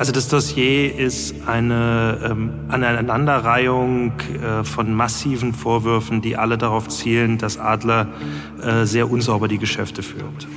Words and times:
Also 0.00 0.12
das 0.12 0.28
Dossier 0.28 0.98
ist 0.98 1.34
eine 1.46 2.18
ähm, 2.24 2.52
Aneinanderreihung 2.68 4.12
äh, 4.18 4.64
von 4.64 4.94
massiven 4.94 5.52
Vorwürfen, 5.52 6.22
die 6.22 6.38
alle 6.38 6.56
darauf 6.56 6.88
zielen, 6.88 7.36
dass 7.36 7.58
Adler 7.58 8.08
äh, 8.62 8.86
sehr 8.86 9.10
unsauber 9.10 9.46
die 9.46 9.58
Geschäfte 9.58 10.02
führt. 10.02 10.48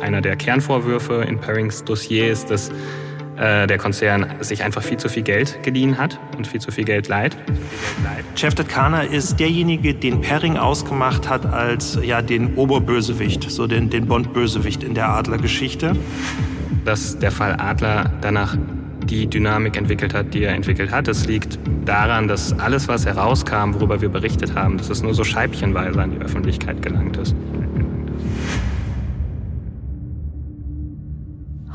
Einer 0.00 0.22
der 0.22 0.36
Kernvorwürfe 0.36 1.16
in 1.16 1.38
Perrings 1.38 1.84
Dossier 1.84 2.30
ist, 2.30 2.50
dass 2.50 2.70
äh, 3.36 3.66
der 3.66 3.76
Konzern 3.76 4.36
sich 4.40 4.64
einfach 4.64 4.82
viel 4.82 4.96
zu 4.96 5.10
viel 5.10 5.22
Geld 5.22 5.62
geliehen 5.62 5.98
hat 5.98 6.18
und 6.38 6.46
viel 6.46 6.62
zu 6.62 6.70
viel 6.70 6.84
Geld 6.84 7.08
leiht. 7.08 7.36
Chef 8.36 8.54
Kana 8.68 9.02
ist 9.02 9.38
derjenige, 9.38 9.92
den 9.92 10.22
Perring 10.22 10.56
ausgemacht 10.56 11.28
hat 11.28 11.44
als 11.44 11.98
ja, 12.02 12.22
den 12.22 12.54
Oberbösewicht, 12.54 13.50
so 13.50 13.66
den, 13.66 13.90
den 13.90 14.06
Bond-Bösewicht 14.06 14.82
in 14.82 14.94
der 14.94 15.10
Adler-Geschichte 15.10 15.94
dass 16.84 17.18
der 17.18 17.30
Fall 17.30 17.56
Adler 17.58 18.10
danach 18.20 18.56
die 19.04 19.26
Dynamik 19.26 19.76
entwickelt 19.76 20.14
hat, 20.14 20.32
die 20.32 20.44
er 20.44 20.54
entwickelt 20.54 20.92
hat. 20.92 21.08
Es 21.08 21.26
liegt 21.26 21.58
daran, 21.84 22.28
dass 22.28 22.58
alles, 22.58 22.88
was 22.88 23.04
herauskam, 23.04 23.74
worüber 23.74 24.00
wir 24.00 24.08
berichtet 24.08 24.54
haben, 24.54 24.78
dass 24.78 24.90
es 24.90 25.02
nur 25.02 25.14
so 25.14 25.24
scheibchenweise 25.24 26.00
an 26.00 26.12
die 26.12 26.18
Öffentlichkeit 26.18 26.82
gelangt 26.82 27.16
ist. 27.16 27.34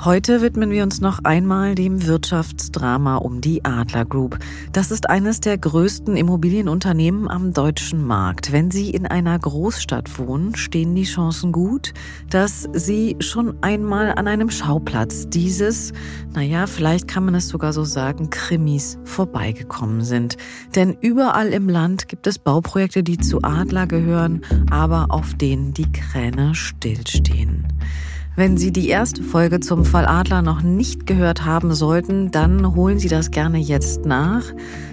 Heute 0.08 0.42
widmen 0.42 0.72
wir 0.72 0.84
uns 0.84 1.02
noch 1.02 1.20
einmal 1.26 1.76
dem 1.76 2.08
Wirtschaftsdrama 2.08 3.18
um 3.18 3.42
die 3.42 3.66
Adler 3.66 4.06
Group. 4.06 4.40
Das 4.72 4.90
ist 4.90 5.10
eines 5.10 5.42
der 5.42 5.58
größten 5.58 6.16
Immobilienunternehmen 6.16 7.30
am 7.30 7.52
deutschen 7.52 8.08
Markt. 8.08 8.54
Wenn 8.54 8.72
Sie 8.72 8.90
in 8.90 9.06
einer 9.06 9.38
Großstadt 9.38 10.18
wohnen, 10.18 10.56
stehen 10.56 10.96
die 10.96 11.04
Chancen 11.04 11.52
gut, 11.52 11.94
dass 12.30 12.70
Sie 12.72 13.18
schon 13.20 13.62
einmal 13.62 14.14
an 14.14 14.30
einem 14.30 14.50
Schauplatz 14.50 15.28
dieses, 15.28 15.92
naja, 16.34 16.68
vielleicht 16.68 17.10
kann 17.10 17.26
man 17.26 17.36
es 17.36 17.50
sogar 17.50 17.74
so 17.74 17.84
sagen, 17.84 18.30
Krimis 18.30 18.98
vorbeigekommen 19.04 20.06
sind. 20.06 20.38
Denn 20.74 20.96
überall 21.02 21.50
im 21.50 21.68
Land 21.68 22.08
gibt 22.08 22.28
es 22.28 22.40
Bauprojekte, 22.40 23.04
die 23.04 23.18
zu 23.18 23.42
Adler 23.44 23.88
gehören, 23.88 24.40
aber 24.72 25.08
auf 25.10 25.34
denen 25.34 25.74
die 25.74 25.92
Kräne 25.92 26.56
stillstehen. 26.56 27.68
Wenn 28.38 28.56
Sie 28.56 28.72
die 28.72 28.88
erste 28.88 29.24
Folge 29.24 29.62
zum 29.62 29.84
Fall 29.84 30.06
Adler 30.06 30.44
noch 30.44 30.62
nicht 30.62 31.08
gehört 31.08 31.44
haben 31.44 31.74
sollten, 31.74 32.30
dann 32.30 32.76
holen 32.76 33.00
Sie 33.00 33.08
das 33.08 33.32
gerne 33.32 33.58
jetzt 33.58 34.06
nach. 34.06 34.44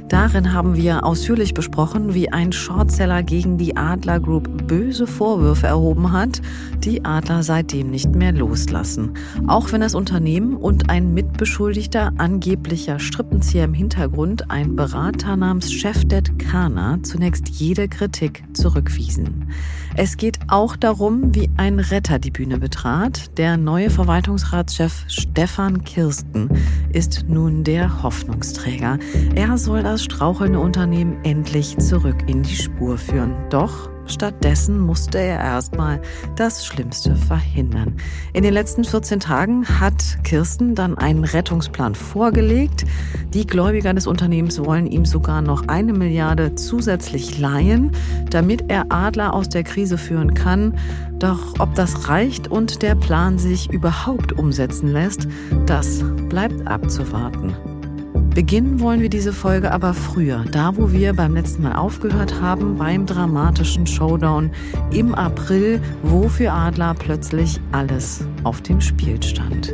Darin 0.09 0.53
haben 0.53 0.77
wir 0.77 1.05
ausführlich 1.05 1.55
besprochen, 1.55 2.13
wie 2.13 2.31
ein 2.31 2.53
Shortseller 2.53 3.23
gegen 3.23 3.57
die 3.57 3.77
Adler 3.77 4.21
Group 4.21 4.67
böse 4.67 5.07
Vorwürfe 5.07 5.67
erhoben 5.67 6.13
hat, 6.13 6.43
die 6.81 7.05
Adler 7.07 7.43
seitdem 7.43 7.91
nicht 7.91 8.15
mehr 8.15 8.33
loslassen. 8.33 9.15
Auch 9.47 9.73
wenn 9.73 9.81
das 9.81 9.95
Unternehmen 9.95 10.57
und 10.57 10.91
ein 10.91 11.15
Mitbeschuldigter 11.15 12.13
angeblicher 12.19 12.99
Strippenzieher 12.99 13.65
im 13.65 13.73
Hintergrund, 13.73 14.51
ein 14.51 14.77
Berater 14.77 15.37
namens 15.37 15.73
Chefdet 15.73 16.39
Kana, 16.39 16.99
zunächst 17.03 17.49
jede 17.49 17.89
Kritik 17.89 18.45
zurückwiesen. 18.53 19.49
Es 19.97 20.17
geht 20.17 20.39
auch 20.49 20.77
darum, 20.77 21.35
wie 21.35 21.49
ein 21.57 21.79
Retter 21.79 22.19
die 22.19 22.33
Bühne 22.33 22.59
betrat. 22.59 23.39
Der 23.39 23.57
neue 23.57 23.91
Verwaltungsratschef 23.91 25.05
Stefan 25.07 25.85
Kirsten 25.85 26.51
ist 26.93 27.25
nun 27.29 27.65
der 27.65 28.03
Hoffnungsträger. 28.03 28.99
Er 29.35 29.57
soll 29.57 29.83
das 29.83 29.94
strauchelnde 29.99 30.59
Unternehmen 30.59 31.19
endlich 31.25 31.79
zurück 31.79 32.17
in 32.27 32.43
die 32.43 32.57
Spur 32.57 32.99
führen. 32.99 33.35
Doch 33.51 33.91
Stattdessen 34.07 34.79
musste 34.79 35.19
er 35.19 35.39
erstmal 35.39 36.01
das 36.37 36.67
Schlimmste 36.67 37.17
verhindern. 37.17 37.95
In 38.33 38.43
den 38.43 38.53
letzten 38.53 38.85
14 38.85 39.21
Tagen 39.21 39.67
hat 39.81 40.23
Kirsten 40.25 40.75
dann 40.75 40.99
einen 40.99 41.25
Rettungsplan 41.25 41.95
vorgelegt. 41.95 42.85
Die 43.33 43.47
Gläubiger 43.47 43.95
des 43.95 44.07
Unternehmens 44.07 44.63
wollen 44.63 44.87
ihm 44.87 45.05
sogar 45.05 45.41
noch 45.41 45.69
eine 45.69 45.93
Milliarde 45.93 46.55
zusätzlich 46.55 47.39
leihen, 47.39 47.93
damit 48.31 48.65
er 48.69 48.87
Adler 48.91 49.33
aus 49.33 49.49
der 49.49 49.65
Krise 49.65 49.97
führen 49.97 50.35
kann. 50.35 50.79
Doch 51.19 51.59
ob 51.59 51.75
das 51.75 52.09
reicht 52.09 52.49
und 52.49 52.83
der 52.83 52.95
Plan 52.95 53.39
sich 53.39 53.71
überhaupt 53.73 54.33
umsetzen 54.33 54.93
lässt, 54.93 55.27
das 55.67 56.05
bleibt 56.29 56.67
abzuwarten. 56.67 57.55
Beginnen 58.35 58.81
wollen 58.81 59.01
wir 59.01 59.09
diese 59.09 59.33
Folge 59.33 59.71
aber 59.71 59.95
früher, 59.95 60.45
da 60.51 60.77
wo 60.77 60.91
wir 60.91 61.13
beim 61.13 61.35
letzten 61.35 61.63
Mal 61.63 61.77
aufgehört 61.77 62.41
haben, 62.41 62.77
beim 62.77 63.07
dramatischen 63.07 63.87
Showdown 63.87 64.51
im 64.91 65.15
April, 65.15 65.81
wo 66.03 66.29
für 66.29 66.51
Adler 66.51 66.95
plötzlich 66.95 67.61
alles 67.71 68.25
auf 68.45 68.63
dem 68.63 68.81
Spiel 68.81 69.23
stand. 69.23 69.73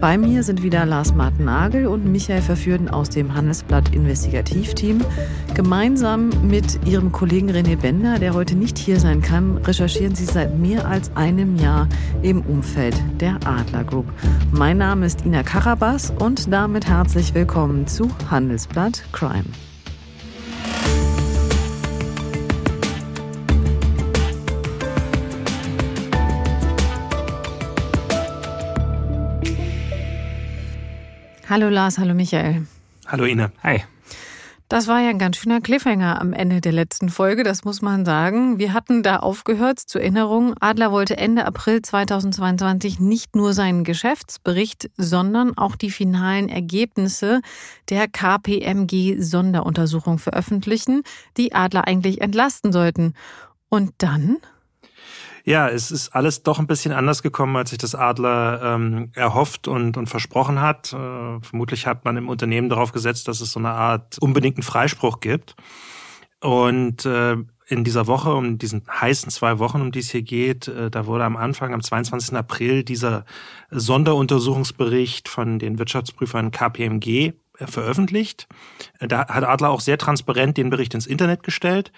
Bei 0.00 0.18
mir 0.18 0.42
sind 0.42 0.62
wieder 0.62 0.84
Lars 0.84 1.14
Martin 1.14 1.46
Nagel 1.46 1.86
und 1.86 2.04
Michael 2.04 2.42
Verführten 2.42 2.88
aus 2.88 3.08
dem 3.10 3.34
Handelsblatt 3.34 3.94
Investigativteam. 3.94 5.00
Gemeinsam 5.54 6.30
mit 6.46 6.86
ihrem 6.86 7.12
Kollegen 7.12 7.50
René 7.50 7.76
Bender, 7.76 8.18
der 8.18 8.34
heute 8.34 8.56
nicht 8.56 8.76
hier 8.78 9.00
sein 9.00 9.22
kann, 9.22 9.58
recherchieren 9.58 10.14
sie 10.14 10.26
seit 10.26 10.58
mehr 10.58 10.86
als 10.86 11.14
einem 11.16 11.56
Jahr 11.56 11.88
im 12.22 12.42
Umfeld 12.42 12.94
der 13.20 13.36
Adler 13.46 13.84
Group. 13.84 14.06
Mein 14.52 14.78
Name 14.78 15.06
ist 15.06 15.24
Ina 15.24 15.42
Karabas 15.42 16.12
und 16.18 16.52
damit 16.52 16.86
herzlich 16.86 17.34
willkommen 17.34 17.86
zu 17.86 18.10
Handelsblatt 18.30 19.02
Crime. 19.12 19.44
Hallo 31.48 31.68
Lars, 31.68 31.98
hallo 31.98 32.12
Michael. 32.12 32.66
Hallo 33.06 33.24
Ina. 33.24 33.52
Hi. 33.62 33.84
Das 34.68 34.88
war 34.88 35.00
ja 35.00 35.10
ein 35.10 35.20
ganz 35.20 35.36
schöner 35.36 35.60
Cliffhanger 35.60 36.20
am 36.20 36.32
Ende 36.32 36.60
der 36.60 36.72
letzten 36.72 37.08
Folge, 37.08 37.44
das 37.44 37.64
muss 37.64 37.82
man 37.82 38.04
sagen. 38.04 38.58
Wir 38.58 38.72
hatten 38.72 39.04
da 39.04 39.18
aufgehört, 39.18 39.78
zur 39.78 40.00
Erinnerung, 40.00 40.54
Adler 40.58 40.90
wollte 40.90 41.16
Ende 41.16 41.46
April 41.46 41.82
2022 41.82 42.98
nicht 42.98 43.36
nur 43.36 43.52
seinen 43.52 43.84
Geschäftsbericht, 43.84 44.90
sondern 44.96 45.56
auch 45.56 45.76
die 45.76 45.92
finalen 45.92 46.48
Ergebnisse 46.48 47.42
der 47.90 48.08
KPMG-Sonderuntersuchung 48.08 50.18
veröffentlichen, 50.18 51.04
die 51.36 51.54
Adler 51.54 51.86
eigentlich 51.86 52.22
entlasten 52.22 52.72
sollten. 52.72 53.14
Und 53.68 53.92
dann 53.98 54.38
ja, 55.46 55.68
es 55.68 55.92
ist 55.92 56.08
alles 56.08 56.42
doch 56.42 56.58
ein 56.58 56.66
bisschen 56.66 56.92
anders 56.92 57.22
gekommen, 57.22 57.54
als 57.54 57.70
sich 57.70 57.78
das 57.78 57.94
Adler 57.94 58.60
ähm, 58.64 59.12
erhofft 59.14 59.68
und, 59.68 59.96
und 59.96 60.08
versprochen 60.08 60.60
hat. 60.60 60.92
Äh, 60.92 61.40
vermutlich 61.40 61.86
hat 61.86 62.04
man 62.04 62.16
im 62.16 62.28
Unternehmen 62.28 62.68
darauf 62.68 62.90
gesetzt, 62.90 63.28
dass 63.28 63.40
es 63.40 63.52
so 63.52 63.60
eine 63.60 63.70
Art 63.70 64.18
unbedingten 64.18 64.64
Freispruch 64.64 65.20
gibt. 65.20 65.54
Und 66.40 67.06
äh, 67.06 67.36
in 67.68 67.84
dieser 67.84 68.08
Woche, 68.08 68.34
um 68.34 68.58
diesen 68.58 68.82
heißen 68.88 69.30
zwei 69.30 69.60
Wochen, 69.60 69.80
um 69.80 69.92
die 69.92 70.00
es 70.00 70.10
hier 70.10 70.22
geht, 70.22 70.66
äh, 70.66 70.90
da 70.90 71.06
wurde 71.06 71.24
am 71.24 71.36
Anfang, 71.36 71.72
am 71.72 71.80
22. 71.80 72.36
April, 72.36 72.82
dieser 72.82 73.24
Sonderuntersuchungsbericht 73.70 75.28
von 75.28 75.60
den 75.60 75.78
Wirtschaftsprüfern 75.78 76.50
KPMG 76.50 77.34
äh, 77.58 77.66
veröffentlicht. 77.66 78.48
Da 78.98 79.28
hat 79.28 79.44
Adler 79.44 79.70
auch 79.70 79.80
sehr 79.80 79.96
transparent 79.96 80.56
den 80.56 80.70
Bericht 80.70 80.94
ins 80.94 81.06
Internet 81.06 81.44
gestellt. 81.44 81.92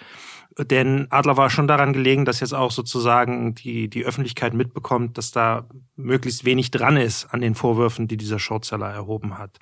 Denn 0.59 1.07
Adler 1.11 1.37
war 1.37 1.51
schon 1.51 1.69
daran 1.69 1.93
gelegen, 1.93 2.25
dass 2.25 2.41
jetzt 2.41 2.53
auch 2.53 2.73
sozusagen 2.73 3.55
die, 3.55 3.89
die 3.89 4.05
Öffentlichkeit 4.05 4.55
mitbekommt, 4.55 5.17
dass 5.17 5.31
da 5.31 5.69
möglichst 5.95 6.45
wenig 6.45 6.71
dran 6.73 6.97
ist 6.97 7.27
an 7.33 7.41
den 7.41 7.55
Vorwürfen, 7.55 8.09
die 8.09 8.17
dieser 8.17 8.41
Shortseller 8.41 8.89
erhoben 8.89 9.39
hat. 9.39 9.59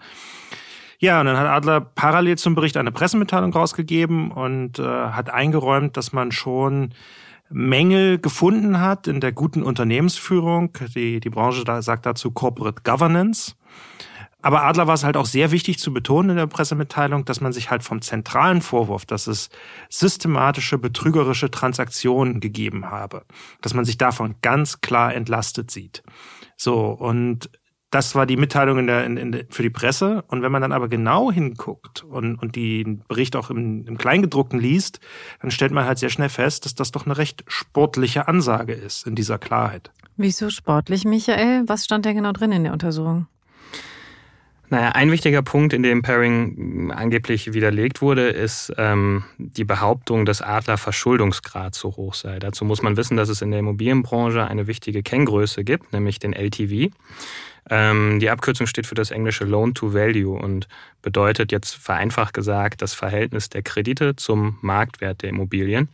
Ja, 0.98 1.20
und 1.20 1.26
dann 1.26 1.36
hat 1.36 1.46
Adler 1.46 1.80
parallel 1.80 2.38
zum 2.38 2.54
Bericht 2.54 2.78
eine 2.78 2.92
Pressemitteilung 2.92 3.52
rausgegeben 3.52 4.30
und 4.30 4.78
äh, 4.78 4.82
hat 4.82 5.28
eingeräumt, 5.28 5.98
dass 5.98 6.14
man 6.14 6.32
schon 6.32 6.94
Mängel 7.50 8.18
gefunden 8.18 8.80
hat 8.80 9.06
in 9.06 9.20
der 9.20 9.32
guten 9.32 9.62
Unternehmensführung. 9.62 10.72
Die, 10.94 11.20
die 11.20 11.30
Branche 11.30 11.64
da 11.64 11.82
sagt 11.82 12.06
dazu 12.06 12.30
Corporate 12.30 12.82
Governance. 12.82 13.54
Aber 14.46 14.62
Adler 14.62 14.86
war 14.86 14.94
es 14.94 15.02
halt 15.02 15.16
auch 15.16 15.26
sehr 15.26 15.50
wichtig 15.50 15.80
zu 15.80 15.92
betonen 15.92 16.30
in 16.30 16.36
der 16.36 16.46
Pressemitteilung, 16.46 17.24
dass 17.24 17.40
man 17.40 17.52
sich 17.52 17.68
halt 17.68 17.82
vom 17.82 18.00
zentralen 18.00 18.62
Vorwurf, 18.62 19.04
dass 19.04 19.26
es 19.26 19.50
systematische 19.88 20.78
betrügerische 20.78 21.50
Transaktionen 21.50 22.38
gegeben 22.38 22.88
habe, 22.88 23.24
dass 23.60 23.74
man 23.74 23.84
sich 23.84 23.98
davon 23.98 24.36
ganz 24.42 24.80
klar 24.80 25.12
entlastet 25.12 25.72
sieht. 25.72 26.04
So, 26.56 26.90
und 26.90 27.50
das 27.90 28.14
war 28.14 28.24
die 28.24 28.36
Mitteilung 28.36 28.78
in 28.78 28.86
der, 28.86 29.04
in, 29.04 29.16
in, 29.16 29.46
für 29.50 29.64
die 29.64 29.70
Presse. 29.70 30.22
Und 30.28 30.42
wenn 30.42 30.52
man 30.52 30.62
dann 30.62 30.70
aber 30.70 30.86
genau 30.86 31.32
hinguckt 31.32 32.04
und, 32.04 32.36
und 32.36 32.54
den 32.54 33.02
Bericht 33.08 33.34
auch 33.34 33.50
im, 33.50 33.84
im 33.88 33.98
Kleingedruckten 33.98 34.60
liest, 34.60 35.00
dann 35.40 35.50
stellt 35.50 35.72
man 35.72 35.86
halt 35.86 35.98
sehr 35.98 36.10
schnell 36.10 36.28
fest, 36.28 36.66
dass 36.66 36.76
das 36.76 36.92
doch 36.92 37.04
eine 37.04 37.18
recht 37.18 37.42
sportliche 37.48 38.28
Ansage 38.28 38.74
ist 38.74 39.08
in 39.08 39.16
dieser 39.16 39.40
Klarheit. 39.40 39.90
Wieso 40.16 40.50
sportlich, 40.50 41.04
Michael? 41.04 41.64
Was 41.66 41.84
stand 41.84 42.04
denn 42.04 42.14
genau 42.14 42.30
drin 42.30 42.52
in 42.52 42.62
der 42.62 42.72
Untersuchung? 42.72 43.26
Naja, 44.68 44.90
ein 44.90 45.12
wichtiger 45.12 45.42
Punkt, 45.42 45.72
in 45.72 45.84
dem 45.84 46.02
Pairing 46.02 46.90
angeblich 46.90 47.52
widerlegt 47.52 48.02
wurde, 48.02 48.28
ist 48.30 48.72
ähm, 48.78 49.24
die 49.38 49.64
Behauptung, 49.64 50.26
dass 50.26 50.42
Adler 50.42 50.76
Verschuldungsgrad 50.76 51.74
zu 51.74 51.96
hoch 51.96 52.14
sei. 52.14 52.40
Dazu 52.40 52.64
muss 52.64 52.82
man 52.82 52.96
wissen, 52.96 53.16
dass 53.16 53.28
es 53.28 53.42
in 53.42 53.52
der 53.52 53.60
Immobilienbranche 53.60 54.44
eine 54.44 54.66
wichtige 54.66 55.04
Kenngröße 55.04 55.62
gibt, 55.62 55.92
nämlich 55.92 56.18
den 56.18 56.32
LTV. 56.32 56.92
Ähm, 57.70 58.18
die 58.18 58.30
Abkürzung 58.30 58.66
steht 58.66 58.86
für 58.86 58.96
das 58.96 59.12
englische 59.12 59.44
Loan 59.44 59.74
to 59.74 59.94
Value 59.94 60.36
und 60.36 60.66
bedeutet 61.00 61.52
jetzt 61.52 61.76
vereinfacht 61.76 62.34
gesagt 62.34 62.82
das 62.82 62.92
Verhältnis 62.92 63.48
der 63.48 63.62
Kredite 63.62 64.16
zum 64.16 64.58
Marktwert 64.62 65.22
der 65.22 65.30
Immobilien. 65.30 65.88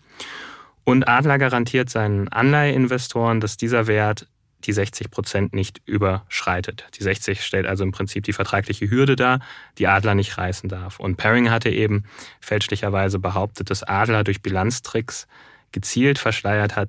Und 0.85 1.07
Adler 1.07 1.39
garantiert 1.39 1.91
seinen 1.91 2.29
Anleiheinvestoren, 2.29 3.41
dass 3.41 3.57
dieser 3.57 3.87
Wert 3.87 4.27
die 4.63 4.73
60 4.73 5.11
Prozent 5.11 5.53
nicht 5.53 5.81
überschreitet. 5.87 6.87
Die 6.99 7.03
60 7.03 7.45
stellt 7.45 7.67
also 7.67 7.85
im 7.85 7.93
Prinzip 7.93 8.25
die 8.25 8.33
vertragliche 8.33 8.91
Hürde 8.91 9.17
dar, 9.17 9.41
die 9.79 9.87
Adler 9.87 10.15
nicht 10.15 10.39
reißen 10.39 10.69
darf. 10.69 11.01
Und 11.01 11.17
Paring 11.17 11.51
hatte 11.51 11.71
eben 11.71 12.05
fälschlicherweise 12.41 13.19
behauptet, 13.19 13.71
dass 13.71 13.83
Adler 13.83 14.25
durch 14.25 14.43
Bilanztricks 14.43 15.27
gezielt 15.73 16.19
verschleiert 16.19 16.77
hat, 16.77 16.89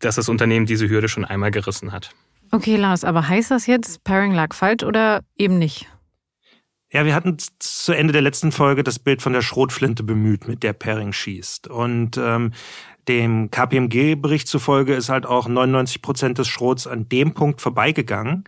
dass 0.00 0.16
das 0.16 0.28
Unternehmen 0.28 0.66
diese 0.66 0.88
Hürde 0.88 1.08
schon 1.08 1.24
einmal 1.24 1.50
gerissen 1.50 1.92
hat. 1.92 2.10
Okay, 2.50 2.76
Lars, 2.76 3.04
aber 3.04 3.28
heißt 3.28 3.50
das 3.50 3.66
jetzt, 3.66 4.04
Paring 4.04 4.32
lag 4.32 4.54
falsch 4.54 4.82
oder 4.82 5.20
eben 5.36 5.58
nicht? 5.58 5.86
Ja, 6.90 7.04
wir 7.04 7.14
hatten 7.14 7.36
zu 7.58 7.92
Ende 7.92 8.14
der 8.14 8.22
letzten 8.22 8.50
Folge 8.50 8.82
das 8.82 8.98
Bild 8.98 9.20
von 9.20 9.34
der 9.34 9.42
Schrotflinte 9.42 10.02
bemüht, 10.02 10.48
mit 10.48 10.62
der 10.62 10.72
Paring 10.72 11.12
schießt. 11.12 11.68
Und 11.68 12.16
ähm, 12.16 12.52
dem 13.08 13.50
KPMG-Bericht 13.50 14.48
zufolge 14.48 14.94
ist 14.94 15.10
halt 15.10 15.26
auch 15.26 15.48
99 15.48 16.00
Prozent 16.00 16.38
des 16.38 16.48
Schrots 16.48 16.86
an 16.86 17.06
dem 17.08 17.34
Punkt 17.34 17.60
vorbeigegangen. 17.60 18.44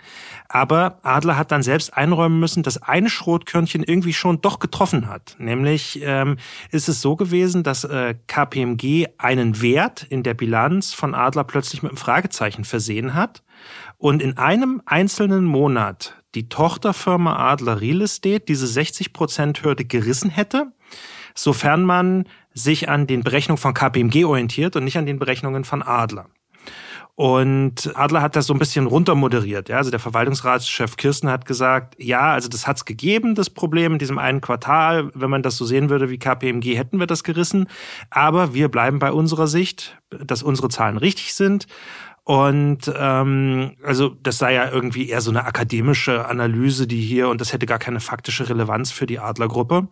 Aber 0.48 1.00
Adler 1.02 1.36
hat 1.36 1.52
dann 1.52 1.62
selbst 1.62 1.94
einräumen 1.94 2.40
müssen, 2.40 2.62
dass 2.62 2.82
eine 2.82 3.10
Schrotkörnchen 3.10 3.82
irgendwie 3.82 4.14
schon 4.14 4.40
doch 4.40 4.58
getroffen 4.58 5.08
hat. 5.08 5.36
Nämlich 5.38 6.00
ähm, 6.02 6.36
ist 6.70 6.88
es 6.88 7.02
so 7.02 7.16
gewesen, 7.16 7.62
dass 7.62 7.84
äh, 7.84 8.14
KPMG 8.26 9.06
einen 9.18 9.60
Wert 9.60 10.06
in 10.08 10.22
der 10.22 10.34
Bilanz 10.34 10.94
von 10.94 11.14
Adler 11.14 11.44
plötzlich 11.44 11.82
mit 11.82 11.92
einem 11.92 11.98
Fragezeichen 11.98 12.64
versehen 12.64 13.12
hat 13.12 13.42
und 14.00 14.22
in 14.22 14.38
einem 14.38 14.82
einzelnen 14.86 15.44
Monat 15.44 16.16
die 16.34 16.48
Tochterfirma 16.48 17.36
Adler 17.36 17.80
Real 17.80 18.00
Estate 18.00 18.40
diese 18.40 18.66
60 18.66 19.12
Prozent 19.12 19.62
Hürde 19.62 19.84
gerissen 19.84 20.30
hätte, 20.30 20.72
sofern 21.34 21.84
man 21.84 22.24
sich 22.54 22.88
an 22.88 23.06
den 23.06 23.22
Berechnungen 23.22 23.60
von 23.60 23.74
KPMG 23.74 24.24
orientiert 24.24 24.74
und 24.74 24.84
nicht 24.84 24.96
an 24.96 25.06
den 25.06 25.18
Berechnungen 25.18 25.64
von 25.64 25.82
Adler. 25.82 26.26
Und 27.14 27.94
Adler 27.96 28.22
hat 28.22 28.34
das 28.34 28.46
so 28.46 28.54
ein 28.54 28.58
bisschen 28.58 28.86
runtermoderiert. 28.86 29.68
Ja? 29.68 29.76
Also 29.76 29.90
der 29.90 30.00
Verwaltungsratschef 30.00 30.96
Kirsten 30.96 31.28
hat 31.28 31.44
gesagt, 31.44 31.94
ja, 31.98 32.32
also 32.32 32.48
das 32.48 32.66
hat's 32.66 32.86
gegeben, 32.86 33.34
das 33.34 33.50
Problem 33.50 33.92
in 33.92 33.98
diesem 33.98 34.16
einen 34.16 34.40
Quartal. 34.40 35.10
Wenn 35.12 35.28
man 35.28 35.42
das 35.42 35.58
so 35.58 35.66
sehen 35.66 35.90
würde 35.90 36.08
wie 36.08 36.16
KPMG, 36.16 36.78
hätten 36.78 36.98
wir 36.98 37.06
das 37.06 37.22
gerissen. 37.22 37.66
Aber 38.08 38.54
wir 38.54 38.70
bleiben 38.70 39.00
bei 39.00 39.12
unserer 39.12 39.48
Sicht, 39.48 40.00
dass 40.08 40.42
unsere 40.42 40.70
Zahlen 40.70 40.96
richtig 40.96 41.34
sind. 41.34 41.66
Und 42.30 42.82
ähm, 42.96 43.72
also 43.82 44.10
das 44.22 44.38
sei 44.38 44.54
ja 44.54 44.70
irgendwie 44.70 45.08
eher 45.08 45.20
so 45.20 45.32
eine 45.32 45.46
akademische 45.46 46.28
Analyse, 46.28 46.86
die 46.86 47.00
hier, 47.00 47.28
und 47.28 47.40
das 47.40 47.52
hätte 47.52 47.66
gar 47.66 47.80
keine 47.80 47.98
faktische 47.98 48.48
Relevanz 48.48 48.92
für 48.92 49.06
die 49.06 49.18
Adlergruppe. 49.18 49.88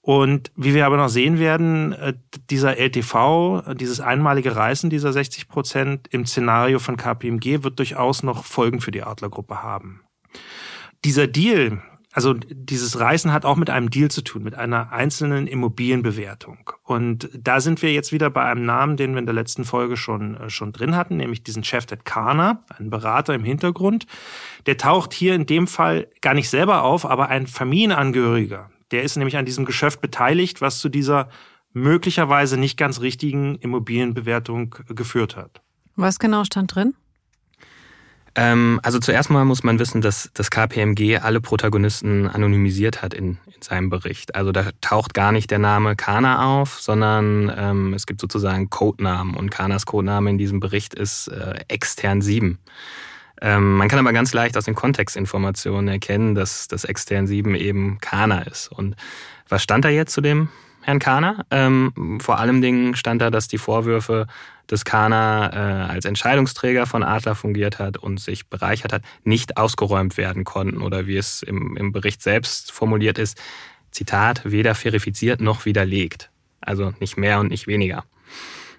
Und 0.00 0.50
wie 0.56 0.74
wir 0.74 0.84
aber 0.84 0.96
noch 0.96 1.10
sehen 1.10 1.38
werden, 1.38 1.92
äh, 1.92 2.14
dieser 2.50 2.76
LTV, 2.76 3.74
dieses 3.74 4.00
einmalige 4.00 4.56
Reißen 4.56 4.90
dieser 4.90 5.12
60 5.12 5.46
Prozent 5.46 6.08
im 6.10 6.26
Szenario 6.26 6.80
von 6.80 6.96
KPMG 6.96 7.62
wird 7.62 7.78
durchaus 7.78 8.24
noch 8.24 8.44
Folgen 8.44 8.80
für 8.80 8.90
die 8.90 9.04
Adlergruppe 9.04 9.62
haben. 9.62 10.00
Dieser 11.04 11.28
Deal, 11.28 11.80
also 12.12 12.34
dieses 12.34 12.98
Reißen 12.98 13.32
hat 13.32 13.44
auch 13.44 13.56
mit 13.56 13.70
einem 13.70 13.90
Deal 13.90 14.10
zu 14.10 14.22
tun, 14.22 14.42
mit 14.42 14.54
einer 14.54 14.92
einzelnen 14.92 15.46
Immobilienbewertung. 15.46 16.70
Und 16.82 17.30
da 17.38 17.60
sind 17.60 17.82
wir 17.82 17.92
jetzt 17.92 18.12
wieder 18.12 18.30
bei 18.30 18.42
einem 18.42 18.64
Namen, 18.64 18.96
den 18.96 19.12
wir 19.12 19.20
in 19.20 19.26
der 19.26 19.34
letzten 19.34 19.64
Folge 19.64 19.96
schon, 19.96 20.36
äh, 20.36 20.50
schon 20.50 20.72
drin 20.72 20.96
hatten, 20.96 21.16
nämlich 21.16 21.42
diesen 21.42 21.64
Chef 21.64 21.86
Ted 21.86 22.04
Kana, 22.04 22.64
ein 22.76 22.90
Berater 22.90 23.34
im 23.34 23.44
Hintergrund. 23.44 24.06
Der 24.66 24.76
taucht 24.76 25.12
hier 25.12 25.34
in 25.34 25.46
dem 25.46 25.66
Fall 25.66 26.08
gar 26.20 26.34
nicht 26.34 26.50
selber 26.50 26.82
auf, 26.82 27.06
aber 27.06 27.28
ein 27.28 27.46
Familienangehöriger 27.46 28.70
der 28.90 29.02
ist 29.02 29.16
nämlich 29.16 29.36
an 29.36 29.44
diesem 29.44 29.64
Geschäft 29.64 30.00
beteiligt, 30.00 30.60
was 30.60 30.78
zu 30.80 30.88
dieser 30.88 31.28
möglicherweise 31.72 32.56
nicht 32.56 32.76
ganz 32.76 33.00
richtigen 33.00 33.56
Immobilienbewertung 33.56 34.74
geführt 34.88 35.36
hat. 35.36 35.62
Was 35.96 36.18
genau 36.18 36.44
stand 36.44 36.74
drin? 36.74 36.94
Ähm, 38.34 38.80
also 38.82 38.98
zuerst 38.98 39.30
mal 39.30 39.44
muss 39.44 39.62
man 39.62 39.78
wissen, 39.78 40.00
dass 40.00 40.30
das 40.34 40.50
KPMG 40.50 41.18
alle 41.20 41.40
Protagonisten 41.40 42.28
anonymisiert 42.28 43.02
hat 43.02 43.12
in, 43.12 43.38
in 43.46 43.62
seinem 43.62 43.90
Bericht. 43.90 44.34
Also 44.34 44.52
da 44.52 44.70
taucht 44.80 45.14
gar 45.14 45.32
nicht 45.32 45.50
der 45.50 45.58
Name 45.58 45.96
Kana 45.96 46.60
auf, 46.60 46.80
sondern 46.80 47.52
ähm, 47.56 47.94
es 47.94 48.06
gibt 48.06 48.20
sozusagen 48.20 48.70
Codenamen 48.70 49.34
und 49.34 49.50
Kanas 49.50 49.86
Codename 49.86 50.30
in 50.30 50.38
diesem 50.38 50.60
Bericht 50.60 50.94
ist 50.94 51.28
äh, 51.28 51.60
extern 51.68 52.22
7. 52.22 52.58
Ähm, 53.42 53.76
man 53.76 53.88
kann 53.88 53.98
aber 53.98 54.12
ganz 54.12 54.32
leicht 54.32 54.56
aus 54.56 54.66
den 54.66 54.74
Kontextinformationen 54.74 55.88
erkennen, 55.88 56.34
dass 56.34 56.68
das 56.68 56.84
extern 56.84 57.26
7 57.26 57.54
eben 57.54 57.98
Kana 58.00 58.42
ist. 58.42 58.68
Und 58.70 58.96
was 59.48 59.62
stand 59.62 59.84
da 59.84 59.88
jetzt 59.88 60.12
zu 60.12 60.20
dem 60.20 60.48
Herrn 60.82 60.98
Kana? 60.98 61.44
Ähm, 61.50 62.18
vor 62.20 62.38
allem 62.38 62.62
Dingen 62.62 62.96
stand 62.96 63.20
da, 63.20 63.30
dass 63.30 63.48
die 63.48 63.58
Vorwürfe, 63.58 64.26
dass 64.66 64.84
Kana 64.84 65.52
äh, 65.52 65.90
als 65.90 66.04
Entscheidungsträger 66.04 66.86
von 66.86 67.02
Adler 67.02 67.34
fungiert 67.34 67.78
hat 67.78 67.98
und 67.98 68.20
sich 68.20 68.48
bereichert 68.48 68.92
hat, 68.92 69.02
nicht 69.24 69.56
ausgeräumt 69.56 70.16
werden 70.16 70.44
konnten 70.44 70.82
oder 70.82 71.06
wie 71.06 71.16
es 71.16 71.42
im, 71.42 71.76
im 71.76 71.92
Bericht 71.92 72.22
selbst 72.22 72.72
formuliert 72.72 73.18
ist, 73.18 73.40
Zitat, 73.90 74.42
weder 74.44 74.74
verifiziert 74.74 75.40
noch 75.40 75.64
widerlegt. 75.64 76.30
Also 76.60 76.92
nicht 77.00 77.16
mehr 77.16 77.40
und 77.40 77.48
nicht 77.48 77.66
weniger. 77.66 78.04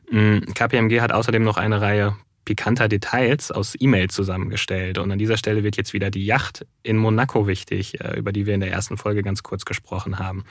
Mm, 0.10 0.40
KPMG 0.54 1.02
hat 1.02 1.12
außerdem 1.12 1.44
noch 1.44 1.58
eine 1.58 1.82
Reihe 1.82 2.16
pikanter 2.46 2.88
Details 2.88 3.52
aus 3.52 3.76
E-Mails 3.80 4.14
zusammengestellt. 4.16 4.98
Und 4.98 5.12
an 5.12 5.20
dieser 5.20 5.38
Stelle 5.38 5.64
wird 5.64 5.78
jetzt 5.78 5.94
wieder 5.94 6.10
die 6.10 6.26
Yacht 6.26 6.66
in 6.84 6.98
Monaco 6.98 7.48
wichtig, 7.48 8.02
äh, 8.02 8.18
über 8.18 8.32
die 8.32 8.46
wir 8.46 8.54
in 8.54 8.62
der 8.62 8.72
ersten 8.72 8.98
Folge 8.98 9.22
ganz 9.24 9.44
kurz 9.44 9.66
gesprochen 9.66 10.20
haben. 10.20 10.44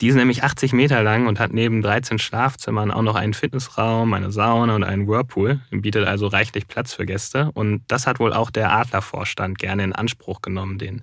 Die 0.00 0.08
ist 0.08 0.14
nämlich 0.14 0.42
80 0.42 0.72
Meter 0.72 1.02
lang 1.02 1.26
und 1.26 1.38
hat 1.38 1.52
neben 1.52 1.82
13 1.82 2.18
Schlafzimmern 2.18 2.90
auch 2.90 3.02
noch 3.02 3.16
einen 3.16 3.34
Fitnessraum, 3.34 4.14
eine 4.14 4.32
Sauna 4.32 4.74
und 4.74 4.82
einen 4.82 5.06
Whirlpool, 5.06 5.60
bietet 5.70 6.06
also 6.06 6.26
reichlich 6.26 6.68
Platz 6.68 6.94
für 6.94 7.04
Gäste. 7.04 7.50
Und 7.52 7.82
das 7.88 8.06
hat 8.06 8.18
wohl 8.18 8.32
auch 8.32 8.50
der 8.50 8.72
Adlervorstand 8.72 9.58
gerne 9.58 9.84
in 9.84 9.92
Anspruch 9.92 10.40
genommen, 10.40 10.78
den 10.78 11.02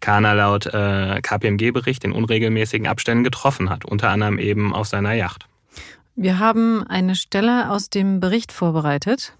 Kana 0.00 0.34
laut 0.34 0.66
äh, 0.66 1.20
KPMG-Bericht 1.22 2.04
in 2.04 2.12
unregelmäßigen 2.12 2.86
Abständen 2.86 3.24
getroffen 3.24 3.70
hat, 3.70 3.86
unter 3.86 4.10
anderem 4.10 4.38
eben 4.38 4.74
auf 4.74 4.86
seiner 4.86 5.14
Yacht. 5.14 5.46
Wir 6.14 6.38
haben 6.38 6.82
eine 6.86 7.14
Stelle 7.14 7.70
aus 7.70 7.88
dem 7.88 8.20
Bericht 8.20 8.52
vorbereitet. 8.52 9.34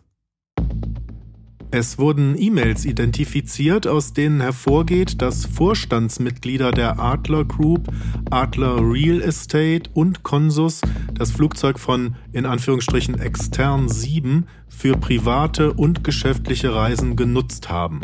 Es 1.78 1.98
wurden 1.98 2.40
E-Mails 2.40 2.86
identifiziert, 2.86 3.86
aus 3.86 4.14
denen 4.14 4.40
hervorgeht, 4.40 5.20
dass 5.20 5.44
Vorstandsmitglieder 5.44 6.70
der 6.70 6.98
Adler 6.98 7.44
Group, 7.44 7.92
Adler 8.30 8.78
Real 8.80 9.20
Estate 9.20 9.90
und 9.92 10.22
Consus 10.22 10.80
das 11.12 11.32
Flugzeug 11.32 11.78
von 11.78 12.16
in 12.32 12.46
Anführungsstrichen 12.46 13.20
extern 13.20 13.90
7 13.90 14.46
für 14.70 14.96
private 14.96 15.74
und 15.74 16.02
geschäftliche 16.02 16.74
Reisen 16.74 17.14
genutzt 17.14 17.68
haben. 17.68 18.00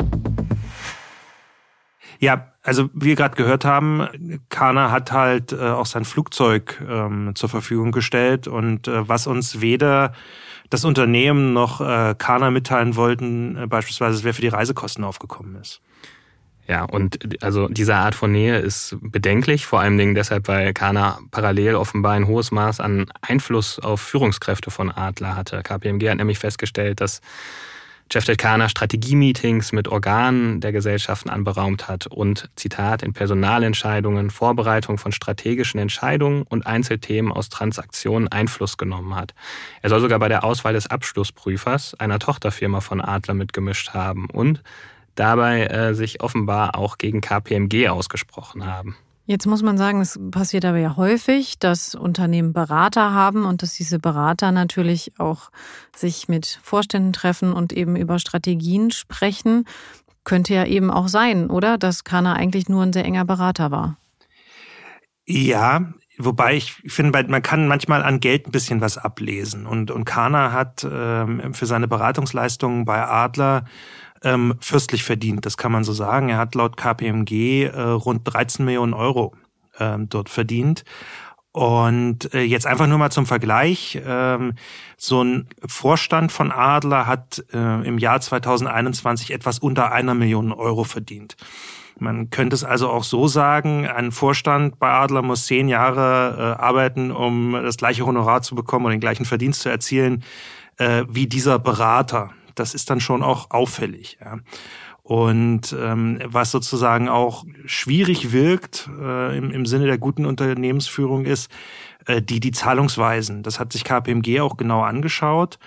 Ja, 2.19 2.51
also 2.61 2.91
wie 2.93 3.07
wir 3.07 3.15
gerade 3.15 3.35
gehört 3.35 3.65
haben, 3.65 4.39
Kana 4.49 4.91
hat 4.91 5.11
halt 5.11 5.51
äh, 5.51 5.57
auch 5.57 5.87
sein 5.87 6.05
Flugzeug 6.05 6.79
ähm, 6.87 7.31
zur 7.33 7.49
Verfügung 7.49 7.91
gestellt 7.91 8.47
und 8.47 8.87
äh, 8.87 9.09
was 9.09 9.25
uns 9.25 9.61
weder 9.61 10.13
das 10.73 10.85
Unternehmen 10.85 11.53
noch 11.53 11.81
äh, 11.81 12.15
Kana 12.17 12.49
mitteilen 12.49 12.95
wollten, 12.95 13.55
äh, 13.55 13.67
beispielsweise, 13.67 14.23
wer 14.23 14.33
für 14.33 14.41
die 14.41 14.47
Reisekosten 14.47 15.03
aufgekommen 15.03 15.55
ist. 15.61 15.81
Ja, 16.67 16.85
und 16.85 17.43
also 17.43 17.67
diese 17.67 17.95
Art 17.95 18.15
von 18.15 18.31
Nähe 18.31 18.57
ist 18.57 18.95
bedenklich, 19.01 19.65
vor 19.65 19.81
allen 19.81 19.97
Dingen 19.97 20.15
deshalb, 20.15 20.47
weil 20.47 20.73
Kana 20.73 21.19
parallel 21.29 21.75
offenbar 21.75 22.13
ein 22.13 22.25
hohes 22.25 22.51
Maß 22.51 22.79
an 22.79 23.07
Einfluss 23.21 23.79
auf 23.79 23.99
Führungskräfte 23.99 24.71
von 24.71 24.89
Adler 24.89 25.35
hatte. 25.35 25.61
KPMG 25.61 26.09
hat 26.09 26.17
nämlich 26.17 26.39
festgestellt, 26.39 27.01
dass 27.01 27.19
Jeff 28.11 28.25
Delkana 28.25 28.69
Strategie-Meetings 28.69 29.71
mit 29.71 29.87
Organen 29.87 30.61
der 30.61 30.71
Gesellschaften 30.71 31.29
anberaumt 31.29 31.87
hat 31.87 32.07
und, 32.07 32.49
Zitat, 32.55 33.01
in 33.01 33.13
Personalentscheidungen, 33.13 34.29
Vorbereitung 34.29 34.97
von 34.97 35.11
strategischen 35.11 35.79
Entscheidungen 35.79 36.43
und 36.43 36.67
Einzelthemen 36.67 37.31
aus 37.31 37.49
Transaktionen 37.49 38.27
Einfluss 38.27 38.77
genommen 38.77 39.15
hat. 39.15 39.33
Er 39.81 39.89
soll 39.89 39.99
sogar 39.99 40.19
bei 40.19 40.29
der 40.29 40.43
Auswahl 40.43 40.73
des 40.73 40.87
Abschlussprüfers 40.87 41.95
einer 41.95 42.19
Tochterfirma 42.19 42.81
von 42.81 43.01
Adler 43.01 43.33
mitgemischt 43.33 43.93
haben 43.93 44.29
und 44.29 44.61
dabei 45.15 45.65
äh, 45.67 45.95
sich 45.95 46.21
offenbar 46.21 46.77
auch 46.77 46.97
gegen 46.97 47.21
KPMG 47.21 47.89
ausgesprochen 47.89 48.65
haben. 48.65 48.95
Jetzt 49.25 49.45
muss 49.45 49.63
man 49.63 49.77
sagen, 49.77 50.01
es 50.01 50.19
passiert 50.31 50.65
aber 50.65 50.79
ja 50.79 50.97
häufig, 50.97 51.57
dass 51.57 51.95
Unternehmen 51.95 52.51
Berater 52.51 53.13
haben 53.13 53.45
und 53.45 53.61
dass 53.61 53.73
diese 53.73 53.97
Berater 53.97 54.51
natürlich 54.51 55.17
auch 55.17 55.49
sich 55.95 56.27
mit 56.27 56.59
Vorständen 56.61 57.13
treffen 57.13 57.53
und 57.53 57.71
eben 57.71 57.95
über 57.95 58.19
Strategien 58.19 58.91
sprechen. 58.91 59.65
Könnte 60.25 60.53
ja 60.53 60.65
eben 60.65 60.91
auch 60.91 61.07
sein, 61.07 61.49
oder? 61.49 61.77
Dass 61.77 62.03
Kana 62.03 62.33
eigentlich 62.33 62.67
nur 62.67 62.83
ein 62.83 62.91
sehr 62.91 63.05
enger 63.05 63.23
Berater 63.23 63.71
war. 63.71 63.97
Ja, 65.25 65.93
wobei 66.17 66.57
ich 66.57 66.73
finde, 66.85 67.23
man 67.29 67.41
kann 67.41 67.67
manchmal 67.69 68.03
an 68.03 68.19
Geld 68.19 68.47
ein 68.47 68.51
bisschen 68.51 68.81
was 68.81 68.97
ablesen. 68.97 69.65
Und, 69.65 69.89
und 69.89 70.03
Kana 70.03 70.51
hat 70.51 70.85
ähm, 70.89 71.53
für 71.53 71.65
seine 71.65 71.87
Beratungsleistungen 71.87 72.83
bei 72.83 73.01
Adler 73.05 73.63
ähm, 74.23 74.55
fürstlich 74.59 75.03
verdient, 75.03 75.45
das 75.45 75.57
kann 75.57 75.71
man 75.71 75.83
so 75.83 75.93
sagen. 75.93 76.29
Er 76.29 76.37
hat 76.37 76.55
laut 76.55 76.77
KPMG 76.77 77.65
äh, 77.65 77.81
rund 77.81 78.21
13 78.25 78.65
Millionen 78.65 78.93
Euro 78.93 79.33
äh, 79.77 79.97
dort 79.99 80.29
verdient. 80.29 80.83
Und 81.51 82.33
äh, 82.33 82.41
jetzt 82.41 82.65
einfach 82.65 82.87
nur 82.87 82.97
mal 82.97 83.11
zum 83.11 83.27
Vergleich. 83.27 84.01
Ähm, 84.03 84.53
so 84.97 85.23
ein 85.23 85.47
Vorstand 85.63 86.31
von 86.31 86.51
Adler 86.51 87.05
hat 87.05 87.45
äh, 87.53 87.87
im 87.87 87.99
Jahr 87.99 88.19
2021 88.19 89.31
etwas 89.31 89.59
unter 89.59 89.91
einer 89.91 90.15
Million 90.15 90.51
Euro 90.51 90.83
verdient. 90.83 91.35
Man 91.99 92.31
könnte 92.31 92.55
es 92.55 92.63
also 92.63 92.89
auch 92.89 93.03
so 93.03 93.27
sagen, 93.27 93.87
ein 93.87 94.11
Vorstand 94.11 94.79
bei 94.79 94.89
Adler 94.89 95.21
muss 95.21 95.45
zehn 95.45 95.69
Jahre 95.69 96.55
äh, 96.57 96.61
arbeiten, 96.61 97.11
um 97.11 97.53
das 97.53 97.77
gleiche 97.77 98.03
Honorar 98.03 98.41
zu 98.41 98.55
bekommen 98.55 98.85
oder 98.85 98.95
den 98.95 98.99
gleichen 98.99 99.25
Verdienst 99.25 99.61
zu 99.61 99.69
erzielen 99.69 100.23
äh, 100.77 101.03
wie 101.07 101.27
dieser 101.27 101.59
Berater. 101.59 102.31
Das 102.55 102.73
ist 102.73 102.89
dann 102.89 102.99
schon 102.99 103.23
auch 103.23 103.51
auffällig. 103.51 104.17
Ja. 104.23 104.39
Und 105.03 105.75
ähm, 105.77 106.19
was 106.25 106.51
sozusagen 106.51 107.09
auch 107.09 107.43
schwierig 107.65 108.31
wirkt 108.31 108.89
äh, 109.01 109.37
im, 109.37 109.51
im 109.51 109.65
Sinne 109.65 109.85
der 109.85 109.97
guten 109.97 110.25
Unternehmensführung 110.25 111.25
ist, 111.25 111.51
äh, 112.05 112.21
die, 112.21 112.39
die 112.39 112.51
Zahlungsweisen. 112.51 113.43
Das 113.43 113.59
hat 113.59 113.73
sich 113.73 113.83
KPMG 113.83 114.39
auch 114.39 114.55
genau 114.55 114.81
angeschaut. 114.81 115.59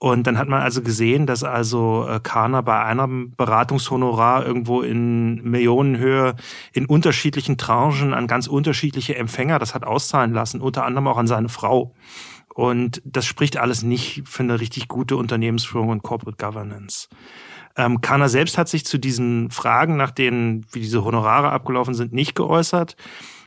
Und 0.00 0.28
dann 0.28 0.38
hat 0.38 0.48
man 0.48 0.62
also 0.62 0.80
gesehen, 0.80 1.26
dass 1.26 1.42
also 1.42 2.06
äh, 2.08 2.20
Kana 2.22 2.60
bei 2.60 2.80
einem 2.84 3.34
Beratungshonorar 3.36 4.46
irgendwo 4.46 4.80
in 4.82 5.42
Millionenhöhe 5.42 6.36
in 6.72 6.86
unterschiedlichen 6.86 7.58
Tranchen 7.58 8.14
an 8.14 8.28
ganz 8.28 8.46
unterschiedliche 8.46 9.16
Empfänger 9.16 9.58
das 9.58 9.74
hat 9.74 9.84
auszahlen 9.84 10.32
lassen, 10.32 10.60
unter 10.60 10.84
anderem 10.84 11.08
auch 11.08 11.18
an 11.18 11.26
seine 11.26 11.48
Frau. 11.48 11.94
Und 12.58 13.00
das 13.04 13.24
spricht 13.24 13.56
alles 13.56 13.84
nicht 13.84 14.26
für 14.26 14.42
eine 14.42 14.58
richtig 14.58 14.88
gute 14.88 15.14
Unternehmensführung 15.14 15.90
und 15.90 16.02
Corporate 16.02 16.44
Governance. 16.44 17.08
Ähm, 17.76 18.00
Kana 18.00 18.26
selbst 18.26 18.58
hat 18.58 18.68
sich 18.68 18.84
zu 18.84 18.98
diesen 18.98 19.52
Fragen, 19.52 19.96
nach 19.96 20.10
denen, 20.10 20.66
wie 20.72 20.80
diese 20.80 21.04
Honorare 21.04 21.52
abgelaufen 21.52 21.94
sind, 21.94 22.12
nicht 22.12 22.34
geäußert. 22.34 22.96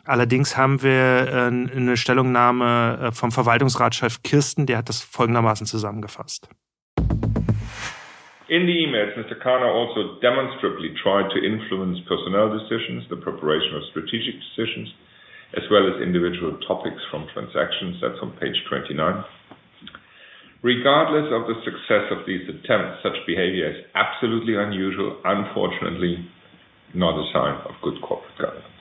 Allerdings 0.06 0.56
haben 0.56 0.82
wir 0.82 1.27
äh, 1.27 1.75
eine 1.75 1.98
Stellungnahme 1.98 3.00
äh, 3.01 3.12
vom 3.12 3.34
Verwaltungsratschef 3.34 4.24
Kirsten, 4.24 4.65
der 4.65 4.77
hat 4.77 4.88
das 4.88 5.01
folgendermaßen 5.01 5.68
zusammengefasst. 5.68 6.48
In 8.48 8.65
the 8.65 8.84
emails, 8.86 9.12
Mr. 9.18 9.36
Kana 9.36 9.65
also 9.65 10.22
demonstrably 10.22 10.94
tried 11.03 11.30
to 11.32 11.38
influence 11.38 12.00
personnel 12.08 12.50
decisions, 12.58 13.03
the 13.10 13.18
preparation 13.18 13.75
of 13.75 13.84
strategic 13.89 14.39
decisions, 14.39 14.88
as 15.58 15.63
well 15.70 15.88
as 15.88 16.01
individual 16.01 16.58
topics 16.67 17.01
from 17.10 17.27
transactions. 17.34 18.00
That's 18.01 18.20
on 18.22 18.31
page 18.39 18.55
29. 18.70 18.98
Regardless 20.63 21.27
of 21.34 21.50
the 21.50 21.58
success 21.65 22.12
of 22.13 22.25
these 22.27 22.46
attempts, 22.46 23.01
such 23.01 23.17
behavior 23.25 23.70
is 23.72 23.86
absolutely 23.96 24.55
unusual, 24.55 25.17
unfortunately, 25.25 26.22
not 26.93 27.17
a 27.17 27.25
sign 27.34 27.55
of 27.65 27.74
good 27.81 27.98
corporate 28.01 28.38
governance. 28.38 28.81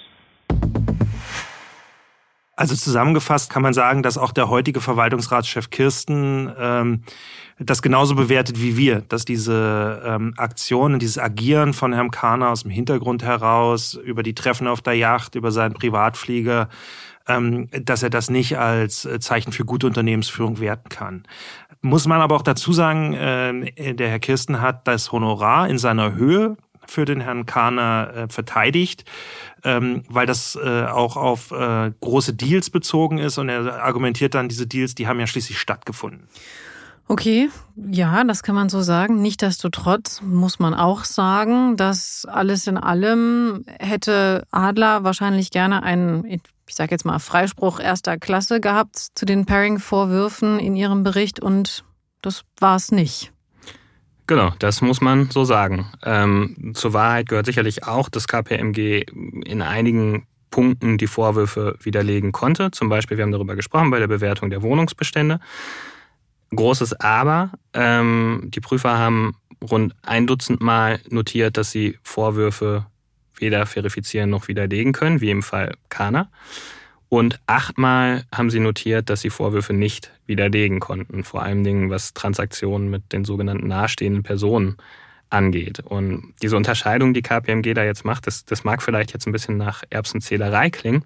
Also 2.60 2.76
zusammengefasst 2.76 3.48
kann 3.48 3.62
man 3.62 3.72
sagen, 3.72 4.02
dass 4.02 4.18
auch 4.18 4.32
der 4.32 4.50
heutige 4.50 4.82
Verwaltungsratschef 4.82 5.70
Kirsten 5.70 6.52
ähm, 6.58 7.04
das 7.58 7.80
genauso 7.80 8.14
bewertet 8.14 8.60
wie 8.60 8.76
wir, 8.76 9.00
dass 9.00 9.24
diese 9.24 10.02
ähm, 10.04 10.34
Aktionen, 10.36 10.98
dieses 10.98 11.16
Agieren 11.16 11.72
von 11.72 11.94
Herrn 11.94 12.10
Kahner 12.10 12.50
aus 12.50 12.64
dem 12.64 12.70
Hintergrund 12.70 13.22
heraus, 13.22 13.94
über 13.94 14.22
die 14.22 14.34
Treffen 14.34 14.66
auf 14.66 14.82
der 14.82 14.92
Yacht, 14.92 15.36
über 15.36 15.52
seinen 15.52 15.72
Privatflieger, 15.72 16.68
ähm, 17.28 17.70
dass 17.72 18.02
er 18.02 18.10
das 18.10 18.28
nicht 18.28 18.58
als 18.58 19.08
Zeichen 19.20 19.52
für 19.52 19.64
gute 19.64 19.86
Unternehmensführung 19.86 20.60
werten 20.60 20.90
kann. 20.90 21.22
Muss 21.80 22.06
man 22.06 22.20
aber 22.20 22.36
auch 22.36 22.42
dazu 22.42 22.74
sagen, 22.74 23.14
äh, 23.14 23.94
der 23.94 24.10
Herr 24.10 24.20
Kirsten 24.20 24.60
hat 24.60 24.86
das 24.86 25.12
Honorar 25.12 25.66
in 25.66 25.78
seiner 25.78 26.14
Höhe 26.14 26.58
für 26.90 27.04
den 27.04 27.20
Herrn 27.20 27.46
Kahner 27.46 28.12
äh, 28.14 28.28
verteidigt, 28.28 29.04
ähm, 29.64 30.02
weil 30.08 30.26
das 30.26 30.56
äh, 30.56 30.84
auch 30.84 31.16
auf 31.16 31.50
äh, 31.50 31.92
große 32.00 32.34
Deals 32.34 32.70
bezogen 32.70 33.18
ist 33.18 33.38
und 33.38 33.48
er 33.48 33.82
argumentiert 33.82 34.34
dann, 34.34 34.48
diese 34.48 34.66
Deals, 34.66 34.94
die 34.94 35.06
haben 35.06 35.20
ja 35.20 35.26
schließlich 35.26 35.58
stattgefunden. 35.58 36.28
Okay, 37.10 37.50
ja, 37.74 38.22
das 38.22 38.44
kann 38.44 38.54
man 38.54 38.68
so 38.68 38.82
sagen. 38.82 39.20
Nichtsdestotrotz 39.20 40.22
muss 40.22 40.60
man 40.60 40.74
auch 40.74 41.04
sagen, 41.04 41.76
dass 41.76 42.24
alles 42.24 42.68
in 42.68 42.76
allem 42.76 43.64
hätte 43.80 44.44
Adler 44.52 45.02
wahrscheinlich 45.02 45.50
gerne 45.50 45.82
einen, 45.82 46.24
ich 46.24 46.40
sage 46.68 46.92
jetzt 46.92 47.04
mal, 47.04 47.18
Freispruch 47.18 47.80
erster 47.80 48.16
Klasse 48.16 48.60
gehabt 48.60 49.08
zu 49.16 49.26
den 49.26 49.44
Pairing-Vorwürfen 49.44 50.60
in 50.60 50.76
ihrem 50.76 51.02
Bericht 51.02 51.40
und 51.40 51.84
das 52.22 52.44
war 52.60 52.76
es 52.76 52.92
nicht. 52.92 53.32
Genau, 54.30 54.52
das 54.60 54.80
muss 54.80 55.00
man 55.00 55.28
so 55.28 55.42
sagen. 55.42 55.86
Ähm, 56.04 56.70
zur 56.74 56.92
Wahrheit 56.92 57.28
gehört 57.28 57.46
sicherlich 57.46 57.82
auch, 57.88 58.08
dass 58.08 58.28
KPMG 58.28 59.02
in 59.44 59.60
einigen 59.60 60.24
Punkten 60.52 60.98
die 60.98 61.08
Vorwürfe 61.08 61.74
widerlegen 61.82 62.30
konnte. 62.30 62.70
Zum 62.70 62.88
Beispiel, 62.88 63.16
wir 63.16 63.24
haben 63.24 63.32
darüber 63.32 63.56
gesprochen 63.56 63.90
bei 63.90 63.98
der 63.98 64.06
Bewertung 64.06 64.48
der 64.48 64.62
Wohnungsbestände. 64.62 65.40
Großes 66.54 67.00
Aber, 67.00 67.50
ähm, 67.74 68.42
die 68.54 68.60
Prüfer 68.60 68.98
haben 68.98 69.34
rund 69.68 69.96
ein 70.02 70.28
Dutzend 70.28 70.60
Mal 70.60 71.00
notiert, 71.08 71.56
dass 71.56 71.72
sie 71.72 71.98
Vorwürfe 72.04 72.86
weder 73.34 73.66
verifizieren 73.66 74.30
noch 74.30 74.46
widerlegen 74.46 74.92
können, 74.92 75.20
wie 75.20 75.30
im 75.30 75.42
Fall 75.42 75.74
Kana. 75.88 76.30
Und 77.08 77.40
achtmal 77.48 78.22
haben 78.32 78.50
sie 78.50 78.60
notiert, 78.60 79.10
dass 79.10 79.22
sie 79.22 79.30
Vorwürfe 79.30 79.72
nicht 79.72 80.12
widerlegen 80.30 80.80
konnten, 80.80 81.24
vor 81.24 81.42
allen 81.42 81.62
Dingen 81.62 81.90
was 81.90 82.14
Transaktionen 82.14 82.88
mit 82.88 83.12
den 83.12 83.26
sogenannten 83.26 83.68
nahestehenden 83.68 84.22
Personen 84.22 84.78
angeht. 85.28 85.80
Und 85.80 86.32
diese 86.40 86.56
Unterscheidung, 86.56 87.12
die 87.12 87.22
KPMG 87.22 87.74
da 87.74 87.84
jetzt 87.84 88.04
macht, 88.04 88.26
das, 88.26 88.46
das 88.46 88.64
mag 88.64 88.82
vielleicht 88.82 89.12
jetzt 89.12 89.26
ein 89.26 89.32
bisschen 89.32 89.58
nach 89.58 89.82
Erbsenzählerei 89.90 90.70
klingen, 90.70 91.04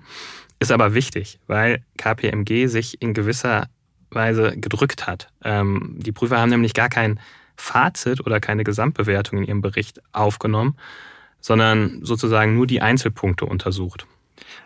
ist 0.61 0.71
aber 0.71 0.95
wichtig, 0.95 1.41
weil 1.47 1.83
KPMG 1.97 2.69
sich 2.69 3.03
in 3.03 3.15
gewisser 3.15 3.69
Weise 4.11 4.57
gedrückt 4.57 5.07
hat. 5.07 5.29
Ähm, 5.43 5.97
die 5.99 6.13
Prüfer 6.13 6.39
haben 6.39 6.51
nämlich 6.51 6.75
gar 6.75 6.89
kein 6.89 7.19
Fazit 7.57 8.21
oder 8.21 8.41
keine 8.41 8.65
Gesamtbewertung 8.65 9.39
in 9.39 9.45
ihrem 9.45 9.61
Bericht 9.63 10.01
aufgenommen, 10.13 10.77
sondern 11.41 12.05
sozusagen 12.05 12.55
nur 12.55 12.67
die 12.67 12.81
Einzelpunkte 12.81 13.47
untersucht. 13.47 14.07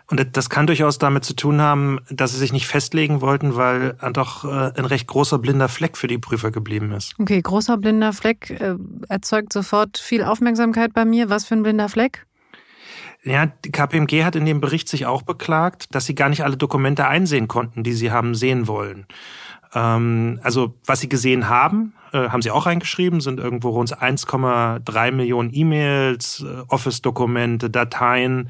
Und 0.07 0.35
das 0.35 0.49
kann 0.49 0.67
durchaus 0.67 0.97
damit 0.97 1.23
zu 1.23 1.35
tun 1.35 1.61
haben, 1.61 1.99
dass 2.09 2.31
sie 2.31 2.37
sich 2.37 2.51
nicht 2.51 2.67
festlegen 2.67 3.21
wollten, 3.21 3.55
weil 3.55 3.95
doch 4.13 4.43
äh, 4.43 4.71
ein 4.75 4.85
recht 4.85 5.07
großer 5.07 5.37
blinder 5.37 5.69
Fleck 5.69 5.97
für 5.97 6.07
die 6.07 6.17
Prüfer 6.17 6.51
geblieben 6.51 6.91
ist. 6.91 7.13
Okay, 7.19 7.41
großer 7.41 7.77
blinder 7.77 8.13
Fleck 8.13 8.49
äh, 8.49 8.75
erzeugt 9.07 9.53
sofort 9.53 9.97
viel 9.97 10.23
Aufmerksamkeit 10.23 10.93
bei 10.93 11.05
mir. 11.05 11.29
Was 11.29 11.45
für 11.45 11.55
ein 11.55 11.63
blinder 11.63 11.89
Fleck? 11.89 12.25
Ja, 13.23 13.47
die 13.47 13.71
KPMG 13.71 14.23
hat 14.23 14.35
in 14.35 14.45
dem 14.45 14.61
Bericht 14.61 14.87
sich 14.87 15.05
auch 15.05 15.23
beklagt, 15.23 15.93
dass 15.93 16.05
sie 16.05 16.15
gar 16.15 16.29
nicht 16.29 16.43
alle 16.43 16.57
Dokumente 16.57 17.07
einsehen 17.07 17.47
konnten, 17.47 17.83
die 17.83 17.93
sie 17.93 18.11
haben 18.11 18.33
sehen 18.33 18.67
wollen. 18.67 19.05
Ähm, 19.73 20.39
also 20.41 20.75
was 20.85 21.01
sie 21.01 21.09
gesehen 21.09 21.49
haben, 21.49 21.93
äh, 22.11 22.29
haben 22.29 22.41
sie 22.41 22.51
auch 22.51 22.65
reingeschrieben, 22.65 23.21
sind 23.21 23.39
irgendwo 23.39 23.69
rund 23.69 24.01
1,3 24.01 25.11
Millionen 25.11 25.53
E-Mails, 25.53 26.43
äh, 26.47 26.63
Office-Dokumente, 26.67 27.69
Dateien. 27.69 28.49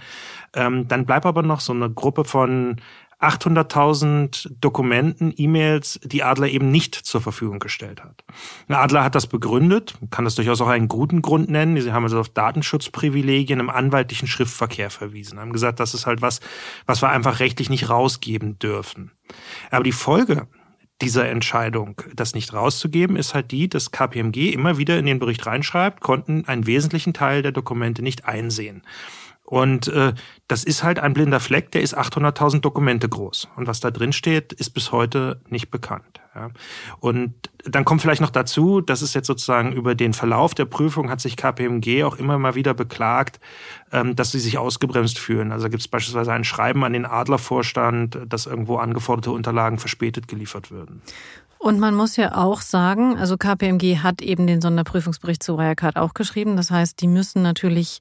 Ähm, 0.53 0.87
dann 0.87 1.05
bleibt 1.05 1.25
aber 1.25 1.43
noch 1.43 1.59
so 1.59 1.73
eine 1.73 1.89
Gruppe 1.89 2.23
von 2.23 2.77
800.000 3.19 4.49
Dokumenten, 4.61 5.33
E-Mails, 5.35 5.99
die 6.03 6.23
Adler 6.23 6.47
eben 6.47 6.71
nicht 6.71 6.95
zur 6.95 7.19
Verfügung 7.19 7.59
gestellt 7.59 8.01
hat. 8.01 8.23
Adler 8.69 9.03
hat 9.03 9.13
das 9.13 9.27
begründet, 9.27 9.95
kann 10.09 10.23
das 10.23 10.35
durchaus 10.35 10.61
auch 10.61 10.67
einen 10.67 10.87
guten 10.87 11.21
Grund 11.21 11.49
nennen. 11.49 11.79
Sie 11.81 11.91
haben 11.91 12.03
also 12.03 12.19
auf 12.19 12.29
Datenschutzprivilegien 12.29 13.59
im 13.59 13.69
anwaltlichen 13.69 14.27
Schriftverkehr 14.27 14.89
verwiesen, 14.89 15.37
haben 15.37 15.51
gesagt, 15.51 15.81
das 15.81 15.93
ist 15.93 16.05
halt 16.05 16.21
was, 16.21 16.39
was 16.85 17.01
wir 17.01 17.09
einfach 17.09 17.41
rechtlich 17.41 17.69
nicht 17.69 17.89
rausgeben 17.89 18.57
dürfen. 18.57 19.11
Aber 19.69 19.83
die 19.83 19.91
Folge 19.91 20.47
dieser 21.01 21.27
Entscheidung, 21.29 22.01
das 22.13 22.33
nicht 22.33 22.53
rauszugeben, 22.53 23.17
ist 23.17 23.33
halt 23.33 23.51
die, 23.51 23.67
dass 23.67 23.91
KPMG 23.91 24.53
immer 24.53 24.77
wieder 24.77 24.97
in 24.97 25.05
den 25.05 25.19
Bericht 25.19 25.45
reinschreibt, 25.45 26.01
konnten 26.01 26.45
einen 26.45 26.67
wesentlichen 26.67 27.13
Teil 27.13 27.41
der 27.41 27.51
Dokumente 27.51 28.01
nicht 28.01 28.25
einsehen. 28.25 28.83
Und 29.43 29.87
äh, 29.87 30.13
das 30.49 30.63
ist 30.63 30.83
halt 30.83 30.97
ein 30.99 31.13
blinder 31.13 31.39
Fleck, 31.39 31.71
der 31.71 31.81
ist 31.81 31.95
800.000 31.95 32.61
Dokumente 32.61 33.07
groß. 33.07 33.47
Und 33.55 33.67
was 33.67 33.81
da 33.81 33.91
drin 33.91 34.11
steht, 34.11 34.51
ist 34.51 34.71
bis 34.71 34.91
heute 34.91 35.39
nicht 35.47 35.69
bekannt. 35.69 36.19
Und 36.99 37.35
dann 37.65 37.85
kommt 37.85 38.01
vielleicht 38.01 38.21
noch 38.21 38.31
dazu, 38.31 38.81
dass 38.81 39.03
es 39.03 39.13
jetzt 39.13 39.27
sozusagen 39.27 39.73
über 39.73 39.93
den 39.93 40.13
Verlauf 40.13 40.55
der 40.55 40.65
Prüfung 40.65 41.11
hat 41.11 41.21
sich 41.21 41.37
KPMG 41.37 42.03
auch 42.03 42.17
immer 42.17 42.39
mal 42.39 42.55
wieder 42.55 42.73
beklagt, 42.73 43.39
ähm, 43.91 44.15
dass 44.15 44.31
sie 44.31 44.39
sich 44.39 44.57
ausgebremst 44.57 45.19
fühlen. 45.19 45.51
Also 45.51 45.69
gibt 45.69 45.81
es 45.81 45.87
beispielsweise 45.87 46.31
ein 46.31 46.43
Schreiben 46.43 46.83
an 46.83 46.93
den 46.93 47.05
Adlervorstand, 47.05 48.19
dass 48.27 48.47
irgendwo 48.47 48.77
angeforderte 48.77 49.31
Unterlagen 49.31 49.77
verspätet 49.77 50.27
geliefert 50.27 50.71
würden. 50.71 51.01
Und 51.59 51.79
man 51.79 51.93
muss 51.93 52.15
ja 52.15 52.35
auch 52.35 52.61
sagen, 52.61 53.17
also 53.17 53.37
KPMG 53.37 53.97
hat 53.97 54.21
eben 54.21 54.47
den 54.47 54.61
Sonderprüfungsbericht 54.61 55.43
zu 55.43 55.57
Wirecard 55.57 55.97
auch 55.97 56.13
geschrieben. 56.13 56.55
Das 56.55 56.71
heißt, 56.71 57.01
die 57.01 57.07
müssen 57.07 57.41
natürlich 57.43 57.99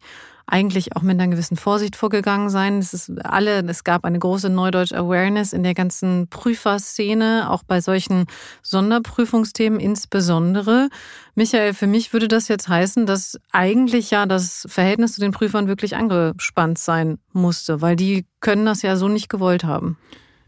eigentlich 0.50 0.96
auch 0.96 1.02
mit 1.02 1.20
einer 1.20 1.30
gewissen 1.30 1.56
Vorsicht 1.56 1.94
vorgegangen 1.94 2.48
sein. 2.48 2.78
Es 2.78 2.94
ist 2.94 3.10
alle, 3.24 3.62
es 3.68 3.84
gab 3.84 4.04
eine 4.04 4.18
große 4.18 4.48
Neudeutsch 4.48 4.92
Awareness 4.92 5.52
in 5.52 5.62
der 5.62 5.74
ganzen 5.74 6.28
Prüferszene, 6.28 7.50
auch 7.50 7.62
bei 7.62 7.80
solchen 7.80 8.24
Sonderprüfungsthemen 8.62 9.78
insbesondere. 9.78 10.88
Michael, 11.34 11.74
für 11.74 11.86
mich 11.86 12.12
würde 12.12 12.28
das 12.28 12.48
jetzt 12.48 12.68
heißen, 12.68 13.04
dass 13.04 13.38
eigentlich 13.52 14.10
ja 14.10 14.26
das 14.26 14.66
Verhältnis 14.68 15.12
zu 15.12 15.20
den 15.20 15.32
Prüfern 15.32 15.68
wirklich 15.68 15.96
angespannt 15.96 16.78
sein 16.78 17.18
musste, 17.32 17.82
weil 17.82 17.96
die 17.96 18.26
können 18.40 18.64
das 18.64 18.82
ja 18.82 18.96
so 18.96 19.08
nicht 19.08 19.28
gewollt 19.28 19.64
haben. 19.64 19.98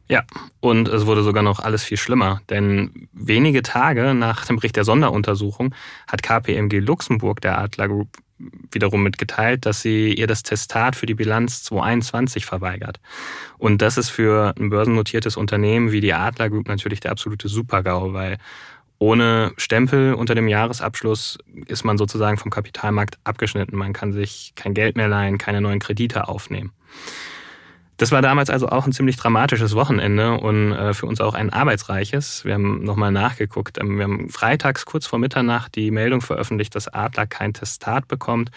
Ja, 0.08 0.24
und 0.58 0.88
es 0.88 1.06
wurde 1.06 1.22
sogar 1.22 1.44
noch 1.44 1.60
alles 1.60 1.84
viel 1.84 1.96
schlimmer, 1.96 2.40
denn 2.50 3.08
wenige 3.12 3.62
Tage 3.62 4.12
nach 4.14 4.44
dem 4.44 4.56
Bericht 4.56 4.74
der 4.74 4.82
Sonderuntersuchung 4.82 5.72
hat 6.08 6.24
KPMG 6.24 6.80
Luxemburg 6.80 7.40
der 7.40 7.58
Adler 7.58 7.86
Group 7.86 8.08
wiederum 8.72 9.02
mitgeteilt, 9.02 9.66
dass 9.66 9.82
sie 9.82 10.14
ihr 10.14 10.26
das 10.26 10.42
Testat 10.42 10.96
für 10.96 11.06
die 11.06 11.14
Bilanz 11.14 11.62
2021 11.64 12.46
verweigert. 12.46 13.00
Und 13.58 13.82
das 13.82 13.98
ist 13.98 14.10
für 14.10 14.54
ein 14.58 14.70
börsennotiertes 14.70 15.36
Unternehmen 15.36 15.92
wie 15.92 16.00
die 16.00 16.14
Adler 16.14 16.50
Group 16.50 16.68
natürlich 16.68 17.00
der 17.00 17.10
absolute 17.10 17.48
Supergau, 17.48 18.12
weil 18.12 18.38
ohne 18.98 19.52
Stempel 19.56 20.14
unter 20.14 20.34
dem 20.34 20.46
Jahresabschluss 20.46 21.38
ist 21.66 21.84
man 21.84 21.96
sozusagen 21.96 22.36
vom 22.36 22.50
Kapitalmarkt 22.50 23.18
abgeschnitten. 23.24 23.76
Man 23.76 23.94
kann 23.94 24.12
sich 24.12 24.52
kein 24.56 24.74
Geld 24.74 24.96
mehr 24.96 25.08
leihen, 25.08 25.38
keine 25.38 25.62
neuen 25.62 25.78
Kredite 25.78 26.28
aufnehmen. 26.28 26.72
Das 28.00 28.12
war 28.12 28.22
damals 28.22 28.48
also 28.48 28.66
auch 28.70 28.86
ein 28.86 28.92
ziemlich 28.92 29.18
dramatisches 29.18 29.74
Wochenende 29.74 30.32
und 30.40 30.72
äh, 30.72 30.94
für 30.94 31.04
uns 31.04 31.20
auch 31.20 31.34
ein 31.34 31.50
arbeitsreiches. 31.50 32.46
Wir 32.46 32.54
haben 32.54 32.82
nochmal 32.82 33.12
nachgeguckt. 33.12 33.76
Ähm, 33.78 33.98
wir 33.98 34.04
haben 34.04 34.30
freitags 34.30 34.86
kurz 34.86 35.04
vor 35.04 35.18
Mitternacht 35.18 35.74
die 35.74 35.90
Meldung 35.90 36.22
veröffentlicht, 36.22 36.74
dass 36.74 36.88
Adler 36.88 37.26
kein 37.26 37.52
Testat 37.52 38.08
bekommt. 38.08 38.52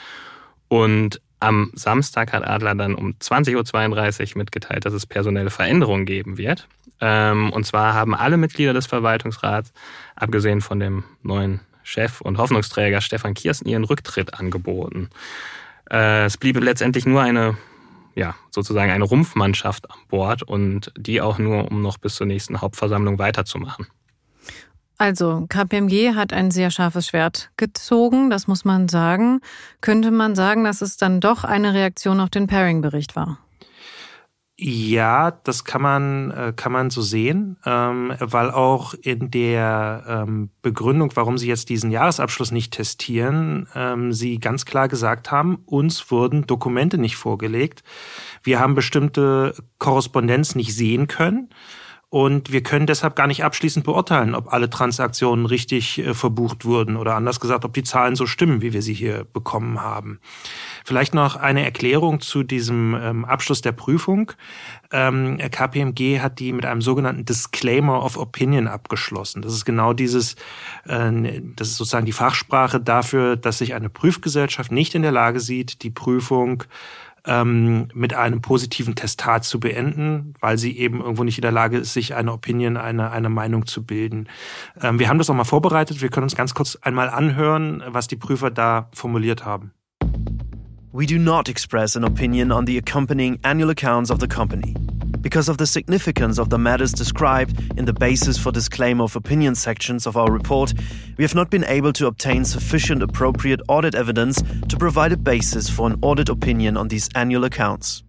Und 0.70 1.20
am 1.42 1.72
Samstag 1.74 2.32
hat 2.32 2.48
Adler 2.48 2.74
dann 2.74 2.96
um 2.96 3.16
20.32 3.20 4.32
Uhr 4.32 4.38
mitgeteilt, 4.38 4.86
dass 4.86 4.94
es 4.94 5.06
personelle 5.06 5.50
Veränderungen 5.50 6.06
geben 6.06 6.38
wird. 6.38 6.70
Ähm, 7.02 7.52
und 7.52 7.66
zwar 7.66 7.96
haben 7.96 8.16
alle 8.16 8.38
Mitglieder 8.38 8.72
des 8.72 8.86
Verwaltungsrats, 8.86 9.74
abgesehen 10.16 10.62
von 10.62 10.80
dem 10.80 11.04
neuen 11.22 11.60
Chef 11.84 12.22
und 12.22 12.38
Hoffnungsträger 12.38 13.02
Stefan 13.02 13.34
Kirsten, 13.34 13.68
ihren 13.68 13.84
Rücktritt 13.84 14.36
angeboten. 14.36 15.10
Äh, 15.92 16.28
es 16.28 16.38
blieb 16.38 16.58
letztendlich 16.64 17.06
nur 17.06 17.22
eine 17.22 17.58
ja, 18.16 18.36
sozusagen 18.52 18.92
eine 18.92 19.04
Rumpfmannschaft 19.04 19.90
an 19.90 19.98
Bord 20.10 20.44
und 20.44 20.92
die 20.98 21.22
auch 21.22 21.40
nur, 21.40 21.72
um 21.72 21.82
noch 21.82 21.98
bis 21.98 22.16
zur 22.16 22.28
nächsten 22.28 22.62
Hauptversammlung 22.62 23.20
weiterzumachen. 23.20 23.88
Also, 24.98 25.46
KPMG 25.50 26.16
hat 26.16 26.34
ein 26.34 26.52
sehr 26.52 26.72
scharfes 26.72 27.08
Schwert 27.08 27.52
gezogen, 27.58 28.30
das 28.30 28.48
muss 28.48 28.64
man 28.64 28.88
sagen. 28.88 29.42
Könnte 29.82 30.12
man 30.12 30.36
sagen, 30.36 30.64
dass 30.64 30.82
es 30.82 30.98
dann 30.98 31.20
doch 31.20 31.44
eine 31.44 31.74
Reaktion 31.74 32.20
auf 32.20 32.30
den 32.30 32.48
Pairing-Bericht 32.48 33.16
war? 33.16 33.40
Ja, 34.56 35.32
das 35.32 35.64
kann 35.66 35.82
man, 35.82 36.30
äh, 36.30 36.54
kann 36.56 36.72
man 36.72 36.92
so 36.92 37.02
sehen, 37.02 37.58
ähm, 37.66 38.14
weil 38.20 38.52
auch 38.52 38.94
in 38.94 39.32
der 39.32 40.04
ähm, 40.08 40.52
Begründung, 40.62 41.12
warum 41.16 41.40
sie 41.40 41.48
jetzt 41.48 41.70
diesen 41.70 41.90
Jahresabschluss 41.90 42.52
nicht 42.52 42.72
testieren, 42.72 43.68
ähm, 43.74 44.14
sie 44.14 44.38
ganz 44.38 44.66
klar 44.66 44.88
gesagt 44.88 45.32
haben, 45.32 45.64
uns 45.66 46.12
wurden 46.12 46.46
Dokumente 46.46 47.00
nicht 47.00 47.16
vorgelegt. 47.16 47.84
Wir 48.44 48.60
haben 48.60 48.76
bestimmte 48.76 49.56
Korrespondenz 49.80 50.54
nicht 50.54 50.76
sehen 50.76 51.08
können. 51.08 51.50
Und 52.14 52.52
wir 52.52 52.62
können 52.62 52.86
deshalb 52.86 53.16
gar 53.16 53.26
nicht 53.26 53.44
abschließend 53.44 53.84
beurteilen, 53.84 54.36
ob 54.36 54.54
alle 54.54 54.70
Transaktionen 54.70 55.48
richtig 55.48 55.98
äh, 55.98 56.14
verbucht 56.14 56.64
wurden 56.64 56.96
oder 56.96 57.16
anders 57.16 57.40
gesagt, 57.40 57.66
ob 57.66 57.74
die 57.74 57.82
Zahlen 57.82 58.16
so 58.16 58.28
stimmen, 58.28 58.62
wie 58.62 58.72
wir 58.72 58.84
sie 58.84 58.94
hier 58.94 59.26
bekommen 59.34 59.82
haben. 59.82 60.20
Vielleicht 60.86 61.16
noch 61.16 61.38
eine 61.38 61.66
Erklärung 61.66 62.22
zu 62.22 62.44
diesem 62.44 62.94
ähm, 62.94 63.26
Abschluss 63.26 63.62
der 63.62 63.72
Prüfung. 63.72 64.32
Ähm, 64.92 65.40
KPMG 65.40 66.20
hat 66.20 66.38
die 66.38 66.54
mit 66.54 66.68
einem 66.68 66.84
sogenannten 66.84 67.26
Disclaimer 67.26 68.06
of 68.06 68.20
Opinion 68.20 68.68
abgeschlossen. 68.68 69.42
Das 69.42 69.56
ist 69.56 69.66
genau 69.66 69.94
dieses, 69.94 70.36
äh, 70.86 71.42
das 71.56 71.70
ist 71.70 71.78
sozusagen 71.78 72.06
die 72.06 72.12
Fachsprache 72.12 72.80
dafür, 72.80 73.38
dass 73.38 73.58
sich 73.58 73.74
eine 73.74 73.90
Prüfgesellschaft 73.90 74.72
nicht 74.72 74.94
in 74.94 75.02
der 75.02 75.12
Lage 75.12 75.40
sieht, 75.40 75.82
die 75.82 75.90
Prüfung 75.90 76.64
ähm, 77.26 77.88
mit 77.94 78.14
einem 78.14 78.42
positiven 78.42 78.96
Testat 78.96 79.44
zu 79.44 79.60
beenden, 79.60 80.34
weil 80.40 80.58
sie 80.58 80.78
eben 80.78 81.02
irgendwo 81.02 81.24
nicht 81.24 81.38
in 81.38 81.44
der 81.44 81.52
Lage 81.52 81.78
ist, 81.78 81.94
sich 81.94 82.16
eine 82.16 82.34
Opinion, 82.34 82.78
eine, 82.78 83.12
eine 83.12 83.30
Meinung 83.30 83.66
zu 83.66 83.86
bilden. 83.86 84.28
Ähm, 84.82 85.00
wir 85.00 85.10
haben 85.10 85.18
das 85.18 85.30
auch 85.30 85.36
mal 85.36 85.44
vorbereitet. 85.44 86.02
Wir 86.02 86.10
können 86.10 86.26
uns 86.26 86.36
ganz 86.36 86.54
kurz 86.54 86.78
einmal 86.82 87.10
anhören, 87.10 87.84
was 87.88 88.08
die 88.08 88.18
Prüfer 88.18 88.52
da 88.52 88.90
formuliert 88.94 89.46
haben. 89.46 89.72
We 90.92 91.08
do 91.08 91.18
not 91.18 91.50
express 91.50 91.98
an 91.98 92.04
opinion 92.04 92.52
on 92.52 92.68
the 92.68 92.78
accompanying 92.78 93.40
annual 93.44 93.72
accounts 93.72 94.12
of 94.12 94.20
the 94.20 94.28
company. 94.28 94.76
Because 95.24 95.50
of 95.50 95.58
the 95.58 95.66
significance 95.66 96.38
of 96.38 96.50
the 96.50 96.58
matters 96.60 96.92
described 96.92 97.60
in 97.78 97.86
the 97.86 97.94
basis 97.94 98.38
for 98.38 98.52
disclaimer 98.52 99.06
of 99.06 99.16
opinion 99.16 99.56
sections 99.56 100.06
of 100.06 100.16
our 100.16 100.32
report, 100.32 100.74
we 101.18 101.24
have 101.24 101.34
not 101.34 101.50
been 101.50 101.64
able 101.66 101.94
to 101.94 102.06
obtain 102.06 102.46
sufficient 102.46 103.02
appropriate 103.02 103.62
audit 103.68 103.96
evidence 103.96 104.44
to 104.68 104.78
provide 104.78 105.14
a 105.14 105.18
basis 105.18 105.70
for 105.70 105.88
an 105.88 105.98
audit 106.02 106.30
opinion 106.30 106.78
on 106.78 106.90
these 106.90 107.10
annual 107.16 107.46
accounts. 107.46 108.04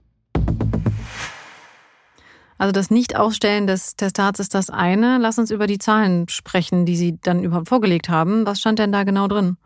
Also 2.58 2.72
das 2.72 2.90
Nicht-Ausstellen 2.90 3.66
des 3.66 3.96
Testats 3.96 4.40
ist 4.40 4.54
das 4.54 4.70
eine. 4.70 5.18
Lass 5.18 5.38
uns 5.38 5.50
über 5.50 5.66
die 5.66 5.78
Zahlen 5.78 6.28
sprechen, 6.28 6.86
die 6.86 6.96
Sie 6.96 7.18
dann 7.20 7.42
überhaupt 7.42 7.68
vorgelegt 7.68 8.08
haben. 8.08 8.46
Was 8.46 8.60
stand 8.60 8.78
denn 8.78 8.92
da 8.92 9.04
genau 9.04 9.28
drin? 9.28 9.56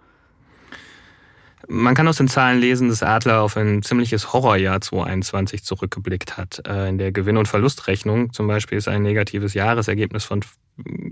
Man 1.71 1.95
kann 1.95 2.09
aus 2.09 2.17
den 2.17 2.29
Zahlen 2.29 2.61
lesen, 2.61 2.89
dass 2.89 3.03
Adler 3.03 3.43
auf 3.43 3.59
ein 3.59 3.83
ziemliches 3.83 4.33
Horrorjahr 4.33 4.81
2021 4.81 5.65
zurückgeblickt 5.65 6.39
hat. 6.39 6.67
Äh, 6.67 6.89
in 6.89 6.97
der 6.97 7.13
Gewinn- 7.13 7.37
und 7.37 7.47
Verlustrechnung 7.47 8.33
zum 8.33 8.47
Beispiel 8.47 8.79
ist 8.79 8.89
ein 8.89 9.03
negatives 9.03 9.53
Jahresergebnis 9.53 10.25
von 10.25 10.41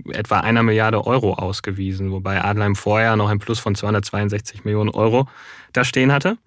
etwa 0.09 0.39
einer 0.39 0.63
Milliarde 0.63 1.05
Euro 1.05 1.33
ausgewiesen, 1.33 2.11
wobei 2.11 2.43
Adler 2.43 2.65
im 2.65 2.75
Vorjahr 2.75 3.15
noch 3.17 3.29
ein 3.29 3.37
Plus 3.37 3.59
von 3.59 3.75
262 3.75 4.65
Millionen 4.65 4.89
Euro 4.89 5.27
da 5.73 5.83
stehen 5.83 6.11
hatte. 6.11 6.39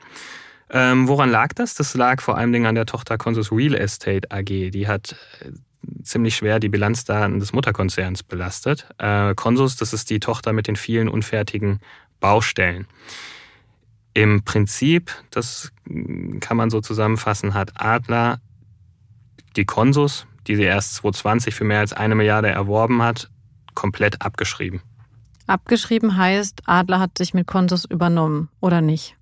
Ähm, 0.70 1.06
woran 1.06 1.30
lag 1.30 1.52
das? 1.52 1.74
Das 1.74 1.94
lag 1.94 2.20
vor 2.20 2.36
allem 2.36 2.66
an 2.66 2.74
der 2.74 2.86
Tochter 2.86 3.16
Consus 3.16 3.52
Real 3.52 3.74
Estate 3.74 4.28
AG. 4.32 4.70
Die 4.70 4.88
hat 4.88 5.14
äh, 5.40 5.52
ziemlich 6.02 6.34
schwer 6.34 6.58
die 6.58 6.68
Bilanzdaten 6.68 7.38
des 7.38 7.52
Mutterkonzerns 7.52 8.24
belastet. 8.24 8.88
Äh, 8.98 9.36
Consus, 9.36 9.76
das 9.76 9.92
ist 9.92 10.10
die 10.10 10.18
Tochter 10.18 10.52
mit 10.52 10.66
den 10.66 10.76
vielen 10.76 11.08
unfertigen 11.08 11.78
Baustellen. 12.18 12.88
Im 14.14 14.42
Prinzip, 14.44 15.12
das 15.30 15.72
kann 16.40 16.56
man 16.56 16.70
so 16.70 16.80
zusammenfassen, 16.80 17.54
hat 17.54 17.72
Adler 17.80 18.40
die 19.56 19.64
Konsus, 19.64 20.26
die 20.46 20.56
sie 20.56 20.62
erst 20.62 20.94
2020 20.96 21.54
für 21.54 21.64
mehr 21.64 21.80
als 21.80 21.92
eine 21.92 22.14
Milliarde 22.14 22.48
erworben 22.48 23.02
hat, 23.02 23.30
komplett 23.74 24.22
abgeschrieben. 24.22 24.82
Abgeschrieben 25.46 26.16
heißt, 26.16 26.62
Adler 26.66 27.00
hat 27.00 27.18
sich 27.18 27.34
mit 27.34 27.46
Konsus 27.46 27.84
übernommen, 27.84 28.48
oder 28.60 28.80
nicht? 28.80 29.16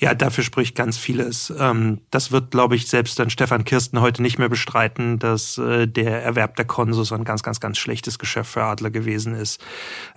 Ja, 0.00 0.14
dafür 0.14 0.44
spricht 0.44 0.76
ganz 0.76 0.96
vieles. 0.96 1.52
Ähm, 1.58 1.98
das 2.12 2.30
wird, 2.30 2.52
glaube 2.52 2.76
ich, 2.76 2.86
selbst 2.86 3.18
dann 3.18 3.30
Stefan 3.30 3.64
Kirsten 3.64 4.00
heute 4.00 4.22
nicht 4.22 4.38
mehr 4.38 4.48
bestreiten, 4.48 5.18
dass 5.18 5.58
äh, 5.58 5.88
der 5.88 6.22
Erwerb 6.22 6.54
der 6.54 6.66
Konsus 6.66 7.12
ein 7.12 7.24
ganz, 7.24 7.42
ganz, 7.42 7.58
ganz 7.58 7.78
schlechtes 7.78 8.20
Geschäft 8.20 8.52
für 8.52 8.62
Adler 8.62 8.90
gewesen 8.90 9.34
ist. 9.34 9.60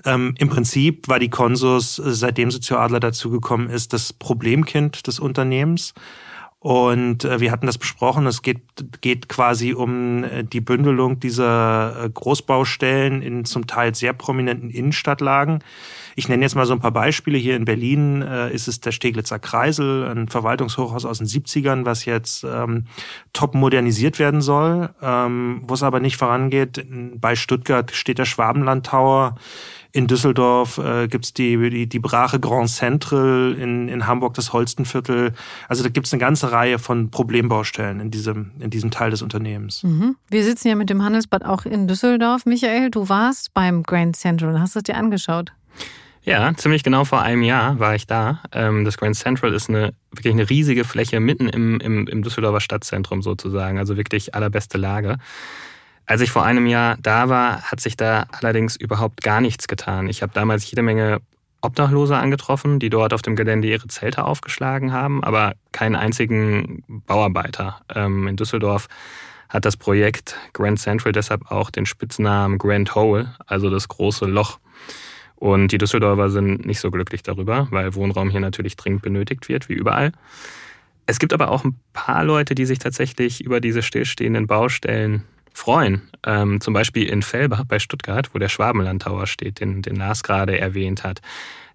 Ähm, 0.05 0.35
Im 0.37 0.49
Prinzip 0.49 1.07
war 1.07 1.17
die 1.17 1.31
Konsus, 1.31 1.97
äh, 1.97 2.13
seitdem 2.13 2.51
sie 2.51 2.59
zu 2.59 2.77
Adler 2.77 2.99
dazugekommen 2.99 3.71
ist, 3.71 3.91
das 3.93 4.13
Problemkind 4.13 5.07
des 5.07 5.19
Unternehmens. 5.19 5.95
Und 6.59 7.25
äh, 7.25 7.39
wir 7.39 7.51
hatten 7.51 7.65
das 7.65 7.79
besprochen. 7.79 8.27
Es 8.27 8.43
geht, 8.43 8.61
geht 9.01 9.29
quasi 9.29 9.73
um 9.73 10.23
die 10.43 10.61
Bündelung 10.61 11.19
dieser 11.19 12.07
Großbaustellen 12.13 13.23
in 13.23 13.45
zum 13.45 13.65
Teil 13.65 13.95
sehr 13.95 14.13
prominenten 14.13 14.69
Innenstadtlagen. 14.69 15.63
Ich 16.15 16.30
nenne 16.30 16.43
jetzt 16.43 16.56
mal 16.56 16.65
so 16.65 16.74
ein 16.74 16.80
paar 16.80 16.91
Beispiele. 16.91 17.38
Hier 17.38 17.56
in 17.56 17.65
Berlin 17.65 18.21
äh, 18.21 18.54
ist 18.54 18.67
es 18.67 18.80
der 18.80 18.91
Steglitzer 18.91 19.39
Kreisel, 19.39 20.06
ein 20.06 20.28
Verwaltungshochhaus 20.28 21.06
aus 21.06 21.19
den 21.19 21.28
70ern, 21.28 21.86
was 21.86 22.06
jetzt 22.06 22.43
ähm, 22.43 22.86
top 23.34 23.56
modernisiert 23.56 24.19
werden 24.19 24.41
soll, 24.41 24.89
ähm, 25.02 25.62
wo 25.63 25.74
es 25.74 25.84
aber 25.84 26.00
nicht 26.00 26.17
vorangeht. 26.17 26.86
Bei 27.15 27.36
Stuttgart 27.36 27.91
steht 27.91 28.17
der 28.17 28.26
Schwabenland 28.26 28.86
Tower. 28.86 29.36
In 29.93 30.08
Düsseldorf 30.08 30.78
äh, 30.78 31.10
gibt's 31.10 31.34
die, 31.34 31.69
die, 31.69 31.88
die 31.88 32.00
Brache 32.00 32.39
Grand 32.39 32.69
Central, 32.69 33.56
in, 33.60 33.89
in 33.89 34.08
Hamburg 34.08 34.36
das 34.36 34.54
Holstenviertel. 34.54 35.34
Also 35.67 35.84
da 35.84 35.89
gibt's 35.89 36.13
eine 36.13 36.21
ganze 36.21 36.52
Reihe 36.54 36.80
von 36.80 37.12
Problembaustellen 37.12 38.00
in 38.00 38.10
diesem, 38.10 38.52
in 38.60 38.69
diesem 38.69 38.89
Teil 38.89 39.12
des 39.12 39.21
Unternehmens. 39.21 39.84
Mhm. 39.84 40.15
Wir 40.30 40.45
sitzen 40.45 40.69
ja 40.69 40.76
mit 40.76 40.89
dem 40.89 41.04
Handelsbad 41.04 41.43
auch 41.43 41.65
in 41.65 41.89
Düsseldorf. 41.89 42.45
Michael, 42.45 42.89
du 42.89 43.10
warst 43.10 43.54
beim 43.54 43.84
Grand 43.84 44.15
Central, 44.15 44.62
hast 44.62 44.76
du 44.76 44.80
es 44.80 44.84
dir 44.84 44.95
angeschaut? 44.95 45.52
Ja, 46.23 46.53
ziemlich 46.55 46.84
genau 46.84 47.03
vor 47.03 47.21
einem 47.21 47.41
Jahr 47.41 47.79
war 47.79 47.95
ich 47.95 48.05
da. 48.05 48.41
Ähm, 48.51 48.86
das 48.86 48.97
Grand 48.97 49.15
Central 49.15 49.53
ist 49.53 49.69
eine 49.69 49.93
wirklich 50.12 50.34
eine 50.34 50.49
riesige 50.49 50.84
Fläche 50.84 51.19
mitten 51.19 51.49
im, 51.49 51.79
im, 51.79 52.07
im 52.07 52.21
Düsseldorfer 52.21 52.60
Stadtzentrum 52.60 53.21
sozusagen, 53.23 53.79
also 53.79 53.97
wirklich 53.97 54.36
allerbeste 54.36 54.77
Lage. 54.77 55.17
Als 56.05 56.21
ich 56.21 56.29
vor 56.29 56.43
einem 56.43 56.67
Jahr 56.67 56.97
da 57.01 57.29
war, 57.29 57.63
hat 57.63 57.79
sich 57.79 57.97
da 57.97 58.25
allerdings 58.31 58.75
überhaupt 58.75 59.21
gar 59.23 59.41
nichts 59.41 59.67
getan. 59.67 60.10
Ich 60.10 60.21
habe 60.21 60.34
damals 60.34 60.69
jede 60.69 60.84
Menge 60.84 61.21
Obdachlose 61.62 62.17
angetroffen, 62.17 62.79
die 62.79 62.89
dort 62.89 63.13
auf 63.13 63.21
dem 63.21 63.36
Gelände 63.36 63.67
ihre 63.67 63.88
Zelte 63.88 64.25
aufgeschlagen 64.25 64.91
haben, 64.93 65.23
aber 65.23 65.53
keinen 65.71 65.95
einzigen 65.95 66.84
Bauarbeiter. 66.88 67.81
Ähm, 67.93 68.27
in 68.27 68.36
Düsseldorf 68.36 68.88
hat 69.47 69.65
das 69.65 69.77
Projekt 69.77 70.38
Grand 70.53 70.79
Central 70.79 71.13
deshalb 71.13 71.51
auch 71.51 71.71
den 71.71 71.86
Spitznamen 71.86 72.57
Grand 72.57 72.95
Hole, 72.95 73.34
also 73.45 73.69
das 73.69 73.88
große 73.88 74.25
Loch. 74.25 74.60
Und 75.41 75.71
die 75.71 75.80
Düsseldorfer 75.80 76.30
sind 76.30 76.67
nicht 76.67 76.80
so 76.80 76.91
glücklich 76.91 77.23
darüber, 77.23 77.67
weil 77.71 77.95
Wohnraum 77.95 78.30
hier 78.30 78.39
natürlich 78.39 78.75
dringend 78.75 79.01
benötigt 79.01 79.49
wird, 79.49 79.69
wie 79.69 79.73
überall. 79.73 80.12
Es 81.08 81.17
gibt 81.17 81.34
aber 81.34 81.49
auch 81.49 81.63
ein 81.63 81.80
paar 81.93 82.23
Leute, 82.23 82.54
die 82.54 82.67
sich 82.67 82.77
tatsächlich 82.77 83.43
über 83.43 83.60
diese 83.60 83.82
stillstehenden 83.82 84.45
Baustellen 84.45 85.23
freuen. 85.51 86.04
Ähm, 86.27 86.62
zum 86.62 86.75
Beispiel 86.75 87.10
in 87.10 87.23
Fellbach 87.23 87.63
bei 87.67 87.80
Stuttgart, 87.80 88.30
wo 88.36 88.38
der 88.38 88.49
Schwabenlandtower 88.49 89.25
steht, 89.25 89.60
den, 89.62 89.82
den 89.82 89.95
Lars 89.95 90.21
gerade 90.21 90.60
erwähnt 90.60 91.04
hat. 91.04 91.21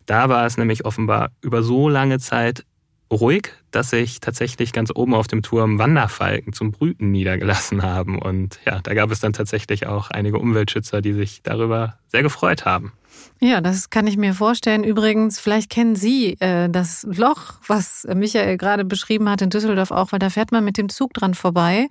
Da 0.07 0.29
war 0.29 0.47
es 0.47 0.57
nämlich 0.57 0.85
offenbar 0.85 1.33
über 1.41 1.65
so 1.65 1.89
lange 1.89 2.21
Zeit 2.21 2.65
ruhig, 3.11 3.53
dass 3.73 3.91
sich 3.91 4.21
tatsächlich 4.21 4.73
ganz 4.73 4.93
oben 4.95 5.13
auf 5.13 5.27
dem 5.27 5.43
Turm 5.43 5.81
Wanderfalken 5.81 6.53
zum 6.53 6.71
Brüten 6.71 7.11
niedergelassen 7.11 7.83
haben. 7.83 8.23
Und 8.23 8.61
ja, 8.65 8.79
da 8.81 8.95
gab 8.95 9.11
es 9.11 9.19
dann 9.19 9.33
tatsächlich 9.33 9.89
auch 9.89 10.11
einige 10.13 10.39
Umweltschützer, 10.39 11.01
die 11.01 11.15
sich 11.15 11.43
darüber 11.43 11.99
sehr 12.07 12.23
gefreut 12.23 12.65
haben. 12.65 12.93
Ja, 13.39 13.61
das 13.61 13.91
kann 13.91 14.07
ich 14.07 14.17
mir 14.17 14.33
vorstellen. 14.33 14.83
Übrigens, 14.83 15.39
vielleicht 15.39 15.69
kennen 15.69 15.95
Sie 15.95 16.41
äh, 16.41 16.71
das 16.71 17.07
Loch, 17.11 17.55
was 17.67 18.07
Michael 18.15 18.57
gerade 18.57 18.87
beschrieben 18.87 19.29
hat 19.29 19.43
in 19.43 19.51
Düsseldorf 19.51 19.91
auch, 19.91 20.13
weil 20.13 20.19
da 20.19 20.31
fährt 20.31 20.53
man 20.53 20.65
mit 20.65 20.79
dem 20.79 20.89
Zug 20.89 21.13
dran 21.13 21.35
vorbei. 21.35 21.89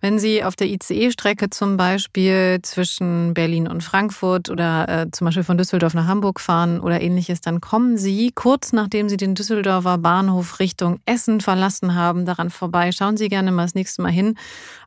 Wenn 0.00 0.18
Sie 0.18 0.42
auf 0.42 0.56
der 0.56 0.68
ICE-Strecke 0.68 1.50
zum 1.50 1.76
Beispiel 1.76 2.60
zwischen 2.62 3.34
Berlin 3.34 3.68
und 3.68 3.84
Frankfurt 3.84 4.48
oder 4.48 4.88
äh, 4.88 5.10
zum 5.10 5.26
Beispiel 5.26 5.44
von 5.44 5.58
Düsseldorf 5.58 5.92
nach 5.92 6.06
Hamburg 6.06 6.40
fahren 6.40 6.80
oder 6.80 7.02
ähnliches, 7.02 7.42
dann 7.42 7.60
kommen 7.60 7.98
Sie 7.98 8.32
kurz 8.34 8.72
nachdem 8.72 9.10
Sie 9.10 9.18
den 9.18 9.34
Düsseldorfer 9.34 9.98
Bahnhof 9.98 10.60
Richtung 10.60 11.00
Essen 11.04 11.42
verlassen 11.42 11.94
haben, 11.94 12.24
daran 12.24 12.48
vorbei. 12.48 12.90
Schauen 12.92 13.18
Sie 13.18 13.28
gerne 13.28 13.52
mal 13.52 13.64
das 13.64 13.74
nächste 13.74 14.00
Mal 14.00 14.12
hin. 14.12 14.38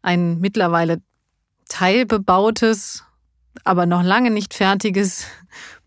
Ein 0.02 0.40
mittlerweile 0.40 1.02
teilbebautes 1.68 3.04
aber 3.64 3.86
noch 3.86 4.04
lange 4.04 4.32
nicht 4.32 4.54
fertiges 4.54 5.26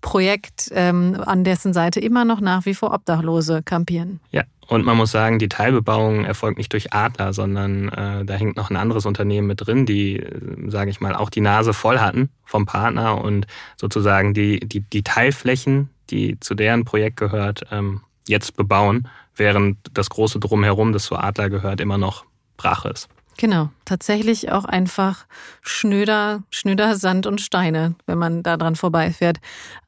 Projekt, 0.02 0.70
ähm, 0.72 1.22
an 1.24 1.44
dessen 1.44 1.72
Seite 1.72 2.00
immer 2.00 2.26
noch 2.26 2.40
nach 2.40 2.66
wie 2.66 2.74
vor 2.74 2.92
Obdachlose 2.92 3.62
kampieren. 3.62 4.20
Ja, 4.30 4.42
und 4.66 4.84
man 4.84 4.96
muss 4.96 5.10
sagen, 5.10 5.38
die 5.38 5.48
Teilbebauung 5.48 6.24
erfolgt 6.24 6.58
nicht 6.58 6.72
durch 6.72 6.92
Adler, 6.92 7.32
sondern 7.32 7.88
äh, 7.88 8.24
da 8.24 8.34
hängt 8.34 8.56
noch 8.56 8.68
ein 8.68 8.76
anderes 8.76 9.06
Unternehmen 9.06 9.46
mit 9.46 9.66
drin, 9.66 9.86
die, 9.86 10.18
äh, 10.18 10.70
sage 10.70 10.90
ich 10.90 11.00
mal, 11.00 11.14
auch 11.14 11.30
die 11.30 11.40
Nase 11.40 11.72
voll 11.72 11.98
hatten 11.98 12.28
vom 12.44 12.66
Partner 12.66 13.22
und 13.22 13.46
sozusagen 13.76 14.34
die, 14.34 14.60
die, 14.60 14.80
die 14.80 15.02
Teilflächen, 15.02 15.88
die 16.10 16.38
zu 16.40 16.54
deren 16.54 16.84
Projekt 16.84 17.16
gehört, 17.16 17.62
ähm, 17.70 18.02
jetzt 18.28 18.56
bebauen, 18.56 19.08
während 19.36 19.78
das 19.94 20.10
große 20.10 20.38
Drumherum, 20.38 20.92
das 20.92 21.04
zu 21.04 21.16
Adler 21.16 21.48
gehört, 21.48 21.80
immer 21.80 21.98
noch 21.98 22.24
brach 22.56 22.84
ist. 22.84 23.08
Genau, 23.42 23.70
tatsächlich 23.84 24.52
auch 24.52 24.64
einfach 24.64 25.26
schnöder, 25.62 26.44
schnöder 26.50 26.94
Sand 26.94 27.26
und 27.26 27.40
Steine, 27.40 27.96
wenn 28.06 28.16
man 28.16 28.44
da 28.44 28.56
dran 28.56 28.76
vorbeifährt. 28.76 29.38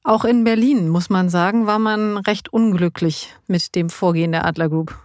Auch 0.02 0.24
in 0.24 0.42
Berlin, 0.42 0.88
muss 0.88 1.08
man 1.08 1.28
sagen, 1.28 1.64
war 1.64 1.78
man 1.78 2.16
recht 2.16 2.52
unglücklich 2.52 3.32
mit 3.46 3.76
dem 3.76 3.90
Vorgehen 3.90 4.32
der 4.32 4.44
Adler 4.44 4.68
Group. 4.68 4.98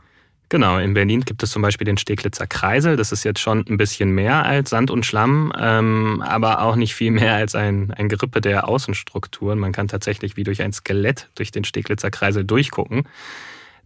Genau, 0.49 0.79
in 0.79 0.95
Berlin 0.95 1.21
gibt 1.21 1.43
es 1.43 1.51
zum 1.51 1.61
Beispiel 1.61 1.85
den 1.85 1.99
Steglitzer 1.99 2.47
Kreisel. 2.47 2.95
Das 2.95 3.11
ist 3.11 3.23
jetzt 3.23 3.39
schon 3.39 3.63
ein 3.69 3.77
bisschen 3.77 4.09
mehr 4.09 4.43
als 4.43 4.71
Sand 4.71 4.89
und 4.89 5.05
Schlamm, 5.05 5.53
ähm, 5.55 6.23
aber 6.25 6.63
auch 6.63 6.75
nicht 6.75 6.95
viel 6.95 7.11
mehr 7.11 7.35
als 7.35 7.53
ein, 7.53 7.93
ein 7.95 8.09
Gerippe 8.09 8.41
der 8.41 8.67
Außenstrukturen. 8.67 9.59
Man 9.59 9.73
kann 9.73 9.87
tatsächlich 9.87 10.37
wie 10.37 10.43
durch 10.43 10.63
ein 10.63 10.73
Skelett 10.73 11.29
durch 11.35 11.51
den 11.51 11.65
Steglitzer 11.65 12.09
Kreisel 12.09 12.45
durchgucken. 12.45 13.03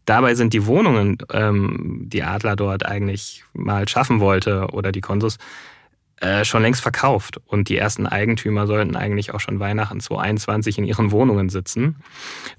Dabei 0.06 0.36
sind 0.36 0.54
die 0.54 0.66
Wohnungen, 0.66 1.18
ähm, 1.32 2.04
die 2.08 2.24
Adler 2.24 2.56
dort 2.56 2.86
eigentlich 2.86 3.44
mal 3.54 3.88
schaffen 3.88 4.20
wollte 4.20 4.68
oder 4.72 4.92
die 4.92 5.02
Konsus, 5.02 5.38
äh, 6.24 6.46
schon 6.46 6.62
längst 6.62 6.82
verkauft. 6.82 7.42
Und 7.48 7.68
die 7.68 7.78
ersten 7.78 8.08
Eigentümer 8.08 8.66
sollten 8.66 8.96
eigentlich 8.96 9.34
auch 9.34 9.42
schon 9.42 9.60
Weihnachten 9.60 10.00
2021 10.00 10.78
in 10.78 10.86
ihren 10.86 11.12
Wohnungen 11.12 11.50
sitzen. 11.50 11.98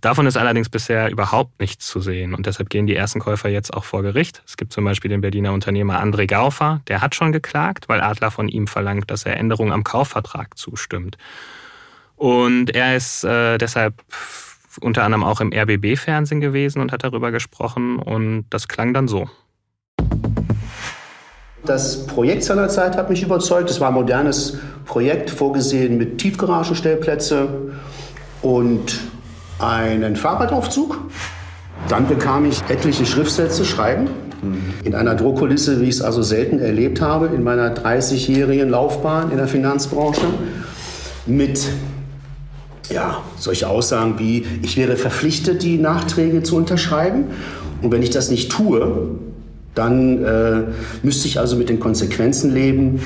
Davon 0.02 0.26
ist 0.26 0.36
allerdings 0.36 0.68
bisher 0.68 1.10
überhaupt 1.10 1.58
nichts 1.60 1.86
zu 1.86 2.00
sehen. 2.00 2.34
Und 2.34 2.44
deshalb 2.44 2.68
gehen 2.68 2.86
die 2.86 2.94
ersten 2.94 3.20
Käufer 3.20 3.48
jetzt 3.48 3.72
auch 3.72 3.84
vor 3.84 4.02
Gericht. 4.02 4.42
Es 4.46 4.58
gibt 4.58 4.74
zum 4.74 4.84
Beispiel 4.84 5.08
den 5.08 5.22
Berliner 5.22 5.54
Unternehmer 5.54 6.02
André 6.02 6.26
Gaufer, 6.26 6.82
der 6.88 7.00
hat 7.00 7.14
schon 7.14 7.32
geklagt, 7.32 7.88
weil 7.88 8.02
Adler 8.02 8.30
von 8.30 8.48
ihm 8.48 8.66
verlangt, 8.66 9.10
dass 9.10 9.24
er 9.24 9.38
Änderungen 9.38 9.72
am 9.72 9.84
Kaufvertrag 9.84 10.58
zustimmt. 10.58 11.16
Und 12.16 12.74
er 12.74 12.96
ist 12.96 13.24
äh, 13.24 13.56
deshalb 13.56 13.94
unter 14.80 15.04
anderem 15.04 15.24
auch 15.24 15.40
im 15.40 15.52
RBB-Fernsehen 15.52 16.40
gewesen 16.40 16.80
und 16.80 16.92
hat 16.92 17.04
darüber 17.04 17.30
gesprochen 17.30 17.98
und 17.98 18.46
das 18.50 18.68
klang 18.68 18.94
dann 18.94 19.08
so. 19.08 19.28
Das 21.64 22.06
Projekt 22.06 22.44
seinerzeit 22.44 22.96
hat 22.96 23.08
mich 23.08 23.22
überzeugt. 23.22 23.70
Es 23.70 23.80
war 23.80 23.88
ein 23.88 23.94
modernes 23.94 24.58
Projekt, 24.84 25.30
vorgesehen 25.30 25.96
mit 25.96 26.18
Tiefgaragenstellplätze 26.18 27.72
und 28.42 29.00
einen 29.58 30.16
Fahrradaufzug. 30.16 31.00
Dann 31.88 32.06
bekam 32.06 32.44
ich 32.44 32.62
etliche 32.68 33.06
Schriftsätze 33.06 33.64
schreiben. 33.64 34.08
In 34.84 34.94
einer 34.94 35.14
Druckkulisse, 35.14 35.80
wie 35.80 35.84
ich 35.84 35.96
es 35.96 36.02
also 36.02 36.20
selten 36.20 36.58
erlebt 36.58 37.00
habe 37.00 37.28
in 37.28 37.42
meiner 37.42 37.74
30-jährigen 37.74 38.68
Laufbahn 38.68 39.30
in 39.30 39.38
der 39.38 39.48
Finanzbranche. 39.48 40.26
Mit 41.24 41.66
ja, 42.90 43.22
solche 43.36 43.68
Aussagen 43.68 44.18
wie, 44.18 44.44
ich 44.62 44.76
wäre 44.76 44.96
verpflichtet, 44.96 45.62
die 45.62 45.78
Nachträge 45.78 46.42
zu 46.42 46.56
unterschreiben. 46.56 47.26
Und 47.82 47.92
wenn 47.92 48.02
ich 48.02 48.10
das 48.10 48.30
nicht 48.30 48.50
tue, 48.50 49.08
dann 49.74 50.24
äh, 50.24 50.62
müsste 51.02 51.28
ich 51.28 51.38
also 51.38 51.56
mit 51.56 51.68
den 51.68 51.80
Konsequenzen 51.80 52.52
leben. 52.52 53.00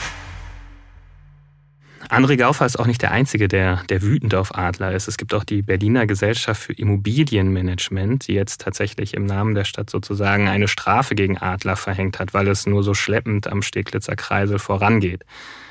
André 2.08 2.36
Gaufer 2.36 2.64
ist 2.64 2.78
auch 2.78 2.86
nicht 2.86 3.02
der 3.02 3.10
Einzige, 3.10 3.48
der, 3.48 3.82
der 3.90 4.00
wütend 4.00 4.34
auf 4.34 4.56
Adler 4.56 4.92
ist. 4.94 5.08
Es 5.08 5.18
gibt 5.18 5.34
auch 5.34 5.44
die 5.44 5.60
Berliner 5.60 6.06
Gesellschaft 6.06 6.62
für 6.62 6.72
Immobilienmanagement, 6.72 8.28
die 8.28 8.32
jetzt 8.32 8.62
tatsächlich 8.62 9.12
im 9.12 9.26
Namen 9.26 9.54
der 9.54 9.64
Stadt 9.64 9.90
sozusagen 9.90 10.48
eine 10.48 10.68
Strafe 10.68 11.14
gegen 11.14 11.36
Adler 11.36 11.76
verhängt 11.76 12.18
hat, 12.18 12.32
weil 12.32 12.48
es 12.48 12.66
nur 12.66 12.82
so 12.82 12.94
schleppend 12.94 13.46
am 13.46 13.60
Steglitzer 13.60 14.16
Kreisel 14.16 14.58
vorangeht. 14.58 15.24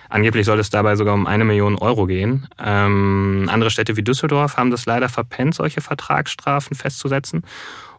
Angeblich 0.09 0.45
soll 0.45 0.59
es 0.59 0.69
dabei 0.69 0.95
sogar 0.95 1.13
um 1.13 1.27
eine 1.27 1.45
Million 1.45 1.75
Euro 1.75 2.05
gehen. 2.05 2.47
Ähm, 2.63 3.49
andere 3.51 3.69
Städte 3.69 3.97
wie 3.97 4.03
Düsseldorf 4.03 4.57
haben 4.57 4.71
das 4.71 4.85
leider 4.85 5.09
verpennt, 5.09 5.55
solche 5.55 5.81
Vertragsstrafen 5.81 6.75
festzusetzen 6.75 7.43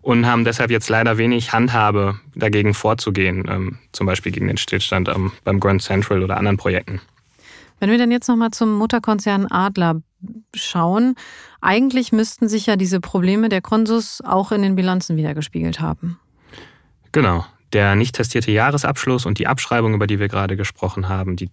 und 0.00 0.26
haben 0.26 0.44
deshalb 0.44 0.70
jetzt 0.70 0.88
leider 0.88 1.18
wenig 1.18 1.52
Handhabe 1.52 2.18
dagegen 2.34 2.74
vorzugehen, 2.74 3.44
ähm, 3.48 3.78
zum 3.92 4.06
Beispiel 4.06 4.32
gegen 4.32 4.48
den 4.48 4.56
Stillstand 4.56 5.08
ähm, 5.08 5.32
beim 5.44 5.60
Grand 5.60 5.82
Central 5.82 6.22
oder 6.22 6.36
anderen 6.36 6.56
Projekten. 6.56 7.00
Wenn 7.80 7.90
wir 7.90 7.98
dann 7.98 8.10
jetzt 8.10 8.28
nochmal 8.28 8.50
zum 8.50 8.74
Mutterkonzern 8.74 9.46
Adler 9.46 10.02
schauen, 10.54 11.14
eigentlich 11.60 12.12
müssten 12.12 12.48
sich 12.48 12.66
ja 12.66 12.76
diese 12.76 13.00
Probleme 13.00 13.48
der 13.48 13.60
Konsus 13.60 14.20
auch 14.24 14.50
in 14.50 14.62
den 14.62 14.74
Bilanzen 14.74 15.16
wiedergespiegelt 15.16 15.80
haben. 15.80 16.18
Genau. 17.12 17.44
Der 17.72 17.94
nicht 17.94 18.14
testierte 18.14 18.50
Jahresabschluss 18.50 19.26
und 19.26 19.38
die 19.38 19.46
Abschreibung, 19.46 19.94
über 19.94 20.06
die 20.06 20.18
wir 20.18 20.28
gerade 20.28 20.56
gesprochen 20.56 21.08
haben, 21.08 21.36
die 21.36 21.50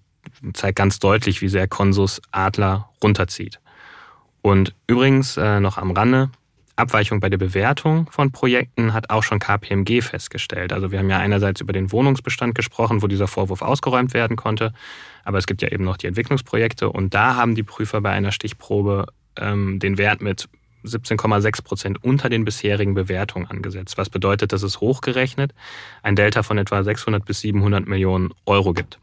zeigt 0.54 0.78
ganz 0.78 1.00
deutlich, 1.00 1.42
wie 1.42 1.50
sehr 1.50 1.68
Konsus 1.68 2.22
Adler 2.32 2.90
runterzieht. 3.04 3.60
Und 4.42 4.76
übrigens 4.88 5.38
äh, 5.38 5.60
noch 5.60 5.78
am 5.78 5.92
Rande, 5.92 6.30
Abweichung 6.76 7.20
bei 7.20 7.30
der 7.30 7.38
Bewertung 7.38 8.10
von 8.12 8.32
Projekten 8.32 8.94
hat 8.94 9.10
auch 9.10 9.24
schon 9.24 9.40
KPMG 9.40 10.02
festgestellt. 10.02 10.74
Also 10.74 10.92
wir 10.92 11.00
haben 11.00 11.10
ja 11.10 11.20
einerseits 11.20 11.62
über 11.62 11.72
den 11.72 11.92
Wohnungsbestand 11.92 12.54
gesprochen, 12.54 13.02
wo 13.02 13.08
dieser 13.08 13.28
Vorwurf 13.28 13.62
ausgeräumt 13.62 14.14
werden 14.14 14.36
konnte, 14.36 14.74
aber 15.24 15.38
es 15.38 15.48
gibt 15.48 15.62
ja 15.62 15.72
eben 15.72 15.86
noch 15.86 15.98
die 15.98 16.08
Entwicklungsprojekte 16.08 16.90
und 16.90 17.14
da 17.14 17.36
haben 17.36 17.56
die 17.56 17.64
Prüfer 17.64 18.02
bei 18.02 18.12
einer 18.12 18.32
Stichprobe 18.32 19.08
ähm, 19.38 19.80
den 19.80 19.98
Wert 19.98 20.22
mit 20.22 20.50
17,6 20.84 21.64
Prozent 21.64 22.04
unter 22.04 22.30
den 22.30 22.46
bisherigen 22.46 22.94
Bewertungen 22.94 23.48
angesetzt, 23.48 23.98
was 23.98 24.10
bedeutet, 24.10 24.54
dass 24.54 24.62
es 24.62 24.82
hochgerechnet 24.82 25.54
ein 26.04 26.16
Delta 26.16 26.44
von 26.44 26.58
etwa 26.58 26.84
600 26.84 27.26
bis 27.26 27.40
700 27.40 27.88
Millionen 27.88 28.34
Euro 28.46 28.74
gibt. 28.74 29.00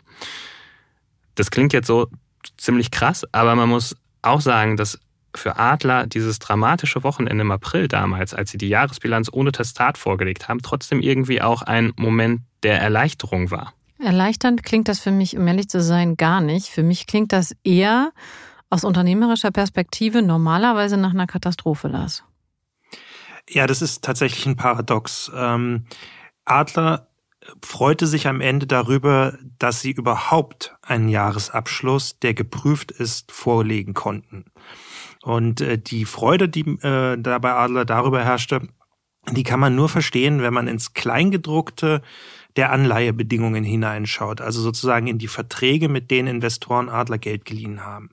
Das 1.35 1.51
klingt 1.51 1.73
jetzt 1.73 1.87
so 1.87 2.09
ziemlich 2.57 2.90
krass, 2.90 3.25
aber 3.33 3.55
man 3.55 3.68
muss 3.68 3.97
auch 4.23 4.40
sagen, 4.40 4.77
dass 4.77 4.99
für 5.35 5.59
Adler 5.59 6.07
dieses 6.07 6.38
dramatische 6.38 7.03
Wochenende 7.03 7.42
im 7.42 7.51
April 7.51 7.88
damals, 7.88 8.35
als 8.35 8.51
sie 8.51 8.59
die 8.59 8.68
Jahresbilanz 8.68 9.29
ohne 9.33 9.53
Testat 9.53 9.97
vorgelegt 9.99 10.49
haben, 10.49 10.61
trotzdem 10.61 11.01
irgendwie 11.01 11.40
auch 11.40 11.62
ein 11.62 11.92
Moment 11.97 12.42
der 12.62 12.81
Erleichterung 12.81 13.51
war. 13.51 13.73
Erleichternd 13.99 14.62
klingt 14.62 14.88
das 14.88 15.01
für 15.01 15.11
mich, 15.11 15.37
um 15.37 15.47
ehrlich 15.47 15.68
zu 15.68 15.81
sein, 15.81 16.16
gar 16.16 16.40
nicht. 16.40 16.68
Für 16.68 16.83
mich 16.83 17.07
klingt 17.07 17.33
das 17.33 17.55
eher 17.64 18.12
aus 18.68 18.85
unternehmerischer 18.85 19.51
Perspektive 19.51 20.23
normalerweise 20.23 20.97
nach 20.97 21.12
einer 21.12 21.27
Katastrophe, 21.27 21.88
Lars. 21.88 22.25
Ja, 23.49 23.66
das 23.66 23.83
ist 23.83 24.03
tatsächlich 24.03 24.47
ein 24.47 24.57
Paradox. 24.57 25.31
Ähm, 25.35 25.87
Adler 26.45 27.09
freute 27.62 28.07
sich 28.07 28.26
am 28.28 28.40
Ende 28.40 28.66
darüber, 28.66 29.38
dass 29.59 29.81
sie 29.81 29.92
überhaupt 29.92 30.76
einen 30.83 31.09
Jahresabschluss, 31.09 32.18
der 32.20 32.35
geprüft 32.35 32.90
ist, 32.90 33.33
vorlegen 33.33 33.94
konnten. 33.94 34.44
Und 35.22 35.61
äh, 35.61 35.78
die 35.78 36.05
Freude, 36.05 36.48
die 36.48 36.62
äh, 36.83 37.16
da 37.18 37.38
bei 37.38 37.52
Adler 37.52 37.85
darüber 37.85 38.24
herrschte, 38.24 38.68
die 39.31 39.44
kann 39.44 39.61
man 39.61 39.76
nur 39.76 39.88
verstehen, 39.88 40.42
wenn 40.42 40.55
man 40.55 40.66
ins 40.66 40.94
Kleingedruckte 40.94 42.02
der 42.57 42.72
Anleihebedingungen 42.72 43.64
hineinschaut, 43.64 44.40
also 44.40 44.61
sozusagen 44.61 45.07
in 45.07 45.18
die 45.18 45.28
Verträge, 45.28 45.88
mit 45.88 46.11
denen 46.11 46.28
Investoren 46.28 46.88
Adler 46.88 47.18
Geld 47.18 47.44
geliehen 47.44 47.85
haben. 47.85 48.11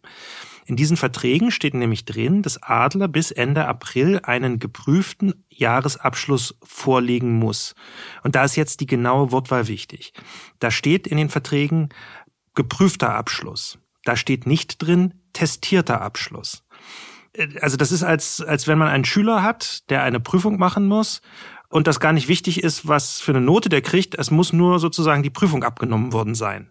In 0.69 0.75
diesen 0.75 0.97
Verträgen 0.97 1.49
steht 1.49 1.73
nämlich 1.73 2.05
drin, 2.05 2.43
dass 2.43 2.61
Adler 2.61 3.07
bis 3.07 3.31
Ende 3.31 3.65
April 3.65 4.19
einen 4.21 4.59
geprüften 4.59 5.43
Jahresabschluss 5.49 6.59
vorlegen 6.61 7.39
muss. 7.39 7.73
Und 8.21 8.35
da 8.35 8.43
ist 8.43 8.55
jetzt 8.55 8.79
die 8.79 8.85
genaue 8.85 9.31
Wortwahl 9.31 9.67
wichtig. 9.67 10.13
Da 10.59 10.69
steht 10.69 11.07
in 11.07 11.17
den 11.17 11.29
Verträgen 11.29 11.89
geprüfter 12.53 13.15
Abschluss. 13.15 13.79
Da 14.03 14.15
steht 14.15 14.45
nicht 14.45 14.77
drin 14.77 15.15
testierter 15.33 16.01
Abschluss. 16.01 16.63
Also 17.61 17.75
das 17.75 17.91
ist 17.91 18.03
als, 18.03 18.39
als 18.39 18.67
wenn 18.67 18.77
man 18.77 18.89
einen 18.89 19.05
Schüler 19.05 19.41
hat, 19.41 19.89
der 19.89 20.03
eine 20.03 20.19
Prüfung 20.19 20.59
machen 20.59 20.85
muss 20.85 21.21
und 21.69 21.87
das 21.87 21.99
gar 21.99 22.13
nicht 22.13 22.27
wichtig 22.27 22.63
ist, 22.63 22.87
was 22.87 23.19
für 23.19 23.31
eine 23.31 23.41
Note 23.41 23.69
der 23.69 23.81
kriegt. 23.81 24.13
Es 24.13 24.29
muss 24.29 24.53
nur 24.53 24.77
sozusagen 24.77 25.23
die 25.23 25.31
Prüfung 25.31 25.63
abgenommen 25.63 26.13
worden 26.13 26.35
sein. 26.35 26.69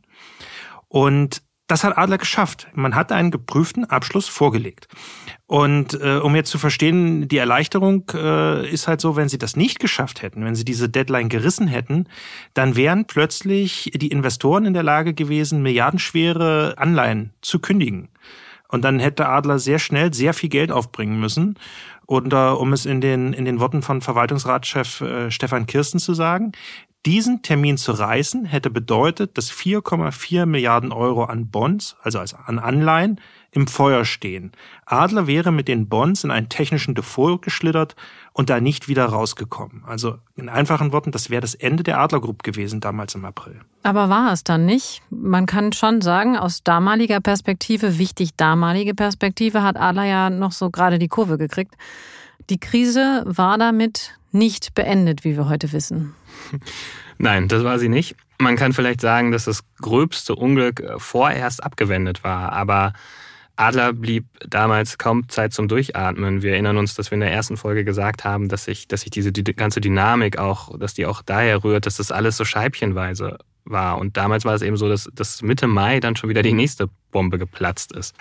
Und 0.87 1.43
das 1.69 1.85
hat 1.85 1.97
Adler 1.97 2.19
geschafft. 2.19 2.67
Man 2.75 2.95
hat 2.95 3.13
einen 3.13 3.31
geprüften 3.31 3.85
Abschluss 3.85 4.27
vorgelegt. 4.27 4.89
Und 5.47 5.95
äh, 6.01 6.17
um 6.17 6.35
jetzt 6.35 6.51
zu 6.51 6.59
verstehen, 6.59 7.29
die 7.29 7.37
Erleichterung 7.37 8.11
äh, 8.15 8.69
ist 8.69 8.89
halt 8.89 9.01
so, 9.01 9.17
wenn 9.17 9.29
sie 9.29 9.39
das 9.39 9.55
nicht 9.55 9.79
geschafft 9.79 10.23
hätten, 10.23 10.45
wenn 10.45 10.55
sie 10.55 10.65
diese 10.65 10.89
Deadline 10.89 11.29
gerissen 11.29 11.69
hätten, 11.69 12.07
dann 12.55 12.75
wären 12.75 13.07
plötzlich 13.07 13.93
die 13.95 14.09
Investoren 14.09 14.65
in 14.65 14.75
der 14.75 14.83
Lage 14.83 15.15
gewesen, 15.15 15.63
milliardenschwere 15.63 16.75
Anleihen 16.79 17.33
zu 17.43 17.61
kündigen. 17.61 18.09
Und 18.69 18.85
dann 18.85 18.99
hätte 18.99 19.29
Adler 19.29 19.59
sehr 19.59 19.79
schnell 19.79 20.13
sehr 20.13 20.35
viel 20.35 20.51
Geld 20.51 20.73
aufbringen 20.73 21.21
müssen. 21.21 21.59
Und 22.05 22.33
uh, 22.33 22.55
um 22.59 22.73
es 22.73 22.87
in 22.87 23.03
den, 23.03 23.35
in 23.35 23.45
den 23.45 23.61
Worten 23.61 23.83
von 23.83 24.01
Verwaltungsratschef 24.01 25.03
äh, 25.03 25.31
Stefan 25.31 25.67
Kirsten 25.67 25.99
zu 25.99 26.15
sagen, 26.15 26.53
diesen 27.09 27.40
Termin 27.40 27.79
zu 27.79 27.92
reißen 27.92 28.44
hätte 28.44 28.68
bedeutet, 28.68 29.38
dass 29.38 29.51
4,4 29.51 30.44
Milliarden 30.44 30.92
Euro 30.92 31.25
an 31.25 31.49
Bonds, 31.49 31.97
also 32.03 32.18
an 32.18 32.59
Anleihen, 32.59 33.18
im 33.51 33.66
Feuer 33.66 34.05
stehen. 34.05 34.53
Adler 34.85 35.27
wäre 35.27 35.51
mit 35.51 35.68
den 35.68 35.88
Bonds 35.88 36.23
in 36.23 36.31
einen 36.31 36.51
technischen 36.51 36.94
Default 36.94 37.40
geschlittert 37.40 37.97
und 38.35 38.51
da 38.51 38.61
nicht 38.61 38.88
wieder 38.88 39.07
rausgekommen. 39.07 39.85
Also 39.87 40.18
in 40.37 40.51
einfachen 40.51 40.92
Worten, 40.92 41.11
das 41.11 41.31
wäre 41.31 41.40
das 41.40 41.55
Ende 41.55 41.83
der 41.83 41.99
Adler 41.99 42.21
Group 42.21 42.42
gewesen 42.42 42.81
damals 42.81 43.14
im 43.14 43.25
April. 43.25 43.59
Aber 43.85 44.11
war 44.11 44.31
es 44.35 44.44
dann 44.44 44.66
nicht? 44.66 45.01
Man 45.09 45.47
kann 45.47 45.73
schon 45.73 46.03
sagen, 46.03 46.37
aus 46.37 46.62
damaliger 46.62 47.23
Perspektive, 47.23 47.97
wichtig 47.97 48.37
damalige 48.37 48.94
Perspektive, 48.94 49.62
hat 49.62 49.79
Adler 49.79 50.05
ja 50.05 50.29
noch 50.29 50.53
so 50.53 50.68
gerade 50.68 50.99
die 50.99 51.09
Kurve 51.09 51.38
gekriegt. 51.38 51.75
Die 52.51 52.61
Krise 52.61 53.23
war 53.25 53.57
damit 53.57 54.18
nicht 54.31 54.75
beendet, 54.75 55.25
wie 55.25 55.38
wir 55.38 55.49
heute 55.49 55.73
wissen. 55.73 56.14
Nein, 57.19 57.49
das 57.49 57.65
war 57.65 57.79
sie 57.79 57.89
nicht. 57.89 58.17
Man 58.39 58.57
kann 58.57 58.73
vielleicht 58.73 59.01
sagen, 59.01 59.33
dass 59.33 59.45
das 59.45 59.65
gröbste 59.81 60.35
Unglück 60.35 60.81
äh, 60.81 60.99
vorerst 60.99 61.63
abgewendet 61.63 62.23
war, 62.25 62.53
aber 62.53 62.93
Adler 63.59 63.93
blieb 63.93 64.27
damals 64.47 64.99
kaum 64.99 65.29
Zeit 65.29 65.53
zum 65.53 65.67
Durchatmen. 65.67 66.43
Wir 66.43 66.53
erinnern 66.53 66.77
uns, 66.77 66.95
dass 66.95 67.11
wir 67.11 67.15
in 67.15 67.21
der 67.21 67.33
ersten 67.33 67.57
Folge 67.57 67.85
gesagt 67.85 68.23
haben, 68.23 68.49
dass 68.49 68.65
sich, 68.65 68.87
dass 68.87 69.01
sich 69.01 69.11
diese 69.11 69.33
die 69.33 69.43
ganze 69.43 69.81
Dynamik 69.81 70.39
auch, 70.39 70.79
dass 70.79 70.95
die 70.95 71.07
auch 71.07 71.23
daher 71.23 71.65
rührt, 71.65 71.85
dass 71.85 71.97
das 71.97 72.13
alles 72.13 72.37
so 72.37 72.45
scheibchenweise 72.45 73.39
war. 73.65 73.99
Und 73.99 74.17
damals 74.17 74.45
war 74.45 74.55
es 74.55 74.63
eben 74.63 74.77
so, 74.77 74.89
dass, 74.89 75.09
dass 75.13 75.43
Mitte 75.43 75.67
Mai 75.67 75.99
dann 75.99 76.15
schon 76.15 76.31
wieder 76.31 76.43
die 76.43 76.53
nächste 76.53 76.89
Bombe 77.11 77.37
geplatzt 77.37 77.91
ist. 77.91 78.15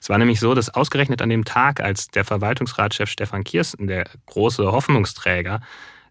Es 0.00 0.10
war 0.10 0.18
nämlich 0.18 0.38
so, 0.38 0.54
dass 0.54 0.68
ausgerechnet 0.68 1.22
an 1.22 1.30
dem 1.30 1.46
Tag, 1.46 1.80
als 1.80 2.08
der 2.08 2.24
Verwaltungsratschef 2.24 3.08
Stefan 3.08 3.44
Kirsten, 3.44 3.86
der 3.86 4.04
große 4.26 4.70
Hoffnungsträger, 4.70 5.60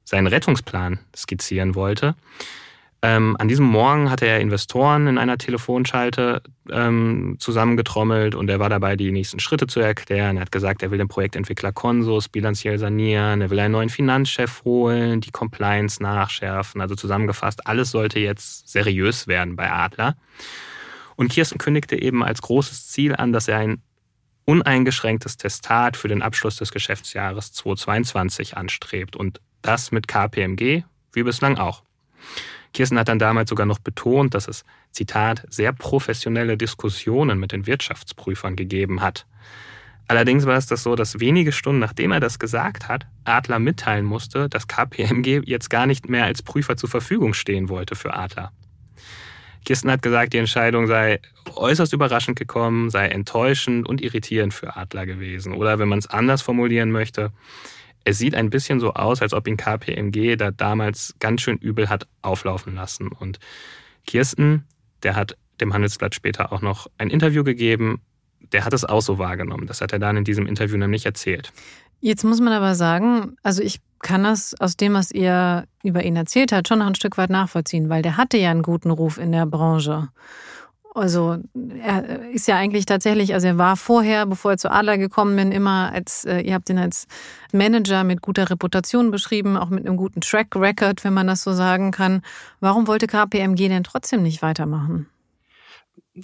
seinen 0.08 0.28
Rettungsplan 0.28 1.00
skizzieren 1.14 1.76
wollte. 1.76 2.16
Ähm, 3.02 3.36
an 3.40 3.50
diesem 3.50 3.66
Morgen 3.66 4.10
hatte 4.10 4.26
er 4.26 4.40
Investoren 4.40 5.06
in 5.06 5.18
einer 5.18 5.38
Telefonschalte 5.38 6.42
ähm, 6.72 7.36
zusammengetrommelt 7.40 8.34
und 8.34 8.50
er 8.50 8.60
war 8.60 8.70
dabei, 8.70 8.96
die 8.96 9.12
nächsten 9.12 9.40
Schritte 9.40 9.68
zu 9.68 9.82
erklären. 9.82 10.38
Er 10.38 10.42
hat 10.42 10.52
gesagt, 10.52 10.82
er 10.82 10.92
will 10.92 10.98
den 10.98 11.10
Projektentwickler 11.10 11.74
Consus 11.74 12.30
bilanziell 12.30 12.80
sanieren, 12.80 13.42
er 13.42 13.50
will 13.50 13.60
einen 13.60 13.74
neuen 13.74 13.90
Finanzchef 13.90 14.64
holen, 14.64 15.20
die 15.20 15.32
Compliance 15.32 16.02
nachschärfen. 16.02 16.80
Also 16.80 16.96
zusammengefasst, 16.96 17.68
alles 17.68 17.92
sollte 17.92 18.20
jetzt 18.20 18.70
seriös 18.70 19.28
werden 19.28 19.58
bei 19.58 19.70
Adler. 19.70 20.16
Und 21.18 21.32
Kirsten 21.32 21.58
kündigte 21.58 22.02
eben 22.02 22.24
als 22.24 22.42
großes 22.42 22.88
Ziel 22.88 23.14
an, 23.14 23.34
dass 23.34 23.48
er 23.48 23.58
ein 23.58 23.82
uneingeschränktes 24.46 25.36
Testat 25.36 25.98
für 25.98 26.08
den 26.08 26.22
Abschluss 26.22 26.56
des 26.56 26.72
Geschäftsjahres 26.72 27.52
2022 27.52 28.56
anstrebt 28.56 29.18
und 29.18 29.42
das 29.62 29.92
mit 29.92 30.08
KPMG, 30.08 30.84
wie 31.14 31.24
bislang 31.24 31.58
auch. 31.58 31.84
Kirsten 32.74 33.00
hat 33.00 33.08
dann 33.08 33.20
damals 33.20 33.50
sogar 33.50 33.66
noch 33.66 33.80
betont, 33.80 34.34
dass 34.34 34.48
es, 34.48 34.64
Zitat, 34.92 35.46
sehr 35.50 35.74
professionelle 35.74 36.58
Diskussionen 36.58 37.40
mit 37.40 37.52
den 37.52 37.66
Wirtschaftsprüfern 37.66 38.56
gegeben 38.56 39.02
hat. 39.02 39.26
Allerdings 40.08 40.46
war 40.46 40.58
es 40.58 40.68
das 40.68 40.84
so, 40.84 40.96
dass 40.96 41.20
wenige 41.20 41.52
Stunden 41.52 41.80
nachdem 41.80 42.12
er 42.12 42.20
das 42.20 42.40
gesagt 42.40 42.88
hat, 42.88 43.08
Adler 43.26 43.60
mitteilen 43.60 44.06
musste, 44.06 44.48
dass 44.48 44.68
KPMG 44.68 45.42
jetzt 45.46 45.70
gar 45.70 45.86
nicht 45.86 46.08
mehr 46.08 46.26
als 46.26 46.42
Prüfer 46.42 46.78
zur 46.78 46.90
Verfügung 46.90 47.34
stehen 47.34 47.68
wollte 47.68 47.96
für 47.96 48.14
Adler. 48.14 48.52
Kirsten 49.66 49.92
hat 49.92 50.02
gesagt, 50.02 50.32
die 50.32 50.38
Entscheidung 50.38 50.88
sei 50.88 51.20
äußerst 51.54 51.92
überraschend 51.92 52.40
gekommen, 52.40 52.90
sei 52.90 53.08
enttäuschend 53.08 53.86
und 53.86 54.02
irritierend 54.02 54.54
für 54.54 54.78
Adler 54.78 55.06
gewesen. 55.06 55.54
Oder 55.54 55.78
wenn 55.78 55.90
man 55.90 56.00
es 56.00 56.08
anders 56.08 56.42
formulieren 56.42 56.90
möchte, 56.90 57.34
es 58.08 58.18
sieht 58.18 58.36
ein 58.36 58.50
bisschen 58.50 58.80
so 58.80 58.94
aus, 58.94 59.22
als 59.22 59.34
ob 59.34 59.50
ihn 59.50 59.58
KPMG 59.58 60.38
da 60.38 60.52
damals 60.52 61.14
ganz 61.20 61.42
schön 61.42 61.58
übel 61.58 61.90
hat 61.90 62.08
auflaufen 62.22 62.74
lassen. 62.74 63.10
Und 63.10 63.38
Kirsten, 64.06 64.64
der 65.04 65.18
hat 65.18 65.36
dem 65.60 65.74
Handelsblatt 65.74 66.16
später 66.16 66.54
auch 66.54 66.62
noch 66.62 66.88
ein 66.98 67.10
Interview 67.10 67.44
gegeben, 67.44 68.00
der 68.54 68.64
hat 68.64 68.72
es 68.72 68.86
auch 68.86 69.02
so 69.02 69.18
wahrgenommen. 69.18 69.68
Das 69.68 69.82
hat 69.82 69.92
er 69.92 70.00
dann 70.00 70.16
in 70.16 70.24
diesem 70.24 70.48
Interview 70.48 70.78
nämlich 70.78 71.06
erzählt. 71.06 71.52
Jetzt 72.00 72.24
muss 72.24 72.40
man 72.40 72.54
aber 72.54 72.76
sagen, 72.76 73.36
also 73.44 73.62
ich 73.62 73.82
kann 74.00 74.24
das 74.24 74.56
aus 74.58 74.78
dem, 74.78 74.94
was 74.94 75.12
ihr 75.12 75.66
über 75.84 76.02
ihn 76.04 76.16
erzählt 76.16 76.54
habt, 76.54 76.70
schon 76.70 76.80
noch 76.80 76.88
ein 76.88 76.96
Stück 76.96 77.18
weit 77.18 77.30
nachvollziehen, 77.30 77.90
weil 77.90 78.04
der 78.04 78.16
hatte 78.16 78.38
ja 78.38 78.52
einen 78.52 78.62
guten 78.62 78.92
Ruf 78.92 79.18
in 79.18 79.34
der 79.34 79.46
Branche. 79.46 80.08
Also 80.98 81.38
er 81.84 82.30
ist 82.32 82.48
ja 82.48 82.56
eigentlich 82.56 82.86
tatsächlich, 82.86 83.34
also 83.34 83.48
er 83.48 83.58
war 83.58 83.78
vorher, 83.78 84.26
bevor 84.26 84.52
er 84.52 84.58
zu 84.58 84.72
Adler 84.72 84.98
gekommen 84.98 85.36
bin, 85.36 85.52
immer 85.52 85.92
als, 85.94 86.26
äh, 86.26 86.40
ihr 86.40 86.54
habt 86.56 86.70
ihn 86.70 86.80
als 86.80 87.08
Manager 87.54 88.04
mit 88.04 88.22
guter 88.22 88.50
Reputation 88.50 89.12
beschrieben, 89.12 89.58
auch 89.58 89.70
mit 89.70 89.86
einem 89.86 89.96
guten 89.96 90.22
Track 90.22 90.56
Record, 90.56 91.04
wenn 91.04 91.14
man 91.14 91.28
das 91.28 91.44
so 91.44 91.54
sagen 91.54 91.92
kann. 91.92 92.24
Warum 92.60 92.88
wollte 92.88 93.06
KPMG 93.06 93.68
denn 93.70 93.84
trotzdem 93.84 94.24
nicht 94.24 94.42
weitermachen? 94.42 95.08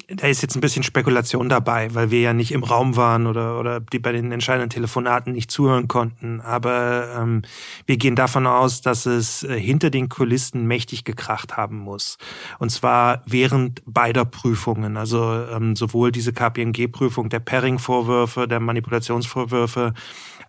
Da 0.07 0.27
ist 0.27 0.41
jetzt 0.41 0.55
ein 0.55 0.61
bisschen 0.61 0.83
Spekulation 0.83 1.49
dabei, 1.49 1.93
weil 1.93 2.09
wir 2.09 2.21
ja 2.21 2.33
nicht 2.33 2.51
im 2.51 2.63
Raum 2.63 2.95
waren 2.95 3.27
oder, 3.27 3.59
oder 3.59 3.79
die 3.79 3.99
bei 3.99 4.11
den 4.11 4.31
entscheidenden 4.31 4.69
Telefonaten 4.69 5.33
nicht 5.33 5.51
zuhören 5.51 5.87
konnten. 5.87 6.41
Aber 6.41 7.09
ähm, 7.17 7.43
wir 7.85 7.97
gehen 7.97 8.15
davon 8.15 8.47
aus, 8.47 8.81
dass 8.81 9.05
es 9.05 9.43
äh, 9.43 9.59
hinter 9.59 9.89
den 9.89 10.09
Kulissen 10.09 10.65
mächtig 10.65 11.03
gekracht 11.03 11.57
haben 11.57 11.77
muss. 11.77 12.17
Und 12.59 12.71
zwar 12.71 13.21
während 13.25 13.81
beider 13.85 14.25
Prüfungen. 14.25 14.97
Also 14.97 15.23
ähm, 15.51 15.75
sowohl 15.75 16.11
diese 16.11 16.33
KPMG-Prüfung 16.33 17.29
der 17.29 17.39
Pairing-Vorwürfe, 17.39 18.47
der 18.47 18.59
Manipulationsvorwürfe, 18.59 19.93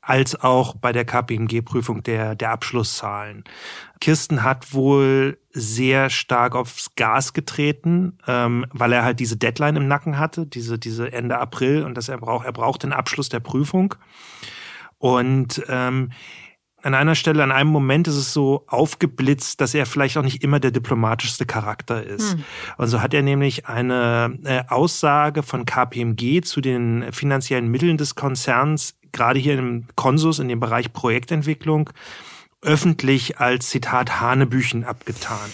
als 0.05 0.40
auch 0.40 0.75
bei 0.77 0.93
der 0.93 1.05
KPMG-Prüfung 1.05 2.03
der, 2.03 2.35
der 2.35 2.51
Abschlusszahlen. 2.51 3.45
Kirsten 4.01 4.43
hat 4.43 4.75
wohl 4.75 5.38
sehr 5.51 6.11
stark 6.11 6.55
aufs 6.55 6.95
Gas 6.95 7.33
getreten, 7.33 8.19
ähm, 8.27 8.67
weil 8.71 8.93
er 8.93 9.05
halt 9.05 9.19
diese 9.19 9.37
Deadline 9.37 9.77
im 9.77 9.88
Nacken 9.88 10.19
hatte, 10.19 10.47
diese, 10.47 10.79
diese 10.79 11.12
Ende 11.12 11.38
April 11.38 11.85
und 11.85 11.95
dass 11.95 12.09
er 12.09 12.19
braucht, 12.19 12.45
er 12.45 12.53
braucht 12.53 12.83
den 12.83 12.93
Abschluss 12.93 13.31
der 13.31 13.40
Prüfung. 13.40 13.95
Und 14.99 15.62
ähm, 15.69 16.12
an 16.85 16.94
einer 16.94 17.14
Stelle, 17.14 17.42
an 17.42 17.53
einem 17.53 17.70
Moment 17.70 18.09
ist 18.09 18.16
es 18.16 18.33
so 18.33 18.64
aufgeblitzt, 18.66 19.61
dass 19.61 19.75
er 19.75 19.87
vielleicht 19.87 20.16
auch 20.16 20.23
nicht 20.23 20.42
immer 20.42 20.61
der 20.61 20.70
diplomatischste 20.70 21.47
Charakter 21.47 22.03
ist. 22.03 22.35
Hm. 22.35 22.44
Und 22.77 22.88
so 22.88 23.01
hat 23.01 23.14
er 23.14 23.23
nämlich 23.23 23.66
eine 23.66 24.38
äh, 24.44 24.62
Aussage 24.68 25.42
von 25.42 25.64
KPMG 25.64 26.42
zu 26.42 26.61
den 26.61 27.12
finanziellen 27.12 27.68
Mitteln 27.68 27.97
des 27.97 28.14
Konzerns 28.14 28.94
gerade 29.14 29.38
hier 29.38 29.59
im 29.59 29.87
Konsus, 29.94 30.38
in 30.38 30.49
dem 30.49 30.61
Bereich 30.61 30.92
Projektentwicklung, 30.92 31.88
öffentlich 32.61 33.38
als 33.38 33.70
Zitat 33.70 34.20
Hanebüchen 34.20 34.85
abgetan. 34.85 35.51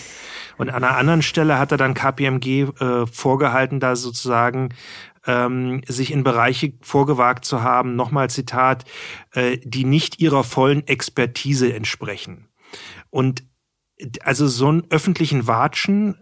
Und 0.59 0.69
an 0.69 0.85
einer 0.85 0.97
anderen 0.97 1.23
Stelle 1.23 1.59
hat 1.59 1.73
er 1.73 1.79
dann 1.79 1.95
KPMG 1.95 2.65
äh, 2.81 3.07
vorgehalten, 3.07 3.81
da 3.81 3.97
sozusagen 3.97 4.71
ähm, 5.27 5.83
sich 5.87 6.13
in 6.13 6.25
Bereiche 6.25 6.73
vorgewagt 6.81 7.45
zu 7.45 7.63
haben, 7.63 7.97
nochmal 7.97 8.31
Zitat, 8.31 8.85
äh, 9.33 9.59
die 9.63 9.85
nicht 9.85 10.21
ihrer 10.21 10.45
vollen 10.45 10.87
Expertise 10.87 11.73
entsprechen. 11.73 12.49
Und 13.11 13.45
also 14.23 14.47
so 14.47 14.69
einen 14.69 14.85
öffentlichen 14.91 15.47
Watschen 15.47 16.17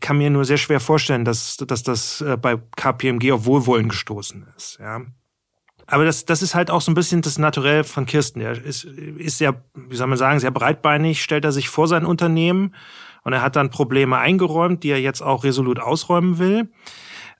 kann 0.00 0.18
mir 0.18 0.30
nur 0.30 0.44
sehr 0.44 0.56
schwer 0.56 0.80
vorstellen, 0.80 1.24
dass, 1.24 1.56
dass 1.56 1.82
das 1.82 2.20
äh, 2.20 2.36
bei 2.36 2.56
KPMG 2.76 3.32
auf 3.32 3.46
Wohlwollen 3.46 3.88
gestoßen 3.88 4.46
ist. 4.56 4.78
Ja. 4.80 5.02
Aber 5.86 6.04
das, 6.04 6.24
das 6.24 6.42
ist 6.42 6.54
halt 6.54 6.70
auch 6.70 6.80
so 6.80 6.90
ein 6.90 6.94
bisschen 6.94 7.22
das 7.22 7.38
Naturell 7.38 7.84
von 7.84 8.06
Kirsten. 8.06 8.40
Er 8.40 8.52
ist, 8.52 8.84
ist 8.84 9.38
sehr, 9.38 9.62
wie 9.74 9.96
soll 9.96 10.06
man 10.06 10.18
sagen, 10.18 10.40
sehr 10.40 10.50
breitbeinig, 10.50 11.22
stellt 11.22 11.44
er 11.44 11.52
sich 11.52 11.68
vor 11.68 11.88
sein 11.88 12.06
Unternehmen 12.06 12.74
und 13.22 13.32
er 13.32 13.42
hat 13.42 13.56
dann 13.56 13.70
Probleme 13.70 14.16
eingeräumt, 14.18 14.82
die 14.82 14.90
er 14.90 15.00
jetzt 15.00 15.22
auch 15.22 15.44
resolut 15.44 15.80
ausräumen 15.80 16.38
will. 16.38 16.70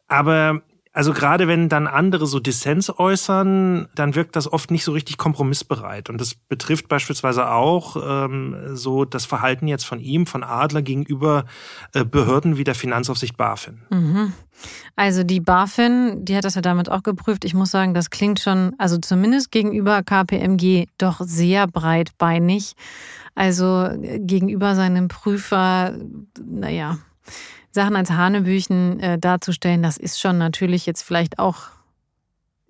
Aber 0.09 0.62
also 0.94 1.12
gerade 1.12 1.48
wenn 1.48 1.68
dann 1.68 1.88
andere 1.88 2.24
so 2.28 2.38
Dissens 2.38 2.88
äußern, 2.88 3.88
dann 3.96 4.14
wirkt 4.14 4.37
das 4.37 4.50
oft 4.50 4.70
nicht 4.70 4.85
so 4.85 4.92
richtig 4.92 5.18
kompromissbereit. 5.18 6.09
Und 6.09 6.20
das 6.20 6.37
betrifft 6.37 6.87
beispielsweise 6.87 7.50
auch 7.50 7.96
ähm, 7.96 8.57
so 8.74 9.04
das 9.04 9.24
Verhalten 9.24 9.66
jetzt 9.66 9.85
von 9.85 9.98
ihm, 9.98 10.24
von 10.24 10.44
Adler 10.44 10.83
gegenüber 10.83 11.46
äh, 11.94 12.04
Behörden 12.04 12.59
wie 12.59 12.62
der 12.62 12.76
Finanzaufsicht 12.76 13.37
BaFin. 13.37 13.83
Mhm. 13.90 14.33
Also 14.94 15.24
die 15.24 15.40
BaFin, 15.40 16.24
die 16.24 16.37
hat 16.37 16.44
das 16.44 16.54
ja 16.54 16.62
damit 16.62 16.88
auch 16.88 17.02
geprüft. 17.02 17.44
Ich 17.44 17.54
muss 17.54 17.72
sagen, 17.72 17.92
das 17.92 18.11
klingt 18.11 18.38
schon, 18.38 18.74
also 18.78 18.96
zumindest 18.96 19.50
gegenüber 19.50 20.04
KPMG 20.04 20.87
doch 20.96 21.20
sehr 21.20 21.66
breitbeinig. 21.66 22.76
Also 23.35 23.83
äh, 23.85 24.20
gegenüber 24.20 24.76
seinem 24.76 25.09
Prüfer, 25.09 25.98
naja 26.40 26.98
Sachen 27.74 27.96
als 27.96 28.10
Hanebüchen 28.10 29.00
äh, 29.00 29.18
darzustellen, 29.18 29.82
das 29.82 29.96
ist 29.96 30.20
schon 30.20 30.38
natürlich 30.38 30.87
jetzt 30.87 31.02
vielleicht 31.02 31.38
auch 31.38 31.74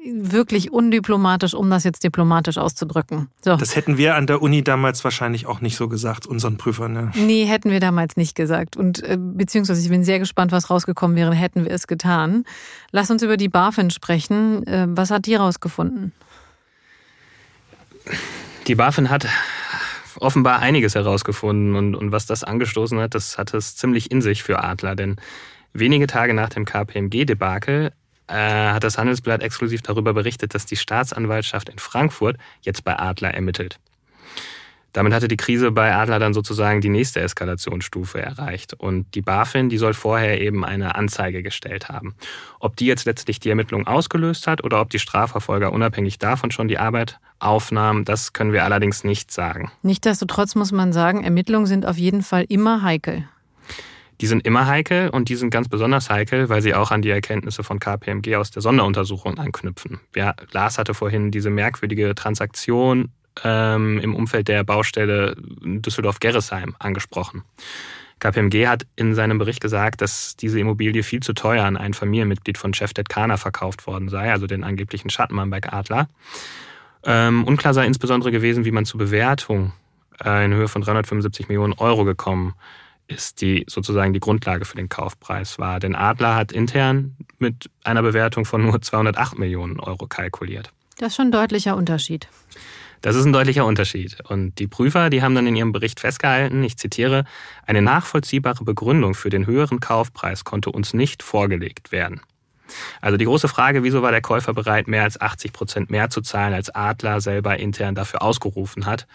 wirklich 0.04 0.70
undiplomatisch, 0.70 1.54
um 1.54 1.70
das 1.70 1.84
jetzt 1.84 2.04
diplomatisch 2.04 2.58
auszudrücken. 2.58 3.28
So. 3.42 3.56
Das 3.56 3.74
hätten 3.74 3.96
wir 3.96 4.16
an 4.16 4.26
der 4.26 4.42
Uni 4.42 4.62
damals 4.62 5.02
wahrscheinlich 5.02 5.46
auch 5.46 5.60
nicht 5.60 5.76
so 5.76 5.88
gesagt, 5.88 6.26
unseren 6.26 6.58
Prüfern. 6.58 6.92
Ne? 6.92 7.12
Nee, 7.14 7.46
hätten 7.46 7.70
wir 7.70 7.80
damals 7.80 8.16
nicht 8.16 8.34
gesagt. 8.34 8.76
Und 8.76 9.02
äh, 9.02 9.16
beziehungsweise 9.18 9.80
ich 9.80 9.88
bin 9.88 10.04
sehr 10.04 10.18
gespannt, 10.18 10.52
was 10.52 10.68
rausgekommen 10.68 11.16
wäre, 11.16 11.34
hätten 11.34 11.64
wir 11.64 11.70
es 11.70 11.86
getan. 11.86 12.44
Lass 12.90 13.10
uns 13.10 13.22
über 13.22 13.36
die 13.36 13.48
BaFin 13.48 13.90
sprechen. 13.90 14.66
Äh, 14.66 14.86
was 14.88 15.10
hat 15.10 15.26
die 15.26 15.36
rausgefunden? 15.36 16.12
Die 18.66 18.74
BaFin 18.74 19.08
hat 19.08 19.26
offenbar 20.20 20.60
einiges 20.60 20.94
herausgefunden 20.94 21.76
und, 21.76 21.94
und 21.94 22.12
was 22.12 22.26
das 22.26 22.44
angestoßen 22.44 22.98
hat, 23.00 23.14
das 23.14 23.38
hat 23.38 23.54
es 23.54 23.76
ziemlich 23.76 24.10
in 24.10 24.22
sich 24.22 24.42
für 24.42 24.62
Adler, 24.62 24.94
denn 24.94 25.16
wenige 25.72 26.06
Tage 26.06 26.34
nach 26.34 26.48
dem 26.48 26.64
KPMG-Debakel 26.64 27.92
äh, 28.26 28.34
hat 28.34 28.84
das 28.84 28.98
Handelsblatt 28.98 29.42
exklusiv 29.42 29.82
darüber 29.82 30.14
berichtet, 30.14 30.54
dass 30.54 30.66
die 30.66 30.76
Staatsanwaltschaft 30.76 31.68
in 31.68 31.78
Frankfurt 31.78 32.36
jetzt 32.62 32.84
bei 32.84 32.98
Adler 32.98 33.34
ermittelt. 33.34 33.78
Damit 34.94 35.12
hatte 35.12 35.26
die 35.26 35.36
Krise 35.36 35.72
bei 35.72 35.92
Adler 35.92 36.20
dann 36.20 36.34
sozusagen 36.34 36.80
die 36.80 36.88
nächste 36.88 37.20
Eskalationsstufe 37.20 38.22
erreicht. 38.22 38.74
Und 38.74 39.12
die 39.16 39.22
BaFin, 39.22 39.68
die 39.68 39.76
soll 39.76 39.92
vorher 39.92 40.40
eben 40.40 40.64
eine 40.64 40.94
Anzeige 40.94 41.42
gestellt 41.42 41.88
haben. 41.88 42.14
Ob 42.60 42.76
die 42.76 42.86
jetzt 42.86 43.04
letztlich 43.04 43.40
die 43.40 43.50
Ermittlung 43.50 43.88
ausgelöst 43.88 44.46
hat 44.46 44.62
oder 44.62 44.80
ob 44.80 44.90
die 44.90 45.00
Strafverfolger 45.00 45.72
unabhängig 45.72 46.18
davon 46.20 46.52
schon 46.52 46.68
die 46.68 46.78
Arbeit 46.78 47.18
aufnahmen, 47.40 48.04
das 48.04 48.32
können 48.32 48.52
wir 48.52 48.64
allerdings 48.64 49.02
nicht 49.02 49.32
sagen. 49.32 49.72
Nichtsdestotrotz 49.82 50.54
muss 50.54 50.70
man 50.70 50.92
sagen, 50.92 51.24
Ermittlungen 51.24 51.66
sind 51.66 51.86
auf 51.86 51.98
jeden 51.98 52.22
Fall 52.22 52.44
immer 52.48 52.82
heikel. 52.82 53.28
Die 54.20 54.28
sind 54.28 54.46
immer 54.46 54.68
heikel 54.68 55.10
und 55.10 55.28
die 55.28 55.34
sind 55.34 55.50
ganz 55.50 55.68
besonders 55.68 56.08
heikel, 56.08 56.48
weil 56.48 56.62
sie 56.62 56.72
auch 56.72 56.92
an 56.92 57.02
die 57.02 57.10
Erkenntnisse 57.10 57.64
von 57.64 57.80
KPMG 57.80 58.36
aus 58.36 58.52
der 58.52 58.62
Sonderuntersuchung 58.62 59.38
anknüpfen. 59.38 59.98
Ja, 60.14 60.34
Lars 60.52 60.78
hatte 60.78 60.94
vorhin 60.94 61.32
diese 61.32 61.50
merkwürdige 61.50 62.14
Transaktion 62.14 63.10
ähm, 63.42 63.98
im 63.98 64.14
Umfeld 64.14 64.48
der 64.48 64.64
Baustelle 64.64 65.34
Düsseldorf-Gerresheim 65.38 66.76
angesprochen. 66.78 67.42
KPMG 68.20 68.68
hat 68.68 68.86
in 68.96 69.14
seinem 69.14 69.38
Bericht 69.38 69.60
gesagt, 69.60 70.00
dass 70.00 70.36
diese 70.36 70.60
Immobilie 70.60 71.02
viel 71.02 71.20
zu 71.20 71.32
teuer 71.32 71.64
an 71.64 71.76
ein 71.76 71.94
Familienmitglied 71.94 72.56
von 72.56 72.72
Chef 72.72 72.92
Kana 73.08 73.36
verkauft 73.36 73.86
worden 73.86 74.08
sei, 74.08 74.30
also 74.32 74.46
den 74.46 74.64
angeblichen 74.64 75.10
Schattenmann 75.10 75.50
bei 75.50 75.60
Adler. 75.62 76.08
Ähm, 77.04 77.44
unklar 77.44 77.74
sei 77.74 77.86
insbesondere 77.86 78.30
gewesen, 78.30 78.64
wie 78.64 78.70
man 78.70 78.86
zur 78.86 78.98
Bewertung 78.98 79.72
äh, 80.24 80.44
in 80.44 80.54
Höhe 80.54 80.68
von 80.68 80.82
375 80.82 81.48
Millionen 81.48 81.74
Euro 81.74 82.04
gekommen 82.04 82.54
ist, 83.06 83.42
die 83.42 83.64
sozusagen 83.68 84.14
die 84.14 84.20
Grundlage 84.20 84.64
für 84.64 84.76
den 84.76 84.88
Kaufpreis 84.88 85.58
war. 85.58 85.78
Denn 85.80 85.94
Adler 85.94 86.34
hat 86.34 86.52
intern 86.52 87.16
mit 87.38 87.70
einer 87.82 88.02
Bewertung 88.02 88.46
von 88.46 88.62
nur 88.62 88.80
208 88.80 89.38
Millionen 89.38 89.78
Euro 89.80 90.06
kalkuliert. 90.06 90.72
Das 90.98 91.08
ist 91.08 91.16
schon 91.16 91.28
ein 91.28 91.32
deutlicher 91.32 91.76
Unterschied. 91.76 92.28
Das 93.04 93.16
ist 93.16 93.26
ein 93.26 93.34
deutlicher 93.34 93.66
Unterschied. 93.66 94.16
Und 94.30 94.58
die 94.58 94.66
Prüfer, 94.66 95.10
die 95.10 95.20
haben 95.20 95.34
dann 95.34 95.46
in 95.46 95.54
ihrem 95.54 95.72
Bericht 95.72 96.00
festgehalten, 96.00 96.64
ich 96.64 96.78
zitiere, 96.78 97.26
eine 97.66 97.82
nachvollziehbare 97.82 98.64
Begründung 98.64 99.12
für 99.12 99.28
den 99.28 99.46
höheren 99.46 99.78
Kaufpreis 99.78 100.44
konnte 100.44 100.70
uns 100.70 100.94
nicht 100.94 101.22
vorgelegt 101.22 101.92
werden. 101.92 102.22
Also 103.02 103.18
die 103.18 103.26
große 103.26 103.46
Frage, 103.46 103.82
wieso 103.82 104.00
war 104.00 104.10
der 104.10 104.22
Käufer 104.22 104.54
bereit, 104.54 104.88
mehr 104.88 105.02
als 105.02 105.20
80 105.20 105.52
Prozent 105.52 105.90
mehr 105.90 106.08
zu 106.08 106.22
zahlen, 106.22 106.54
als 106.54 106.74
Adler 106.74 107.20
selber 107.20 107.58
intern 107.58 107.94
dafür 107.94 108.22
ausgerufen 108.22 108.86
hat? 108.86 109.06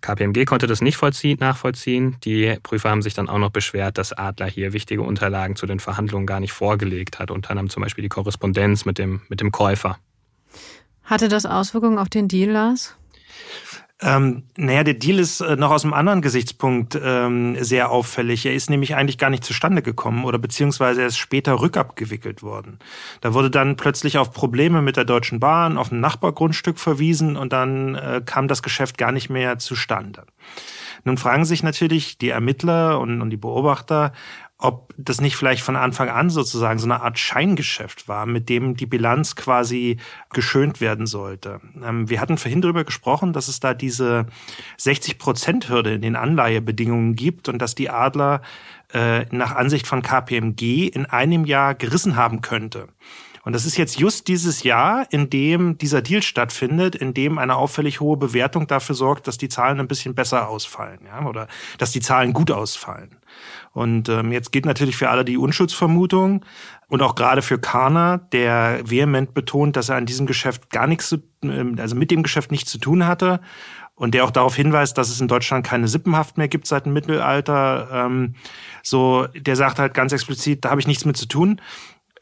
KPMG 0.00 0.46
konnte 0.46 0.66
das 0.66 0.80
nicht 0.80 0.96
vollziehen, 0.96 1.36
nachvollziehen. 1.38 2.16
Die 2.24 2.56
Prüfer 2.62 2.88
haben 2.88 3.02
sich 3.02 3.12
dann 3.12 3.28
auch 3.28 3.38
noch 3.38 3.50
beschwert, 3.50 3.98
dass 3.98 4.14
Adler 4.14 4.46
hier 4.46 4.72
wichtige 4.72 5.02
Unterlagen 5.02 5.56
zu 5.56 5.66
den 5.66 5.78
Verhandlungen 5.78 6.26
gar 6.26 6.40
nicht 6.40 6.54
vorgelegt 6.54 7.18
hat, 7.18 7.30
unter 7.30 7.50
anderem 7.50 7.68
zum 7.68 7.82
Beispiel 7.82 8.00
die 8.00 8.08
Korrespondenz 8.08 8.86
mit 8.86 8.96
dem, 8.96 9.20
mit 9.28 9.42
dem 9.42 9.52
Käufer. 9.52 9.98
Hatte 11.04 11.28
das 11.28 11.44
Auswirkungen 11.44 11.98
auf 11.98 12.08
den 12.08 12.28
Deal, 12.28 12.50
Lars? 12.50 12.96
Ähm, 14.02 14.42
naja, 14.58 14.84
der 14.84 14.94
Deal 14.94 15.18
ist 15.18 15.40
äh, 15.40 15.56
noch 15.56 15.70
aus 15.70 15.84
einem 15.84 15.94
anderen 15.94 16.20
Gesichtspunkt 16.20 17.00
ähm, 17.02 17.56
sehr 17.64 17.90
auffällig. 17.90 18.44
Er 18.44 18.52
ist 18.52 18.68
nämlich 18.68 18.94
eigentlich 18.94 19.16
gar 19.16 19.30
nicht 19.30 19.42
zustande 19.42 19.80
gekommen 19.80 20.26
oder 20.26 20.38
beziehungsweise 20.38 21.00
er 21.00 21.06
ist 21.06 21.16
später 21.16 21.60
rückabgewickelt 21.60 22.42
worden. 22.42 22.78
Da 23.22 23.32
wurde 23.32 23.50
dann 23.50 23.76
plötzlich 23.76 24.18
auf 24.18 24.32
Probleme 24.32 24.82
mit 24.82 24.98
der 24.98 25.06
Deutschen 25.06 25.40
Bahn 25.40 25.78
auf 25.78 25.92
ein 25.92 26.00
Nachbargrundstück 26.00 26.78
verwiesen 26.78 27.38
und 27.38 27.54
dann 27.54 27.94
äh, 27.94 28.20
kam 28.24 28.48
das 28.48 28.62
Geschäft 28.62 28.98
gar 28.98 29.12
nicht 29.12 29.30
mehr 29.30 29.58
zustande. 29.58 30.24
Nun 31.04 31.16
fragen 31.16 31.46
sich 31.46 31.62
natürlich 31.62 32.18
die 32.18 32.30
Ermittler 32.30 33.00
und, 33.00 33.22
und 33.22 33.30
die 33.30 33.36
Beobachter, 33.38 34.12
ob 34.58 34.94
das 34.96 35.20
nicht 35.20 35.36
vielleicht 35.36 35.62
von 35.62 35.76
Anfang 35.76 36.08
an 36.08 36.30
sozusagen 36.30 36.78
so 36.78 36.86
eine 36.86 37.02
Art 37.02 37.18
Scheingeschäft 37.18 38.08
war, 38.08 38.24
mit 38.24 38.48
dem 38.48 38.74
die 38.74 38.86
Bilanz 38.86 39.36
quasi 39.36 39.98
geschönt 40.32 40.80
werden 40.80 41.06
sollte. 41.06 41.60
Ähm, 41.84 42.08
wir 42.08 42.20
hatten 42.20 42.38
vorhin 42.38 42.62
darüber 42.62 42.84
gesprochen, 42.84 43.34
dass 43.34 43.48
es 43.48 43.60
da 43.60 43.74
diese 43.74 44.26
60-Prozent-Hürde 44.78 45.94
in 45.94 46.02
den 46.02 46.16
Anleihebedingungen 46.16 47.16
gibt 47.16 47.50
und 47.50 47.58
dass 47.60 47.74
die 47.74 47.90
Adler 47.90 48.40
äh, 48.94 49.26
nach 49.30 49.54
Ansicht 49.54 49.86
von 49.86 50.02
KPMG 50.02 50.88
in 50.88 51.04
einem 51.04 51.44
Jahr 51.44 51.74
gerissen 51.74 52.16
haben 52.16 52.40
könnte. 52.40 52.88
Und 53.46 53.52
das 53.52 53.64
ist 53.64 53.76
jetzt 53.76 54.00
just 54.00 54.26
dieses 54.26 54.64
Jahr, 54.64 55.06
in 55.10 55.30
dem 55.30 55.78
dieser 55.78 56.02
Deal 56.02 56.20
stattfindet, 56.20 56.96
in 56.96 57.14
dem 57.14 57.38
eine 57.38 57.54
auffällig 57.54 58.00
hohe 58.00 58.16
Bewertung 58.16 58.66
dafür 58.66 58.96
sorgt, 58.96 59.28
dass 59.28 59.38
die 59.38 59.48
Zahlen 59.48 59.78
ein 59.78 59.86
bisschen 59.86 60.16
besser 60.16 60.48
ausfallen, 60.48 60.98
ja, 61.06 61.24
oder 61.24 61.46
dass 61.78 61.92
die 61.92 62.00
Zahlen 62.00 62.32
gut 62.32 62.50
ausfallen. 62.50 63.16
Und 63.76 64.08
ähm, 64.08 64.32
jetzt 64.32 64.52
gilt 64.52 64.64
natürlich 64.64 64.96
für 64.96 65.10
alle 65.10 65.22
die 65.22 65.36
Unschuldsvermutung 65.36 66.46
und 66.88 67.02
auch 67.02 67.14
gerade 67.14 67.42
für 67.42 67.58
Karner, 67.58 68.16
der 68.32 68.80
vehement 68.84 69.34
betont, 69.34 69.76
dass 69.76 69.90
er 69.90 69.96
an 69.96 70.06
diesem 70.06 70.24
Geschäft 70.24 70.70
gar 70.70 70.86
nichts, 70.86 71.10
zu, 71.10 71.18
ähm, 71.42 71.76
also 71.78 71.94
mit 71.94 72.10
dem 72.10 72.22
Geschäft 72.22 72.50
nichts 72.50 72.70
zu 72.70 72.78
tun 72.78 73.06
hatte 73.06 73.38
und 73.94 74.14
der 74.14 74.24
auch 74.24 74.30
darauf 74.30 74.56
hinweist, 74.56 74.96
dass 74.96 75.10
es 75.10 75.20
in 75.20 75.28
Deutschland 75.28 75.66
keine 75.66 75.88
Sippenhaft 75.88 76.38
mehr 76.38 76.48
gibt 76.48 76.66
seit 76.66 76.86
dem 76.86 76.94
Mittelalter. 76.94 77.90
Ähm, 77.92 78.34
so, 78.82 79.26
der 79.34 79.56
sagt 79.56 79.78
halt 79.78 79.92
ganz 79.92 80.10
explizit, 80.14 80.64
da 80.64 80.70
habe 80.70 80.80
ich 80.80 80.86
nichts 80.86 81.04
mit 81.04 81.18
zu 81.18 81.28
tun. 81.28 81.60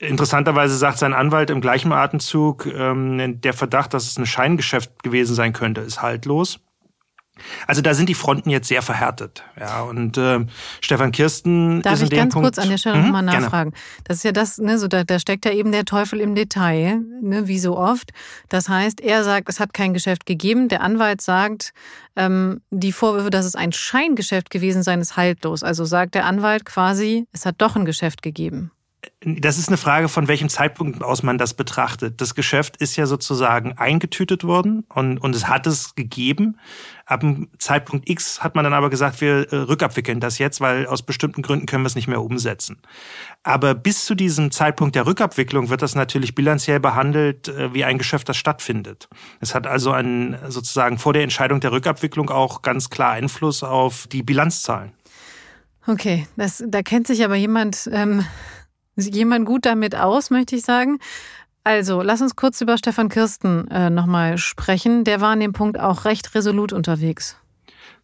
Interessanterweise 0.01 0.77
sagt 0.77 0.99
sein 0.99 1.15
Anwalt 1.15 1.51
im 1.51 1.61
gleichen 1.61 1.93
Atemzug, 1.93 2.67
ähm, 2.67 3.41
der 3.41 3.53
Verdacht, 3.53 3.95
dass 3.95 4.09
es 4.09 4.19
ein 4.19 4.27
Scheingeschäft 4.27 5.05
gewesen 5.05 5.37
sein 5.37 5.53
könnte, 5.53 5.83
ist 5.83 6.03
haltlos. 6.03 6.59
Also 7.67 7.83
da 7.83 7.95
sind 7.95 8.09
die 8.09 8.15
Fronten 8.15 8.49
jetzt 8.51 8.69
sehr 8.69 8.83
verhärtet. 8.83 9.43
Ja, 9.59 9.83
und 9.83 10.17
äh, 10.17 10.47
Stefan 10.81 11.13
Kirsten 11.13 11.83
Darf 11.83 11.95
ist 11.95 12.01
in 12.01 12.05
ich 12.05 12.11
dem 12.11 12.19
ganz 12.19 12.35
Punkt, 12.35 12.47
kurz 12.47 12.59
an 12.59 12.69
der 12.69 12.79
Stelle 12.79 12.99
Mhm, 12.99 13.05
nochmal 13.05 13.25
gerne. 13.25 13.41
nachfragen? 13.41 13.73
Das 14.05 14.19
ist 14.19 14.23
ja 14.23 14.33
das, 14.33 14.59
ne, 14.59 14.79
so 14.79 14.87
da, 14.89 15.05
da 15.05 15.19
steckt 15.19 15.45
ja 15.45 15.53
eben 15.53 15.73
der 15.73 15.85
Teufel 15.85 16.21
im 16.21 16.35
Detail, 16.35 17.01
ne, 17.23 17.49
wie 17.49 17.59
so 17.59 17.77
oft. 17.77 18.13
Das 18.49 18.69
heißt, 18.69 19.01
er 19.01 19.25
sagt, 19.25 19.49
es 19.49 19.59
hat 19.59 19.75
kein 19.75 19.95
Geschäft 19.95 20.27
gegeben. 20.27 20.69
Der 20.69 20.83
Anwalt 20.83 21.21
sagt, 21.21 21.73
ähm, 22.17 22.61
die 22.71 22.93
Vorwürfe, 22.93 23.31
dass 23.31 23.47
es 23.47 23.57
ein 23.57 23.73
Scheingeschäft 23.73 24.51
gewesen 24.51 24.83
sei, 24.83 24.95
ist 24.95 25.17
haltlos. 25.17 25.63
Also 25.63 25.85
sagt 25.85 26.15
der 26.15 26.27
Anwalt 26.27 26.65
quasi, 26.65 27.27
es 27.33 27.47
hat 27.47 27.57
doch 27.59 27.75
ein 27.75 27.85
Geschäft 27.85 28.23
gegeben. 28.23 28.71
Das 29.21 29.59
ist 29.59 29.69
eine 29.69 29.77
Frage, 29.77 30.09
von 30.09 30.29
welchem 30.29 30.49
Zeitpunkt 30.49 31.03
aus 31.03 31.23
man 31.23 31.37
das 31.37 31.55
betrachtet. 31.55 32.21
Das 32.21 32.35
Geschäft 32.35 32.77
ist 32.79 32.97
ja 32.97 33.05
sozusagen 33.07 33.73
eingetütet 33.77 34.45
worden 34.45 34.85
und, 34.89 35.19
und 35.19 35.35
es 35.35 35.47
hat 35.49 35.67
es 35.67 35.95
gegeben. 35.95 36.59
Ab 37.07 37.21
dem 37.21 37.49
Zeitpunkt 37.59 38.09
X 38.09 38.43
hat 38.43 38.55
man 38.55 38.65
dann 38.65 38.73
aber 38.73 38.89
gesagt, 38.89 39.21
wir 39.21 39.53
äh, 39.53 39.57
rückabwickeln 39.57 40.21
das 40.21 40.39
jetzt, 40.39 40.61
weil 40.61 40.87
aus 40.87 41.03
bestimmten 41.03 41.43
Gründen 41.43 41.67
können 41.67 41.83
wir 41.83 41.89
es 41.89 41.95
nicht 41.95 42.09
mehr 42.09 42.23
umsetzen. 42.23 42.79
Aber 43.43 43.75
bis 43.75 44.07
zu 44.07 44.15
diesem 44.15 44.51
Zeitpunkt 44.51 44.95
der 44.95 45.07
Rückabwicklung 45.07 45.69
wird 45.69 45.83
das 45.83 45.95
natürlich 45.95 46.35
bilanziell 46.35 46.81
behandelt 46.81 47.49
äh, 47.49 47.75
wie 47.75 47.85
ein 47.85 47.99
Geschäft, 47.99 48.29
das 48.29 48.39
stattfindet. 48.39 49.09
Es 49.41 49.55
hat 49.55 49.67
also 49.67 49.93
einen, 49.93 50.39
sozusagen 50.49 50.99
vor 50.99 51.13
der 51.13 51.23
Entscheidung 51.23 51.61
der 51.61 51.73
Rückabwicklung 51.73 52.31
auch 52.31 52.63
ganz 52.63 52.89
klar 52.89 53.13
Einfluss 53.13 53.63
auf 53.63 54.07
die 54.07 54.23
Bilanzzahlen. 54.23 54.93
Okay, 55.87 56.27
das, 56.37 56.65
da 56.67 56.83
kennt 56.83 57.07
sich 57.07 57.23
aber 57.25 57.35
jemand, 57.35 57.89
ähm, 57.93 58.25
jemand 58.97 59.45
gut 59.45 59.67
damit 59.67 59.95
aus, 59.95 60.31
möchte 60.31 60.57
ich 60.57 60.63
sagen. 60.63 60.99
Also, 61.67 62.03
lass 62.03 62.21
uns 62.21 62.37
kurz 62.37 62.61
über 62.61 62.77
Stefan 62.77 63.09
Kirsten 63.09 63.69
äh, 63.71 63.89
nochmal 63.89 64.37
sprechen. 64.37 65.03
Der 65.05 65.23
war 65.23 65.31
an 65.31 65.41
dem 65.41 65.55
Punkt 65.55 65.81
auch 65.81 66.05
recht 66.05 66.35
resolut 66.35 66.75
unterwegs. 66.75 67.39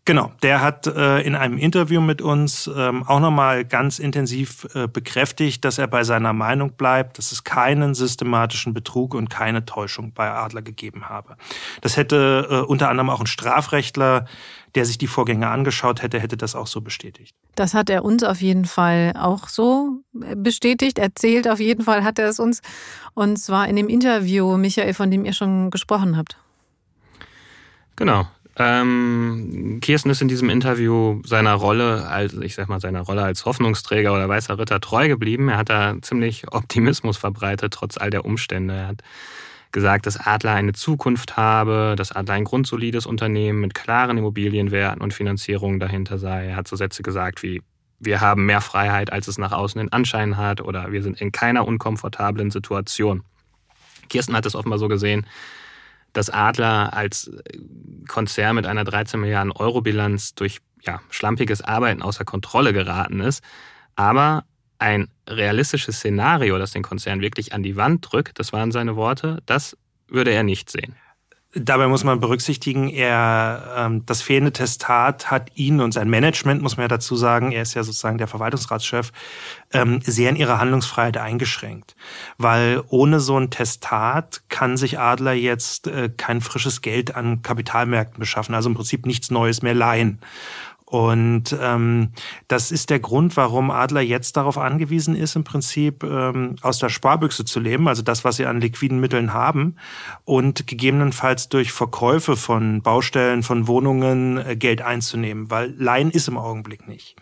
Genau, 0.06 0.32
der 0.42 0.62
hat 0.62 0.86
äh, 0.86 1.20
in 1.20 1.34
einem 1.34 1.58
Interview 1.58 2.00
mit 2.00 2.22
uns 2.22 2.68
ähm, 2.74 3.04
auch 3.06 3.20
nochmal 3.20 3.64
ganz 3.64 3.98
intensiv 3.98 4.66
äh, 4.74 4.88
bekräftigt, 4.88 5.64
dass 5.64 5.78
er 5.78 5.88
bei 5.88 6.04
seiner 6.04 6.32
Meinung 6.32 6.72
bleibt, 6.72 7.18
dass 7.18 7.32
es 7.32 7.44
keinen 7.44 7.94
systematischen 7.94 8.72
Betrug 8.72 9.14
und 9.14 9.28
keine 9.28 9.66
Täuschung 9.66 10.12
bei 10.12 10.30
Adler 10.30 10.62
gegeben 10.62 11.08
habe. 11.08 11.36
Das 11.82 11.98
hätte 11.98 12.48
äh, 12.50 12.66
unter 12.66 12.88
anderem 12.88 13.10
auch 13.10 13.20
ein 13.20 13.26
Strafrechtler, 13.26 14.24
der 14.74 14.86
sich 14.86 14.96
die 14.96 15.06
Vorgänge 15.06 15.48
angeschaut 15.48 16.00
hätte, 16.00 16.18
hätte 16.18 16.36
das 16.36 16.54
auch 16.54 16.66
so 16.66 16.80
bestätigt. 16.80 17.36
Das 17.54 17.74
hat 17.74 17.90
er 17.90 18.04
uns 18.04 18.24
auf 18.24 18.40
jeden 18.40 18.64
Fall 18.64 19.12
auch 19.18 19.48
so 19.48 20.02
bestätigt. 20.12 20.98
Erzählt 20.98 21.46
auf 21.46 21.60
jeden 21.60 21.84
Fall 21.84 22.04
hat 22.04 22.18
er 22.18 22.28
es 22.28 22.40
uns. 22.40 22.62
Und 23.14 23.36
zwar 23.36 23.68
in 23.68 23.76
dem 23.76 23.88
Interview, 23.88 24.56
Michael, 24.56 24.94
von 24.94 25.10
dem 25.10 25.24
ihr 25.24 25.34
schon 25.34 25.70
gesprochen 25.70 26.16
habt. 26.16 26.38
Genau. 27.96 28.26
Ähm, 28.62 29.78
Kirsten 29.80 30.10
ist 30.10 30.20
in 30.20 30.28
diesem 30.28 30.50
Interview 30.50 31.22
seiner 31.24 31.54
Rolle 31.54 32.06
als, 32.06 32.34
ich 32.34 32.54
sag 32.54 32.68
mal, 32.68 32.78
seiner 32.78 33.00
Rolle 33.00 33.22
als 33.22 33.46
Hoffnungsträger 33.46 34.12
oder 34.12 34.28
weißer 34.28 34.58
Ritter 34.58 34.80
treu 34.80 35.08
geblieben. 35.08 35.48
Er 35.48 35.56
hat 35.56 35.70
da 35.70 35.94
ziemlich 36.02 36.44
Optimismus 36.52 37.16
verbreitet, 37.16 37.72
trotz 37.72 37.96
all 37.96 38.10
der 38.10 38.26
Umstände. 38.26 38.74
Er 38.74 38.88
hat 38.88 39.02
gesagt, 39.72 40.04
dass 40.04 40.18
Adler 40.18 40.52
eine 40.52 40.74
Zukunft 40.74 41.38
habe, 41.38 41.94
dass 41.96 42.12
Adler 42.12 42.34
ein 42.34 42.44
grundsolides 42.44 43.06
Unternehmen 43.06 43.60
mit 43.60 43.74
klaren 43.74 44.18
Immobilienwerten 44.18 45.00
und 45.00 45.14
Finanzierungen 45.14 45.80
dahinter 45.80 46.18
sei. 46.18 46.48
Er 46.48 46.56
hat 46.56 46.68
so 46.68 46.76
Sätze 46.76 47.02
gesagt 47.02 47.42
wie, 47.42 47.62
wir 47.98 48.20
haben 48.20 48.44
mehr 48.44 48.60
Freiheit, 48.60 49.10
als 49.10 49.26
es 49.26 49.38
nach 49.38 49.52
außen 49.52 49.78
den 49.78 49.92
Anschein 49.92 50.36
hat, 50.36 50.60
oder 50.60 50.92
wir 50.92 51.02
sind 51.02 51.18
in 51.18 51.32
keiner 51.32 51.66
unkomfortablen 51.66 52.50
Situation. 52.50 53.22
Kirsten 54.10 54.36
hat 54.36 54.44
es 54.44 54.54
offenbar 54.54 54.78
so 54.78 54.88
gesehen, 54.88 55.24
dass 56.12 56.30
Adler 56.30 56.92
als 56.94 57.28
äh, 57.28 57.58
Konzern 58.08 58.56
mit 58.56 58.66
einer 58.66 58.84
13 58.84 59.20
Milliarden 59.20 59.52
Euro 59.52 59.80
Bilanz 59.80 60.34
durch 60.34 60.58
ja, 60.82 61.00
schlampiges 61.10 61.62
Arbeiten 61.62 62.02
außer 62.02 62.24
Kontrolle 62.24 62.72
geraten 62.72 63.20
ist. 63.20 63.42
Aber 63.96 64.44
ein 64.78 65.08
realistisches 65.28 65.96
Szenario, 65.96 66.58
das 66.58 66.72
den 66.72 66.82
Konzern 66.82 67.20
wirklich 67.20 67.52
an 67.52 67.62
die 67.62 67.76
Wand 67.76 68.06
drückt, 68.10 68.38
das 68.38 68.52
waren 68.52 68.72
seine 68.72 68.96
Worte, 68.96 69.42
das 69.46 69.76
würde 70.08 70.30
er 70.30 70.42
nicht 70.42 70.70
sehen. 70.70 70.96
Dabei 71.52 71.88
muss 71.88 72.04
man 72.04 72.20
berücksichtigen, 72.20 72.88
er 72.88 73.74
ähm, 73.76 74.06
das 74.06 74.22
fehlende 74.22 74.52
Testat 74.52 75.32
hat 75.32 75.50
ihn 75.56 75.80
und 75.80 75.90
sein 75.90 76.08
Management, 76.08 76.62
muss 76.62 76.76
man 76.76 76.84
ja 76.84 76.88
dazu 76.88 77.16
sagen, 77.16 77.50
er 77.50 77.62
ist 77.62 77.74
ja 77.74 77.82
sozusagen 77.82 78.18
der 78.18 78.28
Verwaltungsratschef, 78.28 79.10
ähm, 79.72 80.00
sehr 80.00 80.30
in 80.30 80.36
ihrer 80.36 80.60
Handlungsfreiheit 80.60 81.16
eingeschränkt. 81.16 81.96
Weil 82.38 82.84
ohne 82.86 83.18
so 83.18 83.36
ein 83.36 83.50
Testat 83.50 84.42
kann 84.48 84.76
sich 84.76 85.00
Adler 85.00 85.32
jetzt 85.32 85.88
äh, 85.88 86.08
kein 86.16 86.40
frisches 86.40 86.82
Geld 86.82 87.16
an 87.16 87.42
Kapitalmärkten 87.42 88.20
beschaffen, 88.20 88.54
also 88.54 88.68
im 88.68 88.76
Prinzip 88.76 89.04
nichts 89.04 89.32
Neues 89.32 89.60
mehr 89.60 89.74
leihen. 89.74 90.20
Und 90.90 91.56
ähm, 91.60 92.08
das 92.48 92.72
ist 92.72 92.90
der 92.90 92.98
Grund, 92.98 93.36
warum 93.36 93.70
Adler 93.70 94.00
jetzt 94.00 94.36
darauf 94.36 94.58
angewiesen 94.58 95.14
ist, 95.14 95.36
im 95.36 95.44
Prinzip 95.44 96.02
ähm, 96.02 96.56
aus 96.62 96.80
der 96.80 96.88
Sparbüchse 96.88 97.44
zu 97.44 97.60
leben, 97.60 97.86
also 97.86 98.02
das, 98.02 98.24
was 98.24 98.34
sie 98.34 98.46
an 98.46 98.60
liquiden 98.60 98.98
Mitteln 98.98 99.32
haben 99.32 99.76
und 100.24 100.66
gegebenenfalls 100.66 101.48
durch 101.48 101.70
Verkäufe 101.70 102.36
von 102.36 102.82
Baustellen, 102.82 103.44
von 103.44 103.68
Wohnungen 103.68 104.38
äh, 104.44 104.56
Geld 104.56 104.82
einzunehmen, 104.82 105.48
weil 105.48 105.72
Leihen 105.78 106.10
ist 106.10 106.26
im 106.26 106.36
Augenblick 106.36 106.88
nicht. 106.88 107.14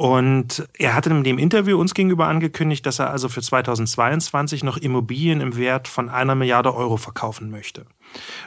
Und 0.00 0.66
er 0.78 0.94
hatte 0.94 1.10
in 1.10 1.24
dem 1.24 1.36
Interview 1.36 1.78
uns 1.78 1.92
gegenüber 1.92 2.26
angekündigt, 2.26 2.86
dass 2.86 3.00
er 3.00 3.10
also 3.10 3.28
für 3.28 3.42
2022 3.42 4.64
noch 4.64 4.78
Immobilien 4.78 5.42
im 5.42 5.58
Wert 5.58 5.88
von 5.88 6.08
einer 6.08 6.34
Milliarde 6.34 6.74
Euro 6.74 6.96
verkaufen 6.96 7.50
möchte. 7.50 7.84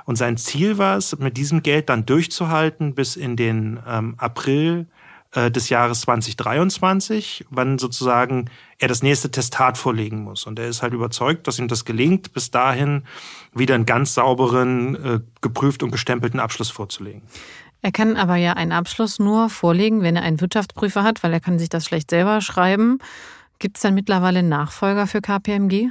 Und 0.05 0.15
sein 0.15 0.37
Ziel 0.37 0.79
war 0.79 0.97
es, 0.97 1.15
mit 1.19 1.37
diesem 1.37 1.61
Geld 1.61 1.89
dann 1.89 2.07
durchzuhalten 2.07 2.95
bis 2.95 3.15
in 3.15 3.35
den 3.35 3.79
ähm, 3.87 4.15
April 4.17 4.87
äh, 5.33 5.51
des 5.51 5.69
Jahres 5.69 6.01
2023, 6.01 7.45
wann 7.51 7.77
sozusagen 7.77 8.49
er 8.79 8.87
das 8.87 9.03
nächste 9.03 9.29
Testat 9.29 9.77
vorlegen 9.77 10.23
muss. 10.23 10.47
Und 10.47 10.57
er 10.57 10.67
ist 10.67 10.81
halt 10.81 10.93
überzeugt, 10.93 11.47
dass 11.47 11.59
ihm 11.59 11.67
das 11.67 11.85
gelingt, 11.85 12.33
bis 12.33 12.49
dahin 12.49 13.03
wieder 13.53 13.75
einen 13.75 13.85
ganz 13.85 14.15
sauberen, 14.15 14.95
äh, 14.95 15.19
geprüft 15.41 15.83
und 15.83 15.91
gestempelten 15.91 16.39
Abschluss 16.39 16.71
vorzulegen. 16.71 17.21
Er 17.83 17.91
kann 17.91 18.15
aber 18.15 18.37
ja 18.37 18.53
einen 18.53 18.71
Abschluss 18.71 19.19
nur 19.19 19.49
vorlegen, 19.49 20.01
wenn 20.03 20.15
er 20.15 20.23
einen 20.23 20.39
Wirtschaftsprüfer 20.39 21.03
hat, 21.03 21.21
weil 21.21 21.33
er 21.33 21.41
kann 21.41 21.59
sich 21.59 21.67
das 21.67 21.83
schlecht 21.83 22.09
selber 22.09 22.39
schreiben. 22.39 22.99
Gibt 23.59 23.75
es 23.75 23.83
dann 23.83 23.93
mittlerweile 23.93 24.41
Nachfolger 24.41 25.05
für 25.05 25.19
KPMG? 25.19 25.89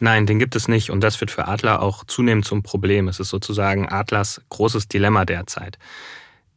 Nein, 0.00 0.26
den 0.26 0.40
gibt 0.40 0.56
es 0.56 0.66
nicht. 0.66 0.90
Und 0.90 1.00
das 1.00 1.20
wird 1.20 1.30
für 1.30 1.46
Adler 1.46 1.80
auch 1.80 2.04
zunehmend 2.04 2.44
zum 2.44 2.64
Problem. 2.64 3.06
Es 3.06 3.20
ist 3.20 3.28
sozusagen 3.28 3.88
Adlers 3.88 4.40
großes 4.48 4.88
Dilemma 4.88 5.24
derzeit. 5.24 5.78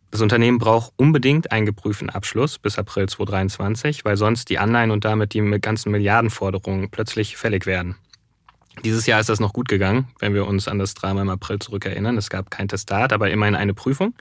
Das 0.10 0.22
Unternehmen 0.22 0.58
braucht 0.58 0.94
unbedingt 0.98 1.52
einen 1.52 1.68
geprüften 1.68 2.10
Abschluss 2.10 2.58
bis 2.58 2.80
April 2.80 3.08
2023, 3.08 4.04
weil 4.04 4.18
sonst 4.18 4.50
die 4.50 4.58
Anleihen 4.58 4.90
und 4.90 5.06
damit 5.06 5.34
die 5.34 5.42
ganzen 5.62 5.92
Milliardenforderungen 5.92 6.90
plötzlich 6.90 7.38
fällig 7.38 7.68
werden. 7.68 7.96
Dieses 8.84 9.06
Jahr 9.06 9.20
ist 9.20 9.30
das 9.30 9.40
noch 9.40 9.54
gut 9.54 9.68
gegangen, 9.68 10.08
wenn 10.20 10.34
wir 10.34 10.48
uns 10.48 10.68
an 10.68 10.80
das 10.80 10.94
Drama 10.94 11.22
im 11.22 11.30
April 11.30 11.60
zurückerinnern. 11.60 12.18
Es 12.18 12.30
gab 12.30 12.50
kein 12.50 12.68
Testat, 12.68 13.14
aber 13.14 13.30
immerhin 13.30 13.56
eine 13.56 13.74
Prüfung. 13.74 14.16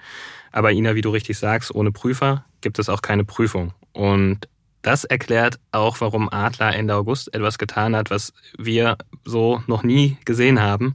Aber 0.53 0.73
Ina, 0.73 0.95
wie 0.95 1.01
du 1.01 1.11
richtig 1.11 1.39
sagst, 1.39 1.75
ohne 1.75 1.93
Prüfer 1.93 2.45
gibt 2.61 2.79
es 2.79 2.89
auch 2.89 3.01
keine 3.01 3.25
Prüfung. 3.25 3.73
Und 3.93 4.49
das 4.83 5.05
erklärt 5.05 5.59
auch, 5.73 6.01
warum 6.01 6.33
Adler 6.33 6.75
Ende 6.75 6.95
August 6.95 7.35
etwas 7.35 7.59
getan 7.59 7.97
hat, 7.97 8.11
was 8.11 8.33
wir 8.57 8.97
so 9.25 9.63
noch 9.67 9.83
nie 9.83 10.17
gesehen 10.25 10.61
haben. 10.61 10.95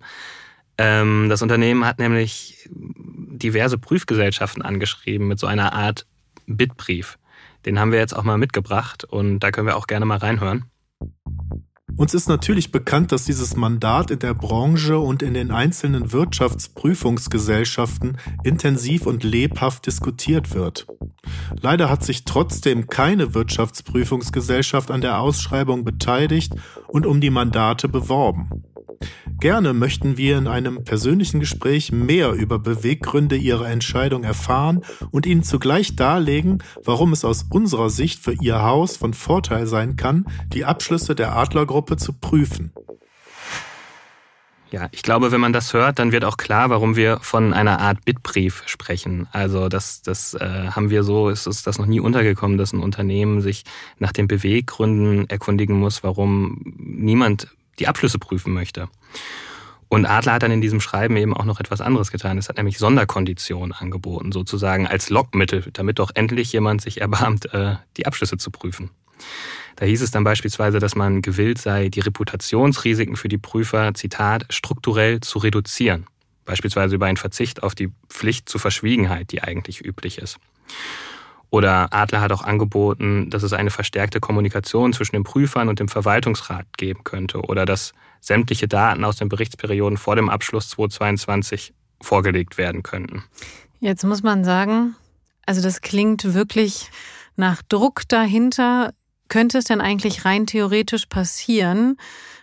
Ähm, 0.77 1.27
das 1.29 1.41
Unternehmen 1.41 1.85
hat 1.85 1.99
nämlich 1.99 2.67
diverse 2.69 3.77
Prüfgesellschaften 3.77 4.61
angeschrieben 4.61 5.27
mit 5.27 5.39
so 5.39 5.47
einer 5.47 5.73
Art 5.73 6.05
Bitbrief. 6.47 7.17
Den 7.65 7.79
haben 7.79 7.91
wir 7.91 7.99
jetzt 7.99 8.15
auch 8.15 8.23
mal 8.23 8.37
mitgebracht 8.37 9.03
und 9.05 9.39
da 9.39 9.51
können 9.51 9.67
wir 9.67 9.77
auch 9.77 9.87
gerne 9.87 10.05
mal 10.05 10.17
reinhören. 10.17 10.65
Uns 11.97 12.13
ist 12.13 12.27
natürlich 12.27 12.73
bekannt, 12.73 13.13
dass 13.13 13.23
dieses 13.23 13.55
Mandat 13.55 14.11
in 14.11 14.19
der 14.19 14.33
Branche 14.33 14.99
und 14.99 15.23
in 15.23 15.33
den 15.33 15.51
einzelnen 15.51 16.11
Wirtschaftsprüfungsgesellschaften 16.11 18.17
intensiv 18.43 19.05
und 19.05 19.23
lebhaft 19.23 19.85
diskutiert 19.85 20.53
wird. 20.53 20.87
Leider 21.61 21.89
hat 21.89 22.03
sich 22.03 22.25
trotzdem 22.25 22.87
keine 22.87 23.33
Wirtschaftsprüfungsgesellschaft 23.33 24.91
an 24.91 24.99
der 24.99 25.21
Ausschreibung 25.21 25.85
beteiligt 25.85 26.53
und 26.87 27.05
um 27.05 27.21
die 27.21 27.29
Mandate 27.29 27.87
beworben. 27.87 28.49
Gerne 29.39 29.73
möchten 29.73 30.17
wir 30.17 30.37
in 30.37 30.47
einem 30.47 30.83
persönlichen 30.83 31.39
Gespräch 31.39 31.91
mehr 31.91 32.31
über 32.31 32.57
Beweggründe 32.57 33.35
Ihrer 33.35 33.69
Entscheidung 33.69 34.23
erfahren 34.23 34.81
und 35.11 35.25
Ihnen 35.25 35.43
zugleich 35.43 35.95
darlegen, 35.95 36.63
warum 36.83 37.11
es 37.13 37.25
aus 37.25 37.45
unserer 37.49 37.89
Sicht 37.89 38.23
für 38.23 38.33
Ihr 38.33 38.61
Haus 38.61 38.97
von 38.97 39.13
Vorteil 39.13 39.67
sein 39.67 39.97
kann, 39.97 40.25
die 40.53 40.65
Abschlüsse 40.65 41.15
der 41.15 41.35
Adlergruppe 41.35 41.97
zu 41.97 42.13
prüfen. 42.13 42.71
Ja, 44.71 44.87
ich 44.91 45.03
glaube, 45.03 45.31
wenn 45.31 45.41
man 45.41 45.53
das 45.53 45.73
hört, 45.73 45.99
dann 45.99 46.11
wird 46.11 46.25
auch 46.25 46.37
klar, 46.37 46.69
warum 46.69 46.95
wir 46.95 47.19
von 47.21 47.53
einer 47.53 47.79
Art 47.79 48.03
Bitbrief 48.03 48.63
sprechen. 48.65 49.27
Also 49.31 49.69
das, 49.69 50.01
das 50.01 50.33
äh, 50.33 50.69
haben 50.71 50.89
wir 50.89 51.03
so, 51.03 51.29
ist 51.29 51.45
uns 51.45 51.63
das 51.63 51.77
noch 51.77 51.85
nie 51.85 51.99
untergekommen, 51.99 52.57
dass 52.57 52.73
ein 52.73 52.79
Unternehmen 52.79 53.41
sich 53.41 53.63
nach 53.99 54.11
den 54.11 54.27
Beweggründen 54.27 55.29
erkundigen 55.29 55.79
muss, 55.79 56.03
warum 56.03 56.61
niemand 56.77 57.47
die 57.79 57.87
Abschlüsse 57.87 58.19
prüfen 58.19 58.53
möchte. 58.53 58.87
Und 59.87 60.05
Adler 60.05 60.33
hat 60.33 60.43
dann 60.43 60.51
in 60.51 60.61
diesem 60.61 60.81
Schreiben 60.81 61.15
eben 61.15 61.33
auch 61.33 61.45
noch 61.45 61.59
etwas 61.59 61.79
anderes 61.79 62.11
getan. 62.11 62.37
Es 62.37 62.49
hat 62.49 62.57
nämlich 62.57 62.79
Sonderkonditionen 62.79 63.71
angeboten, 63.71 64.31
sozusagen 64.31 64.87
als 64.87 65.09
Lockmittel, 65.09 65.69
damit 65.73 65.99
doch 65.99 66.11
endlich 66.15 66.51
jemand 66.51 66.81
sich 66.81 67.01
erbarmt, 67.01 67.53
äh, 67.53 67.75
die 67.97 68.05
Abschlüsse 68.05 68.37
zu 68.37 68.51
prüfen. 68.51 68.89
Da 69.75 69.85
hieß 69.85 70.01
es 70.01 70.11
dann 70.11 70.23
beispielsweise, 70.23 70.79
dass 70.79 70.95
man 70.95 71.21
gewillt 71.21 71.59
sei, 71.59 71.89
die 71.89 71.99
Reputationsrisiken 71.99 73.15
für 73.15 73.27
die 73.27 73.37
Prüfer, 73.37 73.93
Zitat, 73.93 74.45
strukturell 74.49 75.19
zu 75.19 75.39
reduzieren. 75.39 76.07
Beispielsweise 76.45 76.95
über 76.95 77.07
einen 77.07 77.17
Verzicht 77.17 77.63
auf 77.63 77.75
die 77.75 77.91
Pflicht 78.09 78.49
zur 78.49 78.61
Verschwiegenheit, 78.61 79.31
die 79.31 79.43
eigentlich 79.43 79.83
üblich 79.83 80.17
ist. 80.19 80.37
Oder 81.49 81.93
Adler 81.93 82.21
hat 82.21 82.31
auch 82.31 82.43
angeboten, 82.43 83.29
dass 83.29 83.43
es 83.43 83.53
eine 83.53 83.69
verstärkte 83.69 84.19
Kommunikation 84.19 84.93
zwischen 84.93 85.15
den 85.15 85.23
Prüfern 85.23 85.69
und 85.69 85.79
dem 85.79 85.87
Verwaltungsrat 85.87 86.65
geben 86.77 87.03
könnte 87.03 87.41
oder 87.41 87.65
dass 87.65 87.93
sämtliche 88.19 88.67
Daten 88.67 89.03
aus 89.03 89.17
den 89.17 89.29
Berichtsperioden 89.29 89.97
vor 89.97 90.15
dem 90.15 90.29
Abschluss 90.29 90.69
2022 90.69 91.73
vorgelegt 92.01 92.57
werden 92.57 92.83
könnten. 92.83 93.23
Jetzt 93.79 94.03
muss 94.03 94.23
man 94.23 94.43
sagen, 94.43 94.95
also 95.45 95.61
das 95.61 95.81
klingt 95.81 96.33
wirklich 96.33 96.89
nach 97.35 97.61
Druck 97.61 98.03
dahinter. 98.07 98.93
Könnte 99.27 99.57
es 99.57 99.65
denn 99.65 99.81
eigentlich 99.81 100.25
rein 100.25 100.45
theoretisch 100.45 101.05
passieren? 101.07 101.97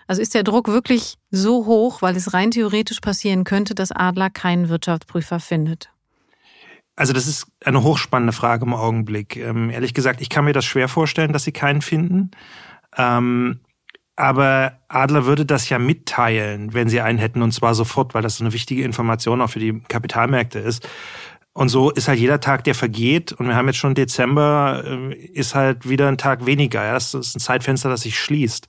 Also 0.07 0.21
ist 0.21 0.35
der 0.35 0.43
Druck 0.43 0.69
wirklich 0.69 1.17
so 1.31 1.67
hoch, 1.67 2.03
weil 2.03 2.17
es 2.17 2.33
rein 2.35 2.51
theoretisch 2.51 3.01
passieren 3.01 3.45
könnte, 3.45 3.75
dass 3.75 3.93
Adler 3.93 4.31
keinen 4.31 4.69
Wirtschaftsprüfer 4.69 5.41
findet? 5.41 5.91
Also 6.97 7.13
das 7.13 7.27
ist 7.27 7.47
eine 7.65 7.83
hochspannende 7.83 8.33
Frage 8.33 8.65
im 8.65 8.75
Augenblick. 8.75 9.37
Ähm, 9.37 9.71
ehrlich 9.71 9.95
gesagt, 9.95 10.21
ich 10.21 10.29
kann 10.29 10.45
mir 10.45 10.53
das 10.53 10.65
schwer 10.65 10.89
vorstellen, 10.89 11.33
dass 11.33 11.45
sie 11.45 11.53
keinen 11.53 11.83
finden. 11.83 12.31
Ähm, 12.97 13.61
aber 14.15 14.79
Adler 14.89 15.25
würde 15.25 15.47
das 15.47 15.69
ja 15.69 15.79
mitteilen, 15.79 16.75
wenn 16.75 16.89
sie 16.89 17.01
einen 17.01 17.19
hätten, 17.19 17.43
und 17.43 17.53
zwar 17.53 17.75
sofort, 17.75 18.15
weil 18.15 18.23
das 18.23 18.37
so 18.37 18.45
eine 18.45 18.53
wichtige 18.53 18.85
Information 18.85 19.41
auch 19.41 19.51
für 19.51 19.59
die 19.59 19.81
Kapitalmärkte 19.89 20.59
ist. 20.59 20.87
Und 21.55 21.69
so 21.69 21.91
ist 21.91 22.09
halt 22.09 22.19
jeder 22.19 22.41
Tag, 22.41 22.65
der 22.65 22.75
vergeht, 22.75 23.33
und 23.33 23.47
wir 23.47 23.57
haben 23.57 23.67
jetzt 23.67 23.79
schon 23.79 23.95
Dezember, 23.95 24.83
äh, 24.87 25.15
ist 25.15 25.55
halt 25.55 25.89
wieder 25.89 26.09
ein 26.09 26.19
Tag 26.19 26.47
weniger. 26.47 26.85
Ja? 26.85 26.95
Das 26.95 27.15
ist 27.15 27.37
ein 27.37 27.41
Zeitfenster, 27.41 27.89
das 27.89 28.03
sich 28.03 28.19
schließt. 28.19 28.69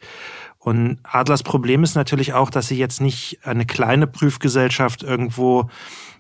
Und 0.64 1.00
Adlers 1.04 1.44
Problem 1.44 1.84
ist 1.84 1.96
natürlich 1.96 2.34
auch, 2.34 2.50
dass 2.50 2.70
sie 2.70 2.78
jetzt 2.78 3.02
nicht 3.02 3.40
eine 3.44 3.66
kleine 3.66 4.08
Prüfgesellschaft 4.08 5.04
irgendwo 5.04 5.70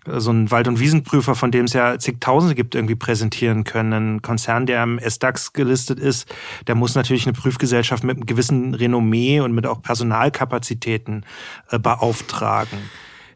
so 0.05 0.31
ein 0.31 0.51
Wald- 0.51 0.67
und 0.67 0.81
Wiesenprüfer, 0.81 1.33
von 1.33 1.49
dem 1.49 1.63
es 1.63 1.71
ja 1.71 1.97
zigtausende 1.97 2.53
gibt, 2.53 2.75
irgendwie 2.75 2.95
präsentieren 2.95 3.63
können. 3.63 3.93
Ein 4.15 4.21
Konzern, 4.21 4.65
der 4.65 4.81
am 4.81 4.99
SDAX 4.99 5.53
gelistet 5.53 5.97
ist, 5.97 6.27
der 6.67 6.75
muss 6.75 6.93
natürlich 6.93 7.25
eine 7.25 7.31
Prüfgesellschaft 7.31 8.03
mit 8.03 8.17
einem 8.17 8.25
gewissen 8.25 8.73
Renommee 8.73 9.39
und 9.39 9.53
mit 9.53 9.65
auch 9.65 9.81
Personalkapazitäten 9.81 11.25
äh, 11.69 11.79
beauftragen. 11.79 12.79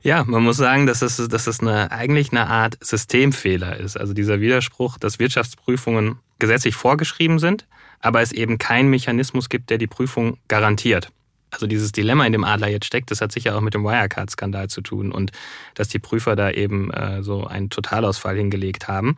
Ja, 0.01 0.25
man 0.25 0.43
muss 0.43 0.57
sagen, 0.57 0.87
dass 0.87 1.01
es, 1.01 1.25
dass 1.29 1.47
es 1.47 1.61
eine, 1.61 1.89
eigentlich 1.91 2.31
eine 2.31 2.47
Art 2.47 2.77
Systemfehler 2.81 3.77
ist. 3.77 3.97
Also 3.97 4.13
dieser 4.13 4.41
Widerspruch, 4.41 4.97
dass 4.97 5.19
Wirtschaftsprüfungen 5.19 6.19
gesetzlich 6.37 6.75
vorgeschrieben 6.75 7.39
sind, 7.39 7.65
aber 7.99 8.21
es 8.21 8.31
eben 8.31 8.57
keinen 8.57 8.89
Mechanismus 8.89 9.49
gibt, 9.49 9.69
der 9.69 9.77
die 9.77 9.87
Prüfung 9.87 10.37
garantiert 10.47 11.11
also 11.51 11.67
dieses 11.67 11.91
Dilemma, 11.91 12.25
in 12.25 12.33
dem 12.33 12.43
Adler 12.43 12.67
jetzt 12.67 12.85
steckt, 12.85 13.09
das 13.11 13.21
hat 13.21 13.31
sicher 13.31 13.55
auch 13.55 13.61
mit 13.61 13.73
dem 13.73 13.83
Wirecard-Skandal 13.83 14.69
zu 14.69 14.81
tun 14.81 15.11
und 15.11 15.31
dass 15.75 15.87
die 15.87 15.99
Prüfer 15.99 16.35
da 16.35 16.51
eben 16.51 16.91
äh, 16.91 17.23
so 17.23 17.45
einen 17.47 17.69
Totalausfall 17.69 18.35
hingelegt 18.35 18.87
haben. 18.87 19.17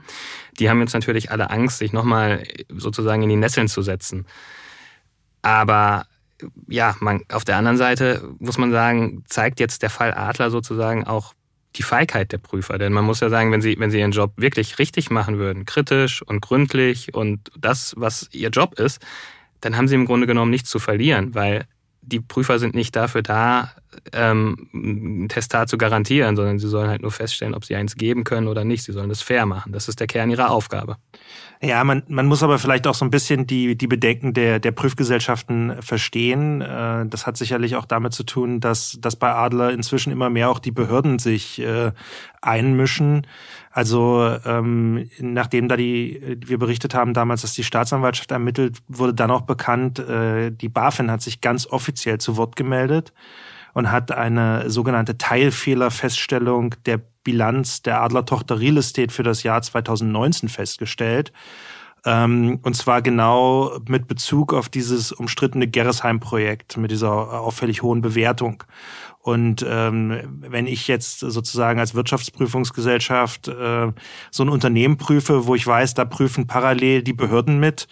Die 0.60 0.70
haben 0.70 0.80
jetzt 0.80 0.94
natürlich 0.94 1.32
alle 1.32 1.50
Angst, 1.50 1.80
sich 1.80 1.92
nochmal 1.92 2.44
sozusagen 2.70 3.24
in 3.24 3.30
die 3.30 3.36
Nesseln 3.36 3.68
zu 3.68 3.82
setzen. 3.82 4.26
Aber 5.42 6.06
ja, 6.68 6.96
man, 7.00 7.24
auf 7.32 7.46
der 7.46 7.58
anderen 7.58 7.78
Seite 7.78 8.30
muss 8.40 8.58
man 8.58 8.72
sagen, 8.72 9.24
zeigt 9.28 9.60
jetzt 9.60 9.82
der 9.82 9.90
Fall 9.90 10.14
Adler 10.14 10.52
sozusagen 10.52 11.06
auch 11.06 11.34
die 11.76 11.84
Feigheit 11.84 12.32
der 12.32 12.38
Prüfer. 12.40 12.78
Denn 12.78 12.94
man 12.94 13.06
muss 13.06 13.20
ja 13.20 13.30
sagen, 13.30 13.52
wenn 13.52 13.62
sie, 13.62 13.78
wenn 13.80 13.92
sie 13.92 14.00
ihren 14.00 14.12
Job 14.12 14.34
wirklich 14.38 14.80
richtig 14.80 15.10
machen 15.10 15.38
würden, 15.38 15.66
kritisch 15.66 16.22
und 16.22 16.42
gründlich 16.42 17.14
und 17.14 17.52
das, 17.58 17.94
was 17.98 18.30
ihr 18.32 18.50
Job 18.50 18.80
ist, 18.80 19.02
dann 19.62 19.78
haben 19.78 19.88
sie 19.88 19.96
im 19.96 20.06
Grunde 20.06 20.28
genommen 20.28 20.52
nichts 20.52 20.70
zu 20.70 20.80
verlieren, 20.80 21.36
weil 21.36 21.68
die 22.02 22.20
Prüfer 22.20 22.60
sind 22.60 22.76
nicht 22.76 22.96
dafür 22.96 23.22
da, 23.22 23.72
ähm, 24.14 24.70
ein 24.74 25.30
Testat 25.30 25.70
zu 25.70 25.78
garantieren, 25.78 26.36
sondern 26.36 26.60
sie 26.60 26.68
sollen 26.68 26.90
halt 26.90 27.02
nur 27.02 27.12
feststellen, 27.12 27.54
ob 27.54 27.66
sie 27.66 27.76
eins 27.76 27.96
geben 27.96 28.24
können 28.24 28.48
oder 28.48 28.64
nicht. 28.64 28.84
Sie 28.84 28.92
sollen 28.92 29.10
das 29.10 29.22
fair 29.22 29.46
machen. 29.46 29.72
Das 29.72 29.88
ist 29.88 30.00
der 30.00 30.08
Kern 30.08 30.30
ihrer 30.30 30.52
Aufgabe. 30.52 30.98
Ja, 31.62 31.84
man, 31.84 32.04
man 32.08 32.26
muss 32.26 32.42
aber 32.42 32.58
vielleicht 32.58 32.88
auch 32.88 32.96
so 32.96 33.04
ein 33.04 33.12
bisschen 33.12 33.46
die, 33.46 33.76
die 33.76 33.88
Bedenken 33.88 34.34
der, 34.34 34.60
der 34.60 34.72
Prüfgesellschaften 34.72 35.82
verstehen. 35.82 36.62
Äh, 36.62 37.06
das 37.08 37.28
hat 37.28 37.36
sicherlich 37.36 37.76
auch 37.76 37.86
damit 37.86 38.14
zu 38.14 38.24
tun, 38.24 38.60
dass, 38.62 38.98
dass 39.02 39.16
bei 39.16 39.34
Adler 39.34 39.72
inzwischen 39.72 40.12
immer 40.12 40.30
mehr 40.30 40.50
auch 40.50 40.60
die 40.60 40.72
Behörden 40.72 41.20
sich 41.20 41.60
äh, 41.60 41.92
einmischen. 42.42 43.28
Also 43.72 44.38
ähm, 44.46 45.10
nachdem 45.20 45.68
da 45.68 45.78
die 45.78 46.38
wir 46.46 46.58
berichtet 46.58 46.96
haben 46.96 47.14
damals, 47.14 47.44
dass 47.44 47.54
die 47.54 47.64
Staatsanwaltschaft 47.64 48.32
ermittelt, 48.32 48.80
wurde 48.88 49.14
dann 49.14 49.32
auch 49.32 49.42
bekannt, 49.42 50.00
äh, 50.00 50.52
die 50.52 50.70
BaFin 50.70 51.12
hat 51.12 51.22
sich 51.22 51.42
ganz 51.42 51.68
offiziell 51.68 52.18
zu 52.18 52.36
Wort 52.38 52.56
gemeldet 52.56 53.14
und 53.74 53.92
hat 53.92 54.12
eine 54.12 54.70
sogenannte 54.70 55.18
Teilfehlerfeststellung 55.18 56.76
der 56.86 57.00
Bilanz 57.24 57.84
der 57.84 58.02
Adler 58.02 58.26
Tochter 58.26 58.60
Real 58.60 58.78
Estate 58.78 59.14
für 59.14 59.24
das 59.24 59.44
Jahr 59.44 59.62
2019 59.62 60.50
festgestellt. 60.50 61.32
Ähm, 62.06 62.60
und 62.62 62.76
zwar 62.76 63.02
genau 63.02 63.78
mit 63.88 64.08
Bezug 64.08 64.54
auf 64.54 64.70
dieses 64.70 65.12
umstrittene 65.12 65.68
Gerresheim-Projekt 65.68 66.78
mit 66.78 66.92
dieser 66.92 67.42
auffällig 67.42 67.82
hohen 67.82 68.02
Bewertung. 68.02 68.64
Und 69.22 69.66
ähm, 69.68 70.40
wenn 70.40 70.66
ich 70.66 70.88
jetzt 70.88 71.20
sozusagen 71.20 71.80
als 71.80 71.94
Wirtschaftsprüfungsgesellschaft 71.94 73.50
äh, 73.50 73.92
so 74.32 74.44
ein 74.44 74.50
Unternehmen 74.50 74.98
prüfe, 74.98 75.46
wo 75.46 75.56
ich 75.56 75.68
weiß, 75.68 75.94
da 75.94 76.06
prüfen 76.06 76.48
parallel 76.48 77.04
die 77.04 77.14
Behörden 77.14 77.60
mit, 77.60 77.88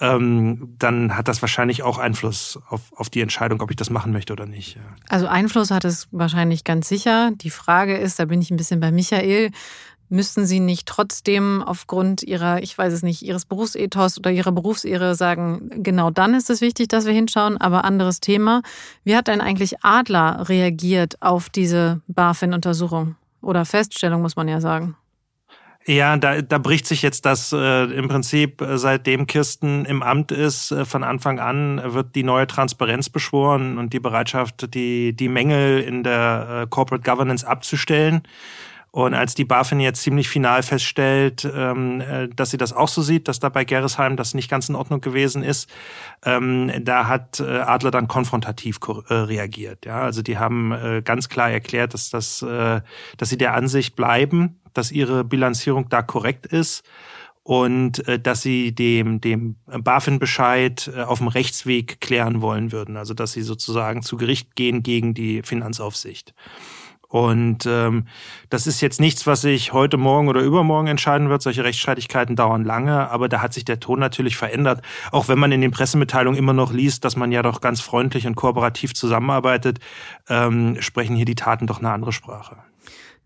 ähm, 0.00 0.74
dann 0.78 1.16
hat 1.16 1.28
das 1.28 1.42
wahrscheinlich 1.42 1.82
auch 1.82 1.98
Einfluss 1.98 2.58
auf, 2.70 2.80
auf 2.96 3.10
die 3.10 3.20
Entscheidung, 3.20 3.60
ob 3.60 3.70
ich 3.70 3.76
das 3.76 3.90
machen 3.90 4.12
möchte 4.12 4.32
oder 4.32 4.46
nicht. 4.46 4.78
Also 5.08 5.26
Einfluss 5.26 5.70
hat 5.70 5.84
es 5.84 6.08
wahrscheinlich 6.10 6.64
ganz 6.64 6.88
sicher. 6.88 7.30
Die 7.34 7.50
Frage 7.50 7.96
ist, 7.96 8.18
da 8.18 8.24
bin 8.24 8.40
ich 8.40 8.50
ein 8.50 8.56
bisschen 8.56 8.80
bei 8.80 8.90
Michael, 8.90 9.50
müssten 10.12 10.46
Sie 10.46 10.60
nicht 10.60 10.86
trotzdem 10.86 11.62
aufgrund 11.62 12.22
Ihrer, 12.22 12.62
ich 12.62 12.76
weiß 12.76 12.92
es 12.92 13.02
nicht, 13.02 13.22
Ihres 13.22 13.46
Berufsethos 13.46 14.18
oder 14.18 14.30
Ihrer 14.30 14.52
Berufsehre 14.52 15.14
sagen, 15.14 15.70
genau 15.82 16.10
dann 16.10 16.34
ist 16.34 16.50
es 16.50 16.60
wichtig, 16.60 16.88
dass 16.88 17.06
wir 17.06 17.12
hinschauen, 17.12 17.56
aber 17.56 17.84
anderes 17.84 18.20
Thema. 18.20 18.62
Wie 19.04 19.16
hat 19.16 19.28
denn 19.28 19.40
eigentlich 19.40 19.82
Adler 19.82 20.48
reagiert 20.48 21.20
auf 21.20 21.48
diese 21.48 22.02
BaFin-Untersuchung? 22.08 23.16
Oder 23.40 23.64
Feststellung, 23.64 24.22
muss 24.22 24.36
man 24.36 24.46
ja 24.46 24.60
sagen. 24.60 24.96
Ja, 25.84 26.16
da, 26.16 26.42
da 26.42 26.58
bricht 26.58 26.86
sich 26.86 27.02
jetzt 27.02 27.26
das 27.26 27.52
äh, 27.52 27.84
im 27.84 28.06
Prinzip, 28.06 28.60
äh, 28.60 28.78
seitdem 28.78 29.26
Kirsten 29.26 29.84
im 29.84 30.02
Amt 30.02 30.30
ist, 30.30 30.70
äh, 30.70 30.84
von 30.84 31.02
Anfang 31.02 31.40
an 31.40 31.80
wird 31.84 32.14
die 32.14 32.22
neue 32.22 32.46
Transparenz 32.46 33.08
beschworen 33.08 33.78
und 33.78 33.92
die 33.92 33.98
Bereitschaft, 33.98 34.74
die, 34.74 35.12
die 35.12 35.28
Mängel 35.28 35.80
in 35.80 36.04
der 36.04 36.62
äh, 36.62 36.66
Corporate 36.68 37.02
Governance 37.02 37.44
abzustellen. 37.44 38.22
Und 38.92 39.14
als 39.14 39.34
die 39.34 39.44
BaFin 39.44 39.80
jetzt 39.80 40.02
ziemlich 40.02 40.28
final 40.28 40.62
feststellt, 40.62 41.50
ähm, 41.52 42.00
äh, 42.00 42.28
dass 42.28 42.50
sie 42.50 42.58
das 42.58 42.72
auch 42.72 42.88
so 42.88 43.02
sieht, 43.02 43.26
dass 43.26 43.40
da 43.40 43.48
bei 43.48 43.64
Gerresheim 43.64 44.16
das 44.16 44.34
nicht 44.34 44.50
ganz 44.50 44.68
in 44.68 44.74
Ordnung 44.74 45.00
gewesen 45.00 45.42
ist, 45.42 45.68
ähm, 46.24 46.70
da 46.82 47.08
hat 47.08 47.40
äh, 47.40 47.60
Adler 47.60 47.90
dann 47.90 48.06
konfrontativ 48.06 48.78
äh, 49.08 49.14
reagiert. 49.14 49.86
Ja, 49.86 50.02
also 50.02 50.22
die 50.22 50.38
haben 50.38 51.02
ganz 51.04 51.28
klar 51.28 51.50
erklärt, 51.50 51.94
dass 51.94 52.10
das, 52.10 52.40
dass 52.40 53.28
sie 53.28 53.38
der 53.38 53.54
Ansicht 53.54 53.96
bleiben, 53.96 54.60
dass 54.74 54.92
ihre 54.92 55.24
Bilanzierung 55.24 55.88
da 55.88 56.02
korrekt 56.02 56.46
ist 56.46 56.84
und 57.42 58.06
äh, 58.06 58.18
dass 58.18 58.42
sie 58.42 58.72
dem, 58.72 59.20
dem 59.20 59.56
BaFin-Bescheid 59.66 60.90
äh, 60.94 61.02
auf 61.02 61.18
dem 61.18 61.28
Rechtsweg 61.28 62.00
klären 62.00 62.40
wollen 62.40 62.72
würden. 62.72 62.96
Also 62.96 63.14
dass 63.14 63.32
sie 63.32 63.42
sozusagen 63.42 64.02
zu 64.02 64.16
Gericht 64.16 64.54
gehen 64.54 64.82
gegen 64.82 65.14
die 65.14 65.42
Finanzaufsicht. 65.42 66.34
Und 67.12 67.66
ähm, 67.66 68.06
das 68.48 68.66
ist 68.66 68.80
jetzt 68.80 68.98
nichts, 68.98 69.26
was 69.26 69.42
sich 69.42 69.74
heute 69.74 69.98
Morgen 69.98 70.28
oder 70.28 70.40
übermorgen 70.40 70.86
entscheiden 70.86 71.28
wird. 71.28 71.42
Solche 71.42 71.62
Rechtsstreitigkeiten 71.62 72.36
dauern 72.36 72.64
lange, 72.64 73.10
aber 73.10 73.28
da 73.28 73.42
hat 73.42 73.52
sich 73.52 73.66
der 73.66 73.80
Ton 73.80 74.00
natürlich 74.00 74.38
verändert. 74.38 74.80
Auch 75.10 75.28
wenn 75.28 75.38
man 75.38 75.52
in 75.52 75.60
den 75.60 75.72
Pressemitteilungen 75.72 76.38
immer 76.38 76.54
noch 76.54 76.72
liest, 76.72 77.04
dass 77.04 77.14
man 77.14 77.30
ja 77.30 77.42
doch 77.42 77.60
ganz 77.60 77.82
freundlich 77.82 78.26
und 78.26 78.34
kooperativ 78.34 78.94
zusammenarbeitet, 78.94 79.78
ähm, 80.30 80.78
sprechen 80.80 81.14
hier 81.14 81.26
die 81.26 81.34
Taten 81.34 81.66
doch 81.66 81.80
eine 81.80 81.90
andere 81.90 82.12
Sprache. 82.12 82.56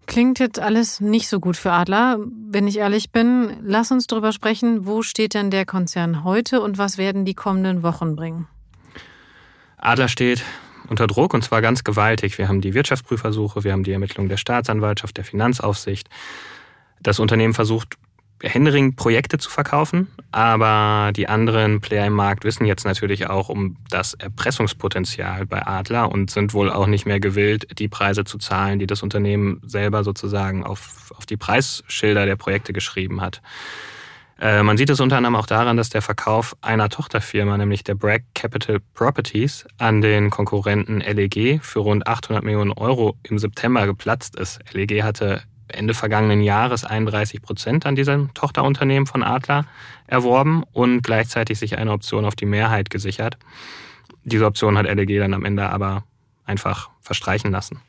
Klingt 0.07 0.41
jetzt 0.41 0.59
alles 0.59 1.01
nicht 1.01 1.29
so 1.29 1.39
gut 1.39 1.57
für 1.57 1.71
Adler. 1.71 2.19
Wenn 2.51 2.67
ich 2.67 2.79
ehrlich 2.79 3.13
bin, 3.13 3.57
lass 3.63 3.93
uns 3.93 4.09
darüber 4.09 4.33
sprechen, 4.33 4.85
wo 4.87 5.03
steht 5.03 5.33
denn 5.33 5.53
der 5.53 5.65
Konzern 5.65 6.25
heute 6.25 6.61
und 6.61 6.77
was 6.77 6.99
werden 6.99 7.25
die 7.25 7.35
kommenden 7.35 7.85
Wochen 7.85 8.17
bringen? 8.17 8.49
Adler 9.77 10.09
steht 10.09 10.43
unter 10.89 11.07
Druck 11.07 11.35
und 11.35 11.43
zwar 11.43 11.63
ganz 11.63 11.85
gewaltig. 11.85 12.39
Wir 12.39 12.49
haben 12.49 12.61
die 12.61 12.75
Wirtschaftsprüfersuche, 12.75 13.65
wir 13.65 13.73
haben 13.73 13.85
die 13.85 13.93
Ermittlung 13.93 14.29
der 14.29 14.37
Staatsanwaltschaft, 14.37 15.17
der 15.17 15.25
Finanzaufsicht. 15.25 16.09
Das 17.01 17.19
Unternehmen 17.19 17.55
versucht 17.55 17.97
händeringend 18.43 18.97
Projekte 18.97 19.39
zu 19.39 19.51
verkaufen, 19.51 20.09
aber 20.31 21.13
die 21.15 21.29
anderen 21.29 21.81
Player 21.81 22.07
im 22.07 22.13
Markt 22.13 22.45
wissen 22.45 22.67
jetzt 22.67 22.85
natürlich 22.85 23.29
auch 23.29 23.49
um 23.49 23.79
das 23.89 24.15
Erpressungspotenzial 24.15 25.47
bei 25.47 25.67
Adler 25.67 26.13
und 26.13 26.31
sind 26.31 26.53
wohl 26.53 26.71
auch 26.71 26.87
nicht 26.87 27.07
mehr 27.07 27.21
gewillt, 27.21 27.79
die 27.79 27.89
Preise 27.89 28.25
zu 28.25 28.37
zahlen, 28.39 28.79
die 28.79 28.87
das 28.87 29.03
Unternehmen 29.03 29.61
selber 29.65 30.05
sozusagen 30.05 30.65
auf, 30.65 31.13
auf 31.17 31.25
die 31.25 31.39
Preisschilder 31.39 32.27
der 32.27 32.37
Projekte 32.37 32.73
geschrieben 32.73 33.23
hat. 33.23 33.41
Äh, 34.39 34.63
man 34.63 34.77
sieht 34.77 34.91
es 34.91 35.01
unter 35.01 35.17
anderem 35.17 35.37
auch 35.37 35.47
daran, 35.47 35.77
dass 35.77 35.89
der 35.89 36.03
Verkauf 36.03 36.57
einer 36.61 36.89
Tochterfirma, 36.89 37.57
nämlich 37.57 37.85
der 37.85 37.95
Bragg 37.95 38.25
Capital 38.35 38.81
Properties, 38.95 39.67
an 39.79 40.03
den 40.03 40.31
Konkurrenten 40.31 41.01
LEG 41.01 41.63
für 41.63 41.81
rund 41.81 42.07
800 42.07 42.45
Millionen 42.45 42.73
Euro 42.73 43.17
im 43.23 43.39
September 43.39 43.87
geplatzt 43.87 44.37
ist. 44.37 44.61
LEG 44.73 45.03
hatte 45.03 45.43
Ende 45.69 45.95
vergangenen 45.95 46.43
Jahres 46.43 46.85
31 46.85 47.43
Prozent 47.43 47.87
an 47.87 47.97
diesem 47.97 48.33
Tochterunternehmen 48.35 49.07
von 49.07 49.23
Adler 49.23 49.65
erworben 50.07 50.63
und 50.73 51.03
gleichzeitig 51.03 51.59
sich 51.59 51.79
eine 51.79 51.93
Option 51.93 52.25
auf 52.25 52.37
die 52.37 52.47
Mehrheit 52.47 52.91
gesichert. 52.91 53.39
Diese 54.25 54.47
Option 54.47 54.77
hat 54.77 54.87
LEG 54.87 55.19
dann 55.19 55.35
am 55.35 55.45
Ende 55.45 55.69
aber 55.71 56.05
einfach 56.45 56.91
verstreichen 57.01 57.51
lassen. 57.51 57.81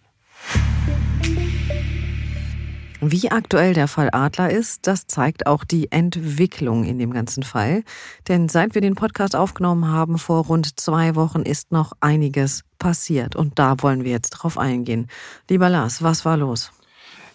Wie 3.00 3.30
aktuell 3.30 3.76
der 3.76 3.88
Fall 3.88 4.10
Adler 4.12 4.50
ist, 4.50 4.88
das 4.88 5.06
zeigt 5.06 5.46
auch 5.46 5.64
die 5.64 5.92
Entwicklung 5.92 6.84
in 6.84 6.98
dem 6.98 7.14
ganzen 7.14 7.44
Fall. 7.44 7.84
Denn 8.28 8.50
seit 8.50 8.74
wir 8.74 8.82
den 8.82 8.96
Podcast 8.96 9.36
aufgenommen 9.36 9.88
haben, 9.88 10.18
vor 10.18 10.46
rund 10.46 10.80
zwei 10.80 11.14
Wochen, 11.14 11.44
ist 11.44 11.72
noch 11.72 11.92
einiges 12.00 12.64
passiert. 12.80 13.36
Und 13.36 13.60
da 13.60 13.76
wollen 13.84 14.04
wir 14.04 14.12
jetzt 14.12 14.32
drauf 14.32 14.58
eingehen. 14.58 15.08
Lieber 15.48 15.70
Lars, 15.70 16.02
was 16.02 16.26
war 16.26 16.38
los? 16.38 16.72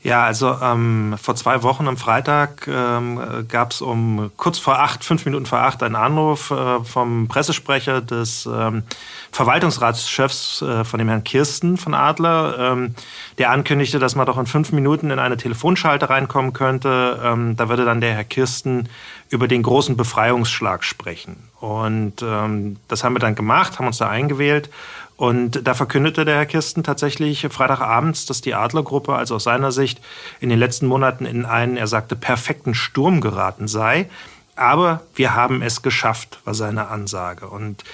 Ja, 0.05 0.25
also 0.25 0.57
ähm, 0.61 1.15
vor 1.23 1.37
zwei 1.37 1.63
Wochen 1.63 1.87
am 1.87 1.97
Freitag 1.97 2.67
ähm, 2.67 3.21
gab 3.49 3.71
es 3.71 3.81
um 3.81 4.33
kurz 4.37 4.59
vor 4.59 4.81
acht, 4.81 5.05
fünf 5.05 5.25
Minuten 5.27 5.47
vor 5.47 5.61
acht, 5.61 5.81
einen 5.81 5.95
Anruf 5.95 6.51
äh, 6.51 6.83
vom 6.83 7.29
Pressesprecher 7.29 8.01
des 8.01 8.49
ähm, 8.53 8.83
Verwaltungsratschefs 9.31 10.63
äh, 10.63 10.85
von 10.85 10.99
dem 10.99 11.09
Herrn 11.09 11.23
Kirsten 11.23 11.77
von 11.77 11.95
Adler, 11.95 12.57
ähm, 12.59 12.97
der 13.39 13.51
ankündigte, 13.51 14.01
dass 14.01 14.17
man 14.17 14.27
doch 14.27 14.39
in 14.39 14.47
fünf 14.47 14.73
Minuten 14.73 15.11
in 15.11 15.21
eine 15.21 15.37
Telefonschalte 15.37 16.11
reinkommen 16.11 16.53
könnte. 16.53 17.21
Ähm, 17.23 17.57
da 17.57 17.69
würde 17.69 17.85
dann 17.85 18.01
der 18.01 18.15
Herr 18.15 18.25
Kirsten 18.25 18.89
über 19.31 19.47
den 19.47 19.63
großen 19.63 19.97
Befreiungsschlag 19.97 20.83
sprechen. 20.83 21.37
Und 21.61 22.23
ähm, 22.23 22.77
das 22.89 23.05
haben 23.05 23.15
wir 23.15 23.21
dann 23.21 23.37
gemacht, 23.37 23.79
haben 23.79 23.87
uns 23.87 23.99
da 23.99 24.09
eingewählt. 24.09 24.69
Und 25.17 25.67
da 25.67 25.75
verkündete 25.75 26.25
der 26.25 26.37
Herr 26.37 26.47
Kirsten 26.47 26.83
tatsächlich 26.83 27.47
Freitagabends, 27.51 28.27
dass 28.27 28.41
die 28.41 28.55
Adlergruppe, 28.55 29.15
also 29.15 29.37
aus 29.37 29.45
seiner 29.45 29.73
Sicht, 29.73 30.01
in 30.41 30.49
den 30.49 30.59
letzten 30.59 30.87
Monaten 30.87 31.27
in 31.27 31.45
einen, 31.45 31.77
er 31.77 31.87
sagte, 31.87 32.17
perfekten 32.17 32.75
Sturm 32.75 33.21
geraten 33.21 33.69
sei. 33.69 34.09
Aber 34.55 35.01
wir 35.15 35.35
haben 35.35 35.63
es 35.63 35.81
geschafft, 35.83 36.41
war 36.45 36.55
seine 36.55 36.89
Ansage. 36.89 37.49
Und 37.49 37.85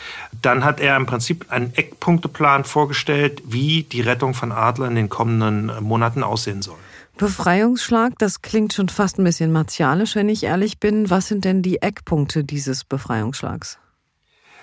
dann 0.43 0.65
hat 0.65 0.81
er 0.81 0.97
im 0.97 1.07
Prinzip 1.07 1.47
einen 1.51 1.73
Eckpunkteplan 1.75 2.65
vorgestellt, 2.65 3.43
wie 3.47 3.85
die 3.85 4.01
Rettung 4.01 4.35
von 4.35 4.51
Adler 4.51 4.89
in 4.89 4.97
den 4.97 5.09
kommenden 5.09 5.73
Monaten 5.83 6.23
aussehen 6.23 6.63
soll. 6.63 6.79
Befreiungsschlag, 7.17 8.15
das 8.19 8.43
klingt 8.43 8.73
schon 8.73 8.89
fast 8.89 9.19
ein 9.19 9.25
bisschen 9.25 9.53
martialisch, 9.53 10.15
wenn 10.15 10.29
ich 10.29 10.45
ehrlich 10.45 10.79
bin. 10.79 11.11
Was 11.11 11.29
sind 11.29 11.45
denn 11.45 11.63
die 11.63 11.83
Eckpunkte 11.83 12.45
dieses 12.45 12.85
Befreiungsschlags? 12.85 13.79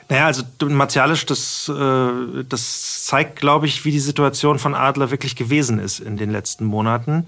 Naja, 0.07 0.27
also 0.27 0.43
martialisch, 0.61 1.25
das, 1.25 1.67
äh, 1.67 2.43
das 2.47 3.05
zeigt, 3.05 3.37
glaube 3.37 3.65
ich, 3.65 3.85
wie 3.85 3.91
die 3.91 3.99
Situation 3.99 4.59
von 4.59 4.75
Adler 4.75 5.09
wirklich 5.09 5.35
gewesen 5.35 5.79
ist 5.79 5.99
in 5.99 6.15
den 6.15 6.31
letzten 6.31 6.65
Monaten. 6.65 7.25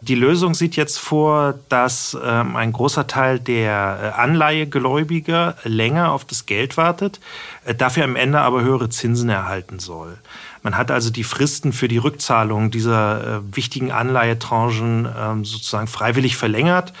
Die 0.00 0.14
Lösung 0.14 0.54
sieht 0.54 0.76
jetzt 0.76 0.98
vor, 0.98 1.58
dass 1.68 2.16
ähm, 2.24 2.54
ein 2.54 2.72
großer 2.72 3.08
Teil 3.08 3.40
der 3.40 4.14
äh, 4.16 4.20
Anleihegläubiger 4.20 5.56
länger 5.64 6.12
auf 6.12 6.24
das 6.24 6.46
Geld 6.46 6.76
wartet, 6.76 7.20
äh, 7.64 7.74
dafür 7.74 8.04
am 8.04 8.14
Ende 8.14 8.40
aber 8.40 8.62
höhere 8.62 8.88
Zinsen 8.88 9.28
erhalten 9.28 9.80
soll. 9.80 10.16
Man 10.62 10.76
hat 10.76 10.90
also 10.90 11.10
die 11.10 11.24
Fristen 11.24 11.72
für 11.72 11.88
die 11.88 11.98
Rückzahlung 11.98 12.70
dieser 12.70 13.38
äh, 13.38 13.56
wichtigen 13.56 13.92
Anleihetranchen 13.92 15.08
ähm, 15.18 15.44
sozusagen 15.44 15.86
freiwillig 15.86 16.36
verlängert. 16.36 16.92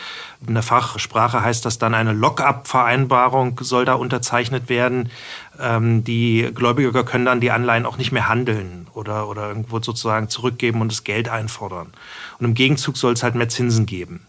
In 0.46 0.54
der 0.54 0.62
Fachsprache 0.62 1.42
heißt 1.42 1.66
das 1.66 1.78
dann 1.78 1.94
eine 1.94 2.14
Lock-up-Vereinbarung 2.14 3.60
soll 3.60 3.84
da 3.84 3.94
unterzeichnet 3.94 4.70
werden. 4.70 5.10
Ähm, 5.58 6.04
die 6.04 6.50
Gläubiger 6.54 7.04
können 7.04 7.26
dann 7.26 7.40
die 7.40 7.50
Anleihen 7.50 7.84
auch 7.84 7.98
nicht 7.98 8.12
mehr 8.12 8.28
handeln 8.28 8.86
oder, 8.94 9.28
oder 9.28 9.48
irgendwo 9.48 9.80
sozusagen 9.80 10.30
zurückgeben 10.30 10.80
und 10.80 10.90
das 10.90 11.04
Geld 11.04 11.28
einfordern. 11.28 11.88
Und 12.38 12.46
im 12.46 12.54
Gegenzug 12.54 12.96
soll 12.96 13.12
es 13.12 13.22
halt 13.22 13.34
mehr 13.34 13.50
Zinsen 13.50 13.84
geben. 13.84 14.26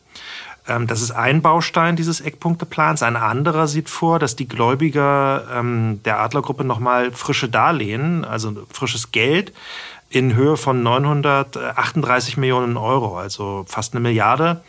Ähm, 0.68 0.88
das 0.88 1.02
ist 1.02 1.12
ein 1.12 1.42
Baustein 1.42 1.96
dieses 1.96 2.22
Eckpunkteplans. 2.22 3.04
Ein 3.04 3.16
anderer 3.16 3.68
sieht 3.68 3.90
vor, 3.90 4.20
dass 4.20 4.36
die 4.36 4.48
Gläubiger 4.48 5.48
ähm, 5.54 6.02
der 6.04 6.20
Adlergruppe 6.20 6.64
nochmal 6.64 7.12
frische 7.12 7.50
Darlehen, 7.50 8.26
also 8.26 8.54
frisches 8.72 9.12
Geld, 9.12 9.54
in 10.12 10.36
Höhe 10.36 10.58
von 10.58 10.84
938 10.84 12.36
Millionen 12.36 12.76
Euro, 12.76 13.18
also 13.18 13.64
fast 13.66 13.94
eine 13.94 14.02
Milliarde, 14.02 14.62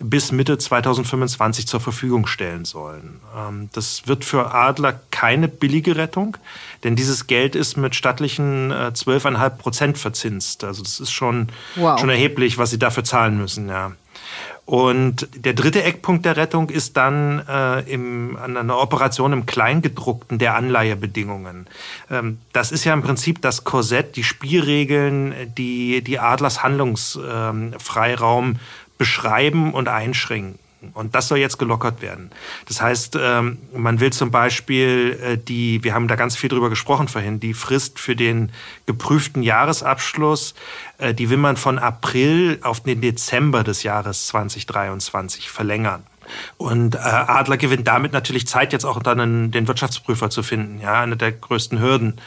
bis 0.00 0.32
Mitte 0.32 0.58
2025 0.58 1.68
zur 1.68 1.78
Verfügung 1.78 2.26
stellen 2.26 2.64
sollen. 2.64 3.20
Ähm, 3.36 3.70
das 3.72 4.08
wird 4.08 4.24
für 4.24 4.52
Adler 4.52 5.00
keine 5.12 5.46
billige 5.46 5.96
Rettung, 5.96 6.36
denn 6.82 6.96
dieses 6.96 7.28
Geld 7.28 7.54
ist 7.54 7.76
mit 7.76 7.94
stattlichen 7.94 8.72
12,5 8.72 9.50
Prozent 9.50 9.98
verzinst. 9.98 10.64
Also 10.64 10.82
das 10.82 10.98
ist 10.98 11.12
schon, 11.12 11.48
wow. 11.76 11.98
schon 11.98 12.10
erheblich, 12.10 12.58
was 12.58 12.70
sie 12.70 12.78
dafür 12.78 13.04
zahlen 13.04 13.38
müssen. 13.38 13.68
Ja. 13.68 13.92
Und 14.68 15.28
der 15.34 15.54
dritte 15.54 15.82
Eckpunkt 15.82 16.26
der 16.26 16.36
Rettung 16.36 16.68
ist 16.68 16.98
dann 16.98 17.42
äh, 17.48 17.90
im, 17.90 18.36
an 18.36 18.54
einer 18.54 18.78
Operation 18.78 19.32
im 19.32 19.46
Kleingedruckten 19.46 20.38
der 20.38 20.56
Anleihebedingungen. 20.56 21.66
Ähm, 22.10 22.36
das 22.52 22.70
ist 22.70 22.84
ja 22.84 22.92
im 22.92 23.00
Prinzip 23.00 23.40
das 23.40 23.64
Korsett, 23.64 24.16
die 24.16 24.24
Spielregeln, 24.24 25.54
die 25.56 26.02
die 26.04 26.18
Adlers 26.18 26.62
Handlungsfreiraum 26.62 28.44
ähm, 28.44 28.58
beschreiben 28.98 29.72
und 29.72 29.88
einschränken. 29.88 30.58
Und 30.94 31.14
das 31.14 31.28
soll 31.28 31.38
jetzt 31.38 31.58
gelockert 31.58 32.02
werden. 32.02 32.30
Das 32.66 32.80
heißt, 32.80 33.18
ähm, 33.20 33.58
man 33.74 33.98
will 33.98 34.12
zum 34.12 34.30
Beispiel 34.30 35.18
äh, 35.22 35.36
die, 35.36 35.82
wir 35.82 35.92
haben 35.92 36.06
da 36.06 36.14
ganz 36.14 36.36
viel 36.36 36.48
drüber 36.48 36.70
gesprochen 36.70 37.08
vorhin, 37.08 37.40
die 37.40 37.54
Frist 37.54 37.98
für 37.98 38.14
den 38.14 38.52
geprüften 38.86 39.42
Jahresabschluss, 39.42 40.54
äh, 40.98 41.14
die 41.14 41.30
will 41.30 41.36
man 41.36 41.56
von 41.56 41.78
April 41.78 42.58
auf 42.62 42.80
den 42.80 43.00
Dezember 43.00 43.64
des 43.64 43.82
Jahres 43.82 44.28
2023 44.28 45.50
verlängern. 45.50 46.04
Und 46.56 46.94
äh, 46.94 46.98
Adler 46.98 47.56
gewinnt 47.56 47.86
damit 47.86 48.12
natürlich 48.12 48.46
Zeit, 48.46 48.72
jetzt 48.72 48.84
auch 48.84 49.02
dann 49.02 49.50
den 49.50 49.68
Wirtschaftsprüfer 49.68 50.30
zu 50.30 50.42
finden. 50.42 50.80
Ja, 50.80 51.00
eine 51.00 51.16
der 51.16 51.32
größten 51.32 51.80
Hürden. 51.80 52.20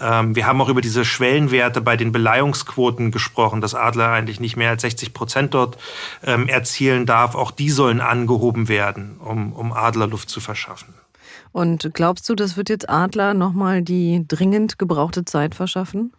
Ähm, 0.00 0.34
wir 0.34 0.46
haben 0.46 0.60
auch 0.60 0.68
über 0.68 0.80
diese 0.80 1.04
Schwellenwerte 1.04 1.80
bei 1.80 1.96
den 1.96 2.12
Beleihungsquoten 2.12 3.10
gesprochen, 3.10 3.60
dass 3.60 3.74
Adler 3.74 4.10
eigentlich 4.10 4.40
nicht 4.40 4.56
mehr 4.56 4.70
als 4.70 4.82
60 4.82 5.12
Prozent 5.14 5.54
dort 5.54 5.78
ähm, 6.24 6.48
erzielen 6.48 7.06
darf. 7.06 7.34
Auch 7.34 7.50
die 7.50 7.70
sollen 7.70 8.00
angehoben 8.00 8.68
werden, 8.68 9.18
um, 9.18 9.52
um 9.52 9.72
Adler 9.72 10.06
Luft 10.06 10.30
zu 10.30 10.40
verschaffen. 10.40 10.94
Und 11.52 11.90
glaubst 11.94 12.28
du, 12.28 12.34
das 12.34 12.56
wird 12.56 12.68
jetzt 12.68 12.88
Adler 12.90 13.32
nochmal 13.32 13.80
die 13.82 14.24
dringend 14.28 14.78
gebrauchte 14.78 15.24
Zeit 15.24 15.54
verschaffen? 15.54 16.12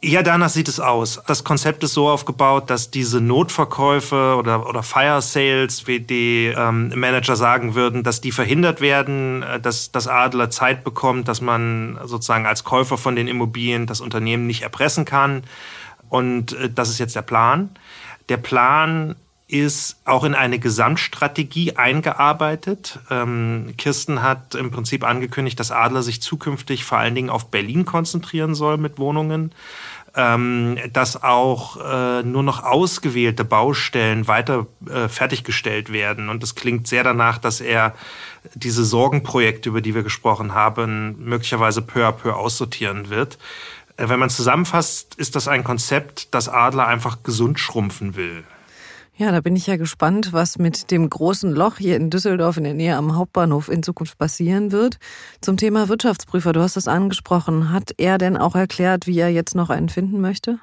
Ja, 0.00 0.22
danach 0.22 0.48
sieht 0.48 0.68
es 0.68 0.78
aus. 0.78 1.20
Das 1.26 1.42
Konzept 1.42 1.82
ist 1.82 1.94
so 1.94 2.08
aufgebaut, 2.08 2.70
dass 2.70 2.92
diese 2.92 3.20
Notverkäufe 3.20 4.36
oder, 4.36 4.68
oder 4.68 4.84
Fire 4.84 5.20
Sales, 5.20 5.88
wie 5.88 5.98
die 5.98 6.54
ähm, 6.56 6.92
Manager 6.94 7.34
sagen 7.34 7.74
würden, 7.74 8.04
dass 8.04 8.20
die 8.20 8.30
verhindert 8.30 8.80
werden, 8.80 9.42
äh, 9.42 9.58
dass 9.58 9.90
das 9.90 10.06
Adler 10.06 10.50
Zeit 10.50 10.84
bekommt, 10.84 11.26
dass 11.26 11.40
man 11.40 11.98
sozusagen 12.04 12.46
als 12.46 12.62
Käufer 12.62 12.96
von 12.96 13.16
den 13.16 13.26
Immobilien 13.26 13.86
das 13.86 14.00
Unternehmen 14.00 14.46
nicht 14.46 14.62
erpressen 14.62 15.04
kann. 15.04 15.42
Und 16.08 16.52
äh, 16.52 16.70
das 16.72 16.90
ist 16.90 17.00
jetzt 17.00 17.16
der 17.16 17.22
Plan. 17.22 17.70
Der 18.28 18.36
Plan 18.36 19.16
ist 19.48 19.96
auch 20.04 20.24
in 20.24 20.34
eine 20.34 20.58
Gesamtstrategie 20.58 21.76
eingearbeitet. 21.76 23.00
Ähm, 23.10 23.74
Kirsten 23.78 24.22
hat 24.22 24.54
im 24.54 24.70
Prinzip 24.70 25.04
angekündigt, 25.04 25.58
dass 25.58 25.72
Adler 25.72 26.02
sich 26.02 26.20
zukünftig 26.20 26.84
vor 26.84 26.98
allen 26.98 27.14
Dingen 27.14 27.30
auf 27.30 27.50
Berlin 27.50 27.86
konzentrieren 27.86 28.54
soll 28.54 28.76
mit 28.76 28.98
Wohnungen 28.98 29.52
ähm, 30.18 30.78
dass 30.92 31.22
auch 31.22 31.76
äh, 31.76 32.22
nur 32.22 32.42
noch 32.42 32.64
ausgewählte 32.64 33.44
Baustellen 33.44 34.26
weiter 34.26 34.66
äh, 34.88 35.08
fertiggestellt 35.08 35.92
werden. 35.92 36.28
Und 36.28 36.42
es 36.42 36.54
klingt 36.56 36.88
sehr 36.88 37.04
danach, 37.04 37.38
dass 37.38 37.60
er 37.60 37.94
diese 38.54 38.84
Sorgenprojekte, 38.84 39.68
über 39.68 39.80
die 39.80 39.94
wir 39.94 40.02
gesprochen 40.02 40.54
haben, 40.54 41.16
möglicherweise 41.24 41.82
peu 41.82 42.06
à 42.06 42.12
peu 42.12 42.34
aussortieren 42.34 43.10
wird. 43.10 43.38
Äh, 43.96 44.08
wenn 44.08 44.18
man 44.18 44.30
zusammenfasst, 44.30 45.14
ist 45.14 45.36
das 45.36 45.46
ein 45.46 45.62
Konzept, 45.62 46.34
das 46.34 46.48
Adler 46.48 46.86
einfach 46.86 47.22
gesund 47.22 47.60
schrumpfen 47.60 48.16
will. 48.16 48.44
Ja, 49.18 49.32
da 49.32 49.40
bin 49.40 49.56
ich 49.56 49.66
ja 49.66 49.76
gespannt, 49.76 50.32
was 50.32 50.58
mit 50.58 50.92
dem 50.92 51.10
großen 51.10 51.50
Loch 51.50 51.78
hier 51.78 51.96
in 51.96 52.08
Düsseldorf 52.08 52.56
in 52.56 52.62
der 52.62 52.74
Nähe 52.74 52.94
am 52.94 53.16
Hauptbahnhof 53.16 53.68
in 53.68 53.82
Zukunft 53.82 54.16
passieren 54.16 54.70
wird. 54.70 54.98
Zum 55.40 55.56
Thema 55.56 55.88
Wirtschaftsprüfer, 55.88 56.52
du 56.52 56.60
hast 56.60 56.76
es 56.76 56.86
angesprochen. 56.86 57.72
Hat 57.72 57.90
er 57.96 58.18
denn 58.18 58.36
auch 58.36 58.54
erklärt, 58.54 59.08
wie 59.08 59.18
er 59.18 59.30
jetzt 59.30 59.56
noch 59.56 59.70
einen 59.70 59.88
finden 59.88 60.20
möchte? 60.20 60.60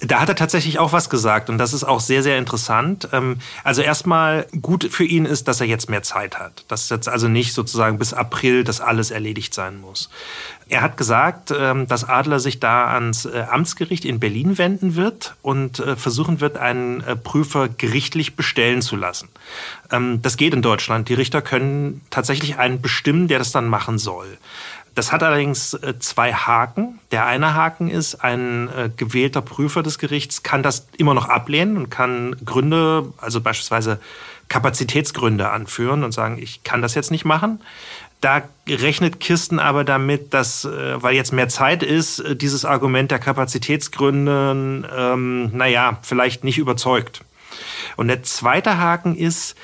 Da 0.00 0.20
hat 0.20 0.28
er 0.28 0.34
tatsächlich 0.34 0.78
auch 0.78 0.92
was 0.92 1.10
gesagt 1.10 1.50
und 1.50 1.58
das 1.58 1.72
ist 1.72 1.84
auch 1.84 2.00
sehr, 2.00 2.22
sehr 2.22 2.38
interessant. 2.38 3.08
Ähm, 3.12 3.38
also 3.64 3.82
erstmal 3.82 4.46
gut 4.62 4.88
für 4.90 5.04
ihn 5.04 5.24
ist, 5.24 5.48
dass 5.48 5.60
er 5.60 5.66
jetzt 5.66 5.90
mehr 5.90 6.02
Zeit 6.02 6.38
hat. 6.38 6.64
Dass 6.68 6.88
jetzt 6.88 7.08
also 7.08 7.28
nicht 7.28 7.52
sozusagen 7.52 7.98
bis 7.98 8.12
April 8.12 8.64
das 8.64 8.80
alles 8.80 9.10
erledigt 9.10 9.54
sein 9.54 9.80
muss. 9.80 10.10
Er 10.68 10.82
hat 10.82 10.96
gesagt, 10.96 11.52
ähm, 11.56 11.86
dass 11.86 12.04
Adler 12.04 12.40
sich 12.40 12.58
da 12.58 12.88
ans 12.88 13.24
äh, 13.24 13.44
Amtsgericht 13.48 14.04
in 14.04 14.18
Berlin 14.18 14.58
wenden 14.58 14.96
wird 14.96 15.36
und 15.42 15.78
äh, 15.78 15.94
versuchen 15.94 16.40
wird, 16.40 16.56
einen 16.56 17.02
äh, 17.02 17.14
Prüfer 17.14 17.68
gerichtlich 17.68 18.34
bestellen 18.34 18.82
zu 18.82 18.96
lassen. 18.96 19.28
Ähm, 19.92 20.20
das 20.22 20.36
geht 20.36 20.54
in 20.54 20.62
Deutschland. 20.62 21.08
Die 21.08 21.14
Richter 21.14 21.40
können 21.40 22.00
tatsächlich 22.10 22.58
einen 22.58 22.80
bestimmen, 22.80 23.28
der 23.28 23.38
das 23.38 23.52
dann 23.52 23.68
machen 23.68 23.98
soll. 23.98 24.38
Das 24.96 25.12
hat 25.12 25.22
allerdings 25.22 25.74
äh, 25.74 25.98
zwei 25.98 26.32
Haken. 26.32 26.98
Der 27.12 27.26
eine 27.26 27.52
Haken 27.54 27.88
ist, 27.88 28.14
ein 28.16 28.68
äh, 28.70 28.90
gewählter 28.96 29.42
Prüfer 29.42 29.82
des 29.82 29.98
Gerichts 29.98 30.42
kann 30.42 30.62
das 30.62 30.88
immer 30.96 31.12
noch 31.12 31.28
ablehnen 31.28 31.76
und 31.76 31.90
kann 31.90 32.34
Gründe, 32.44 33.12
also 33.18 33.42
beispielsweise 33.42 34.00
Kapazitätsgründe 34.48 35.50
anführen 35.50 36.02
und 36.02 36.12
sagen, 36.12 36.38
ich 36.40 36.64
kann 36.64 36.80
das 36.80 36.94
jetzt 36.94 37.10
nicht 37.10 37.26
machen. 37.26 37.60
Da 38.22 38.42
rechnet 38.66 39.20
Kirsten 39.20 39.58
aber 39.58 39.84
damit, 39.84 40.32
dass, 40.32 40.64
äh, 40.64 41.02
weil 41.02 41.14
jetzt 41.14 41.34
mehr 41.34 41.50
Zeit 41.50 41.82
ist, 41.82 42.24
dieses 42.40 42.64
Argument 42.64 43.10
der 43.10 43.18
Kapazitätsgründe, 43.18 44.82
ähm, 44.96 45.50
naja, 45.54 45.98
vielleicht 46.00 46.42
nicht 46.42 46.56
überzeugt. 46.56 47.20
Und 47.96 48.08
der 48.08 48.22
zweite 48.22 48.78
Haken 48.78 49.14
ist, 49.14 49.56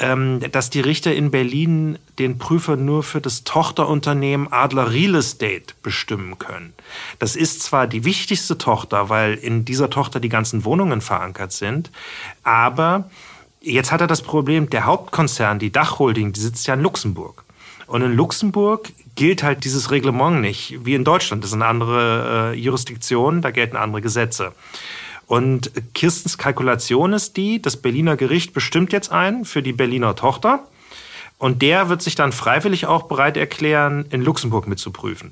dass 0.00 0.70
die 0.70 0.80
Richter 0.80 1.14
in 1.14 1.30
Berlin 1.30 1.98
den 2.18 2.38
Prüfer 2.38 2.76
nur 2.76 3.02
für 3.02 3.20
das 3.20 3.44
Tochterunternehmen 3.44 4.50
Adler 4.50 4.90
Real 4.90 5.14
Estate 5.16 5.74
bestimmen 5.82 6.38
können. 6.38 6.72
Das 7.18 7.36
ist 7.36 7.62
zwar 7.62 7.86
die 7.86 8.04
wichtigste 8.04 8.56
Tochter, 8.56 9.10
weil 9.10 9.34
in 9.34 9.66
dieser 9.66 9.90
Tochter 9.90 10.18
die 10.18 10.30
ganzen 10.30 10.64
Wohnungen 10.64 11.02
verankert 11.02 11.52
sind, 11.52 11.90
aber 12.44 13.10
jetzt 13.60 13.92
hat 13.92 14.00
er 14.00 14.06
das 14.06 14.22
Problem, 14.22 14.70
der 14.70 14.86
Hauptkonzern, 14.86 15.58
die 15.58 15.70
Dachholding, 15.70 16.32
die 16.32 16.40
sitzt 16.40 16.66
ja 16.66 16.74
in 16.74 16.80
Luxemburg. 16.80 17.44
Und 17.86 18.02
in 18.02 18.14
Luxemburg 18.14 18.92
gilt 19.16 19.42
halt 19.42 19.64
dieses 19.64 19.90
Reglement 19.90 20.40
nicht, 20.40 20.78
wie 20.84 20.94
in 20.94 21.04
Deutschland. 21.04 21.42
Das 21.42 21.50
ist 21.50 21.54
eine 21.54 21.66
andere 21.66 22.52
äh, 22.54 22.58
Jurisdiktion, 22.58 23.42
da 23.42 23.50
gelten 23.50 23.76
andere 23.76 24.00
Gesetze. 24.00 24.52
Und 25.30 25.70
Kirstens 25.94 26.38
Kalkulation 26.38 27.12
ist 27.12 27.36
die, 27.36 27.62
das 27.62 27.76
Berliner 27.76 28.16
Gericht 28.16 28.52
bestimmt 28.52 28.92
jetzt 28.92 29.12
einen 29.12 29.44
für 29.44 29.62
die 29.62 29.72
Berliner 29.72 30.16
Tochter. 30.16 30.64
Und 31.38 31.62
der 31.62 31.88
wird 31.88 32.02
sich 32.02 32.16
dann 32.16 32.32
freiwillig 32.32 32.86
auch 32.86 33.04
bereit 33.04 33.36
erklären, 33.36 34.06
in 34.10 34.22
Luxemburg 34.22 34.66
mitzuprüfen. 34.66 35.30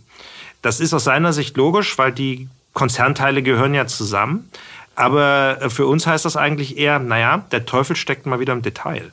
Das 0.62 0.78
ist 0.78 0.94
aus 0.94 1.02
seiner 1.02 1.32
Sicht 1.32 1.56
logisch, 1.56 1.98
weil 1.98 2.12
die 2.12 2.46
Konzernteile 2.74 3.42
gehören 3.42 3.74
ja 3.74 3.88
zusammen. 3.88 4.48
Aber 4.94 5.68
für 5.68 5.88
uns 5.88 6.06
heißt 6.06 6.24
das 6.24 6.36
eigentlich 6.36 6.78
eher, 6.78 7.00
naja, 7.00 7.44
der 7.50 7.66
Teufel 7.66 7.96
steckt 7.96 8.24
mal 8.24 8.38
wieder 8.38 8.52
im 8.52 8.62
Detail. 8.62 9.10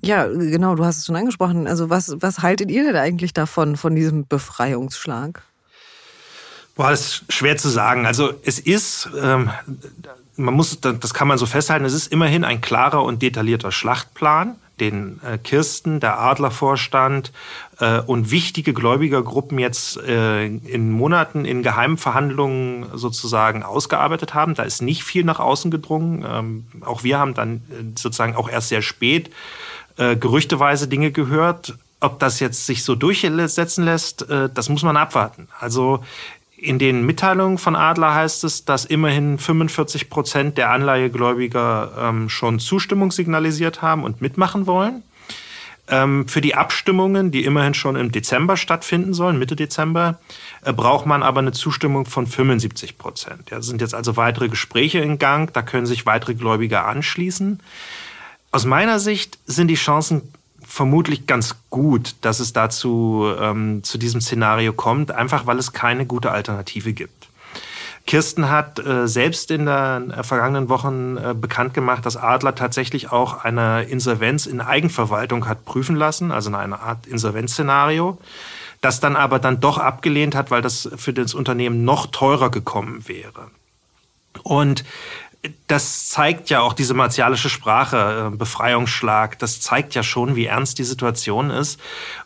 Ja, 0.00 0.26
genau, 0.26 0.74
du 0.74 0.86
hast 0.86 0.96
es 0.96 1.04
schon 1.04 1.16
angesprochen. 1.16 1.66
Also 1.66 1.90
was, 1.90 2.16
was 2.20 2.38
haltet 2.38 2.70
ihr 2.70 2.82
denn 2.82 2.96
eigentlich 2.96 3.34
davon, 3.34 3.76
von 3.76 3.94
diesem 3.94 4.26
Befreiungsschlag? 4.26 5.42
Boah, 6.78 6.90
das 6.90 7.00
ist 7.00 7.32
schwer 7.32 7.56
zu 7.56 7.68
sagen. 7.68 8.06
Also 8.06 8.34
es 8.44 8.60
ist, 8.60 9.10
ähm, 9.20 9.50
man 10.36 10.54
muss, 10.54 10.80
das 10.80 11.12
kann 11.12 11.26
man 11.26 11.36
so 11.36 11.44
festhalten, 11.44 11.84
es 11.84 11.92
ist 11.92 12.12
immerhin 12.12 12.44
ein 12.44 12.60
klarer 12.60 13.02
und 13.02 13.20
detaillierter 13.20 13.72
Schlachtplan, 13.72 14.54
den 14.78 15.20
äh, 15.24 15.38
Kirsten, 15.38 15.98
der 15.98 16.20
Adlervorstand 16.20 17.32
äh, 17.80 17.98
und 17.98 18.30
wichtige 18.30 18.74
Gläubigergruppen 18.74 19.58
jetzt 19.58 19.96
äh, 19.96 20.46
in 20.46 20.92
Monaten 20.92 21.44
in 21.44 21.64
geheimen 21.64 21.96
Verhandlungen 21.96 22.86
sozusagen 22.94 23.64
ausgearbeitet 23.64 24.34
haben. 24.34 24.54
Da 24.54 24.62
ist 24.62 24.80
nicht 24.80 25.02
viel 25.02 25.24
nach 25.24 25.40
außen 25.40 25.72
gedrungen. 25.72 26.24
Ähm, 26.24 26.66
auch 26.82 27.02
wir 27.02 27.18
haben 27.18 27.34
dann 27.34 27.56
äh, 27.56 27.98
sozusagen 27.98 28.36
auch 28.36 28.48
erst 28.48 28.68
sehr 28.68 28.82
spät 28.82 29.30
äh, 29.96 30.14
gerüchteweise 30.14 30.86
Dinge 30.86 31.10
gehört. 31.10 31.74
Ob 32.00 32.20
das 32.20 32.38
jetzt 32.38 32.66
sich 32.66 32.84
so 32.84 32.94
durchsetzen 32.94 33.84
lässt, 33.84 34.30
äh, 34.30 34.48
das 34.54 34.68
muss 34.68 34.84
man 34.84 34.96
abwarten. 34.96 35.48
Also 35.58 36.04
in 36.58 36.78
den 36.78 37.06
Mitteilungen 37.06 37.56
von 37.56 37.76
Adler 37.76 38.14
heißt 38.14 38.42
es, 38.42 38.64
dass 38.64 38.84
immerhin 38.84 39.38
45 39.38 40.10
Prozent 40.10 40.58
der 40.58 40.70
Anleihegläubiger 40.70 41.92
ähm, 41.98 42.28
schon 42.28 42.58
Zustimmung 42.58 43.12
signalisiert 43.12 43.80
haben 43.80 44.02
und 44.02 44.20
mitmachen 44.20 44.66
wollen. 44.66 45.04
Ähm, 45.88 46.26
für 46.26 46.40
die 46.40 46.56
Abstimmungen, 46.56 47.30
die 47.30 47.44
immerhin 47.44 47.74
schon 47.74 47.94
im 47.94 48.10
Dezember 48.10 48.56
stattfinden 48.56 49.14
sollen, 49.14 49.38
Mitte 49.38 49.54
Dezember, 49.54 50.18
äh, 50.64 50.72
braucht 50.72 51.06
man 51.06 51.22
aber 51.22 51.38
eine 51.38 51.52
Zustimmung 51.52 52.06
von 52.06 52.26
75 52.26 52.98
Prozent. 52.98 53.50
Ja, 53.50 53.62
sind 53.62 53.80
jetzt 53.80 53.94
also 53.94 54.16
weitere 54.16 54.48
Gespräche 54.48 54.98
in 54.98 55.18
Gang, 55.18 55.52
da 55.52 55.62
können 55.62 55.86
sich 55.86 56.06
weitere 56.06 56.34
Gläubiger 56.34 56.86
anschließen. 56.86 57.60
Aus 58.50 58.64
meiner 58.64 58.98
Sicht 58.98 59.38
sind 59.46 59.68
die 59.68 59.76
Chancen 59.76 60.32
vermutlich 60.68 61.26
ganz 61.26 61.56
gut, 61.70 62.14
dass 62.20 62.40
es 62.40 62.52
dazu 62.52 63.26
ähm, 63.40 63.82
zu 63.82 63.96
diesem 63.96 64.20
Szenario 64.20 64.74
kommt, 64.74 65.10
einfach 65.10 65.46
weil 65.46 65.58
es 65.58 65.72
keine 65.72 66.04
gute 66.04 66.30
Alternative 66.30 66.92
gibt. 66.92 67.28
Kirsten 68.06 68.50
hat 68.50 68.78
äh, 68.78 69.08
selbst 69.08 69.50
in 69.50 69.66
den 69.66 70.10
äh, 70.10 70.22
vergangenen 70.22 70.68
Wochen 70.68 71.16
äh, 71.16 71.34
bekannt 71.34 71.72
gemacht, 71.74 72.04
dass 72.04 72.16
Adler 72.16 72.54
tatsächlich 72.54 73.10
auch 73.10 73.44
eine 73.44 73.84
Insolvenz 73.84 74.46
in 74.46 74.60
Eigenverwaltung 74.60 75.48
hat 75.48 75.64
prüfen 75.64 75.96
lassen, 75.96 76.32
also 76.32 76.54
eine 76.54 76.80
Art 76.80 77.06
Insolvenzszenario, 77.06 78.18
das 78.82 79.00
dann 79.00 79.16
aber 79.16 79.38
dann 79.38 79.60
doch 79.60 79.78
abgelehnt 79.78 80.34
hat, 80.34 80.50
weil 80.50 80.62
das 80.62 80.88
für 80.96 81.12
das 81.12 81.34
Unternehmen 81.34 81.84
noch 81.84 82.06
teurer 82.06 82.50
gekommen 82.50 83.08
wäre. 83.08 83.50
Und 84.42 84.84
das 85.68 86.08
zeigt 86.08 86.50
ja 86.50 86.60
auch 86.60 86.72
diese 86.72 86.94
martialische 86.94 87.48
Sprache, 87.48 88.30
äh, 88.32 88.36
Befreiungsschlag, 88.36 89.38
das 89.38 89.60
zeigt 89.60 89.94
ja 89.94 90.02
schon, 90.02 90.34
wie 90.34 90.46
ernst 90.46 90.78
die 90.78 90.84
Situation 90.84 91.50
ist. 91.50 91.78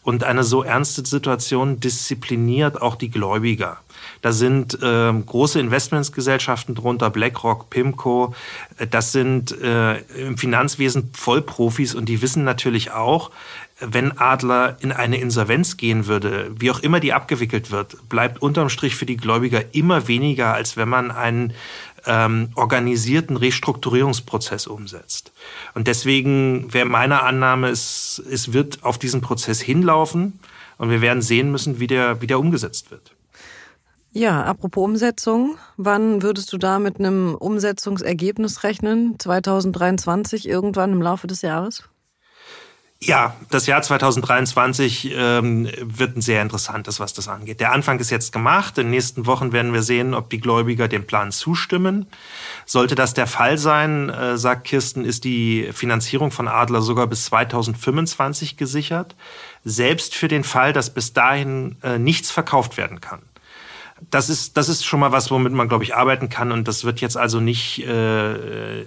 Und 0.03 0.25
eine 0.25 0.45
so 0.45 0.63
ernste 0.63 1.05
Situation 1.05 1.79
diszipliniert 1.79 2.81
auch 2.81 2.97
die 2.97 3.11
Gläubiger. 3.11 3.79
Da 4.23 4.33
sind 4.33 4.81
äh, 4.83 5.13
große 5.13 5.61
Investmentsgesellschaften 5.61 6.75
drunter, 6.75 7.11
BlackRock, 7.11 7.69
PIMCO. 7.69 8.35
Äh, 8.79 8.87
das 8.87 9.13
sind 9.13 9.61
äh, 9.61 9.99
im 9.99 10.39
Finanzwesen 10.39 11.11
Vollprofis 11.13 11.95
und 11.95 12.09
die 12.09 12.23
wissen 12.23 12.45
natürlich 12.45 12.93
auch, 12.93 13.31
wenn 13.85 14.17
Adler 14.19 14.77
in 14.81 14.93
eine 14.93 15.17
Insolvenz 15.17 15.77
gehen 15.77 16.07
würde, 16.07 16.51
wie 16.57 16.71
auch 16.71 16.81
immer 16.81 17.01
die 17.01 17.13
abgewickelt 17.13 17.71
wird, 17.71 18.09
bleibt 18.09 18.41
unterm 18.41 18.69
Strich 18.69 18.95
für 18.95 19.07
die 19.07 19.17
Gläubiger 19.17 19.75
immer 19.75 20.07
weniger, 20.07 20.55
als 20.55 20.77
wenn 20.77 20.89
man 20.89 21.11
einen 21.11 21.53
ähm, 22.07 22.51
organisierten 22.55 23.37
Restrukturierungsprozess 23.37 24.67
umsetzt. 24.67 25.33
Und 25.75 25.87
deswegen 25.87 26.73
wäre 26.73 26.87
meine 26.87 27.23
Annahme, 27.23 27.69
es, 27.69 28.23
es 28.31 28.53
wird 28.53 28.83
auf 28.85 28.99
diesen 28.99 29.21
Prozess 29.21 29.61
hinlaufen 29.61 30.41
und 30.79 30.91
wir 30.91 31.01
werden 31.01 31.23
sehen 31.23 31.51
müssen, 31.51 31.79
wie 31.81 31.87
der, 31.87 32.21
wie 32.21 32.27
der 32.27 32.39
umgesetzt 32.39 32.91
wird. 32.91 33.15
Ja, 34.15 34.43
apropos 34.43 34.85
Umsetzung, 34.85 35.57
wann 35.79 36.23
würdest 36.23 36.53
du 36.53 36.59
da 36.59 36.79
mit 36.79 36.99
einem 36.99 37.35
Umsetzungsergebnis 37.35 38.63
rechnen? 38.63 39.19
2023 39.19 40.47
irgendwann 40.47 40.93
im 40.93 41.01
Laufe 41.01 41.27
des 41.27 41.41
Jahres? 41.41 41.85
Ja, 43.05 43.35
das 43.51 43.67
Jahr 43.67 43.83
2023 43.83 45.13
ähm, 45.13 45.69
wird 45.81 46.17
ein 46.17 46.21
sehr 46.21 46.41
interessantes, 46.41 47.01
was 47.01 47.13
das 47.13 47.27
angeht. 47.27 47.59
Der 47.59 47.73
Anfang 47.73 47.99
ist 47.99 48.11
jetzt 48.11 48.33
gemacht. 48.33 48.79
In 48.79 48.85
den 48.85 48.91
nächsten 48.93 49.27
Wochen 49.27 49.51
werden 49.51 49.73
wir 49.73 49.83
sehen, 49.83 50.15
ob 50.15 50.31
die 50.31 50.39
Gläubiger 50.39 50.87
dem 50.87 51.05
Plan 51.05 51.33
zustimmen. 51.33 52.07
Sollte 52.65 52.95
das 52.95 53.13
der 53.13 53.27
Fall 53.27 53.59
sein, 53.59 54.09
äh, 54.09 54.39
sagt 54.39 54.65
Kirsten, 54.65 55.05
ist 55.05 55.25
die 55.25 55.71
Finanzierung 55.73 56.31
von 56.31 56.47
Adler 56.47 56.81
sogar 56.81 57.09
bis 57.09 57.25
2025 57.25 58.57
gesichert. 58.57 59.17
Selbst 59.65 60.15
für 60.15 60.29
den 60.29 60.45
Fall, 60.45 60.73
dass 60.73 60.91
bis 60.91 61.13
dahin 61.13 61.77
äh, 61.83 61.99
nichts 61.99 62.31
verkauft 62.31 62.77
werden 62.77 63.01
kann 63.01 63.23
das 64.11 64.29
ist, 64.29 64.57
das 64.57 64.69
ist 64.69 64.85
schon 64.85 65.01
mal 65.01 65.13
was, 65.13 65.31
womit 65.31 65.53
man, 65.53 65.69
glaube 65.69 65.85
ich, 65.85 65.95
arbeiten 65.95 66.29
kann. 66.29 66.53
Und 66.53 66.69
das 66.69 66.85
wird 66.85 67.01
jetzt 67.01 67.17
also 67.17 67.41
nicht, 67.41 67.87
äh, 67.87 68.83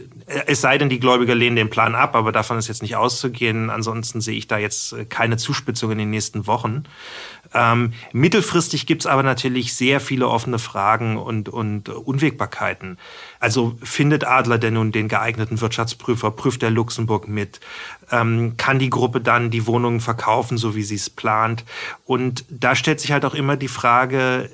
es 0.46 0.62
sei 0.62 0.78
denn, 0.78 0.90
die 0.90 1.00
Gläubiger 1.00 1.36
lehnen 1.36 1.56
den 1.56 1.70
Plan 1.70 1.96
ab, 1.96 2.16
aber 2.16 2.32
davon 2.32 2.58
ist 2.58 2.68
jetzt 2.68 2.82
nicht 2.82 2.96
auszugehen. 2.96 3.70
Ansonsten 3.70 4.22
sehe 4.22 4.38
ich 4.38 4.48
da 4.48 4.58
jetzt 4.58 4.94
äh, 4.94 5.06
keine 5.06 5.38
Zuspitzung 5.38 5.92
in 5.92 5.98
den 5.98 6.10
nächsten 6.10 6.48
Wochen. 6.48 6.84
Ähm, 7.56 7.94
mittelfristig 8.12 8.86
gibt's 8.86 9.06
aber 9.06 9.24
natürlich 9.24 9.74
sehr 9.74 10.02
viele 10.02 10.28
offene 10.28 10.60
Fragen 10.60 11.16
und, 11.16 11.48
und 11.48 11.88
Unwägbarkeiten. 11.88 12.98
Also 13.40 13.78
findet 13.82 14.28
Adler 14.28 14.58
denn 14.58 14.74
nun 14.74 14.92
den 14.92 15.08
geeigneten 15.08 15.62
Wirtschaftsprüfer? 15.62 16.32
Prüft 16.32 16.62
der 16.62 16.70
Luxemburg 16.70 17.30
mit? 17.30 17.62
Ähm, 18.12 18.56
kann 18.58 18.78
die 18.78 18.90
Gruppe 18.90 19.22
dann 19.22 19.52
die 19.52 19.66
Wohnungen 19.68 20.02
verkaufen, 20.02 20.58
so 20.58 20.76
wie 20.76 20.84
sie 20.84 20.96
es 20.96 21.10
plant? 21.10 21.64
Und 22.04 22.44
da 22.50 22.76
stellt 22.76 23.00
sich 23.00 23.14
halt 23.14 23.24
auch 23.24 23.36
immer 23.36 23.56
die 23.56 23.70
Frage, 23.70 24.50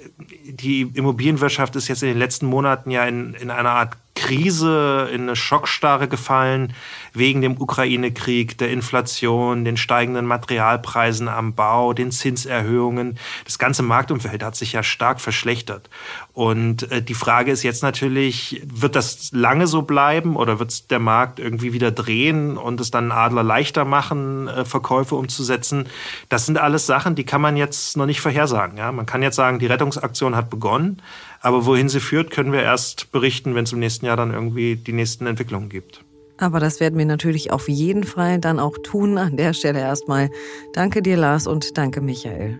die 0.45 0.81
Immobilienwirtschaft 0.81 1.75
ist 1.75 1.87
jetzt 1.87 2.03
in 2.03 2.09
den 2.09 2.19
letzten 2.19 2.45
Monaten 2.45 2.91
ja 2.91 3.05
in, 3.05 3.33
in 3.33 3.49
einer 3.49 3.71
Art 3.71 3.97
Krise, 4.15 5.09
in 5.13 5.21
eine 5.21 5.35
Schockstarre 5.35 6.07
gefallen 6.07 6.73
wegen 7.13 7.41
dem 7.41 7.59
Ukraine-Krieg, 7.59 8.57
der 8.57 8.69
Inflation, 8.69 9.65
den 9.65 9.77
steigenden 9.77 10.25
Materialpreisen 10.25 11.27
am 11.27 11.53
Bau, 11.53 11.93
den 11.93 12.11
Zinserhöhungen. 12.11 13.17
Das 13.45 13.59
ganze 13.59 13.83
Marktumfeld 13.83 14.43
hat 14.43 14.55
sich 14.55 14.73
ja 14.73 14.83
stark 14.83 15.21
verschlechtert. 15.21 15.89
Und 16.33 16.91
äh, 16.91 17.01
die 17.01 17.13
Frage 17.13 17.51
ist 17.51 17.63
jetzt 17.63 17.83
natürlich, 17.83 18.61
wird 18.65 18.95
das 18.95 19.31
lange 19.33 19.67
so 19.67 19.81
bleiben 19.81 20.35
oder 20.35 20.59
wird 20.59 20.91
der 20.91 20.99
Markt 20.99 21.39
irgendwie 21.39 21.73
wieder 21.73 21.91
drehen 21.91 22.57
und 22.57 22.79
es 22.79 22.91
dann 22.91 23.11
Adler 23.11 23.43
leichter 23.43 23.85
machen, 23.85 24.47
äh, 24.47 24.65
Verkäufe 24.65 25.15
umzusetzen? 25.15 25.87
Das 26.29 26.45
sind 26.45 26.57
alles 26.57 26.85
Sachen, 26.85 27.15
die 27.15 27.25
kann 27.25 27.41
man 27.41 27.57
jetzt 27.57 27.97
noch 27.97 28.05
nicht 28.05 28.21
vorhersagen. 28.21 28.77
Ja? 28.77 28.91
Man 28.91 29.05
kann 29.05 29.21
jetzt 29.21 29.35
sagen, 29.35 29.59
die 29.59 29.67
Rettungsaktion 29.67 30.35
hat 30.35 30.49
begonnen, 30.49 31.01
aber 31.41 31.65
wohin 31.65 31.89
sie 31.89 31.99
führt, 31.99 32.31
können 32.31 32.51
wir 32.51 32.61
erst 32.61 33.11
berichten, 33.11 33.55
wenn 33.55 33.63
es 33.63 33.73
im 33.73 33.79
nächsten 33.79 34.05
Jahr 34.05 34.17
dann 34.17 34.33
irgendwie 34.33 34.75
die 34.75 34.93
nächsten 34.93 35.27
Entwicklungen 35.27 35.69
gibt. 35.69 36.03
Aber 36.37 36.59
das 36.59 36.79
werden 36.79 36.97
wir 36.97 37.05
natürlich 37.05 37.51
auf 37.51 37.69
jeden 37.69 38.03
Fall 38.03 38.39
dann 38.39 38.59
auch 38.59 38.77
tun. 38.81 39.17
An 39.17 39.37
der 39.37 39.53
Stelle 39.53 39.79
erstmal 39.79 40.29
danke 40.73 41.01
dir, 41.01 41.17
Lars, 41.17 41.45
und 41.45 41.77
danke, 41.77 42.01
Michael. 42.01 42.59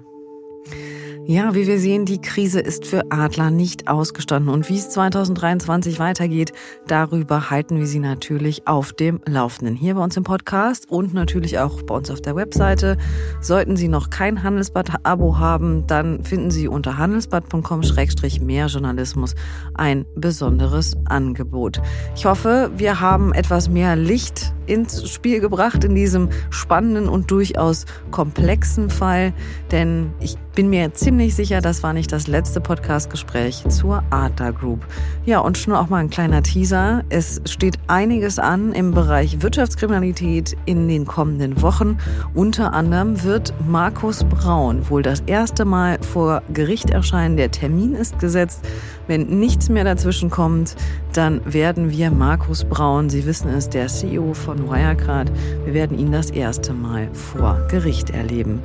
Ja, 1.28 1.54
wie 1.54 1.68
wir 1.68 1.80
sehen, 1.80 2.06
die 2.06 2.20
Krise 2.20 2.60
ist 2.60 2.86
für 2.86 3.04
Adler 3.12 3.52
nicht 3.52 3.88
ausgestanden. 3.88 4.52
Und 4.52 4.70
wie 4.70 4.78
es 4.78 4.90
2023 4.90 6.00
weitergeht, 6.00 6.52
darüber 6.88 7.50
halten 7.50 7.78
wir 7.78 7.86
Sie 7.86 8.00
natürlich 8.00 8.68
auf 8.68 8.92
dem 8.92 9.22
Laufenden. 9.28 9.76
Hier 9.76 9.94
bei 9.96 10.04
uns 10.04 10.18
im 10.18 10.24
Podcast 10.24 10.90
und 10.90 11.14
natürlich 11.14 11.60
auch 11.60 11.84
bei 11.84 11.96
uns 11.96 12.10
auf 12.10 12.22
der 12.22 12.36
Webseite. 12.36 12.98
Sollten 13.40 13.78
Sie 13.78 13.88
noch 13.88 14.10
kein 14.10 14.42
Handelsblatt-Abo 14.42 15.38
haben, 15.38 15.86
dann 15.86 16.24
finden 16.24 16.50
Sie 16.50 16.68
unter 16.68 16.98
handelsblatt.com-mehr 16.98 18.68
Journalismus 18.68 19.36
ein 19.76 20.06
besonderes 20.16 20.98
Angebot. 21.06 21.82
Ich 22.16 22.26
hoffe, 22.26 22.72
wir 22.76 23.00
haben 23.00 23.32
etwas 23.34 23.70
mehr 23.70 23.96
Licht 23.96 24.54
ins 24.66 25.10
Spiel 25.10 25.40
gebracht 25.40 25.84
in 25.84 25.96
diesem 25.96 26.30
spannenden 26.50 27.10
und 27.10 27.32
durchaus 27.32 27.86
komplexen 28.12 28.90
Fall, 28.90 29.34
denn 29.72 30.12
ich 30.20 30.38
bin 30.56 30.70
mir 30.70 30.94
ziemlich 30.94 31.34
sicher, 31.34 31.62
das 31.62 31.82
war 31.82 31.94
nicht 31.94 32.12
das 32.12 32.28
letzte 32.28 32.60
Podcast-Gespräch 32.60 33.64
zur 33.70 34.04
Adler 34.10 34.52
Group. 34.52 34.86
Ja, 35.26 35.40
und 35.40 35.58
schon 35.58 35.74
auch 35.74 35.88
mal 35.88 35.98
ein 35.98 36.10
kleiner 36.10 36.44
Teaser. 36.44 37.04
Es 37.10 37.42
steht 37.46 37.80
einiges 37.88 38.38
an 38.38 38.74
im 38.74 38.92
Bereich 38.92 39.42
Wirtschaftskriminalität 39.42 40.58
in 40.66 40.90
den 40.90 41.06
kommenden 41.06 41.62
Wochen. 41.62 41.98
Unter 42.34 42.74
anderem 42.74 43.24
wird 43.24 43.54
Markus 43.68 44.26
Braun 44.26 44.90
wohl 44.90 45.04
das 45.04 45.22
erste 45.26 45.64
Mal 45.64 45.98
vor 46.02 46.42
Gericht 46.54 46.90
erscheinen. 46.90 47.38
Der 47.38 47.52
Termin 47.52 47.96
ist 47.96 48.20
gesetzt. 48.20 48.68
Wenn 49.12 49.42
nichts 49.42 49.68
mehr 49.68 49.84
dazwischen 49.84 50.30
kommt, 50.30 50.78
dann 51.12 51.42
werden 51.44 51.92
wir 51.92 52.12
Markus 52.12 52.64
Braun, 52.64 53.10
Sie 53.10 53.26
wissen 53.26 53.50
es, 53.50 53.68
der 53.68 53.88
CEO 53.88 54.34
von 54.34 54.70
Wirecard, 54.70 55.30
wir 55.66 55.74
werden 55.74 56.00
ihn 56.00 56.14
das 56.14 56.30
erste 56.30 56.72
Mal 56.72 57.10
vor 57.12 57.60
Gericht 57.70 58.12
erleben. 58.12 58.62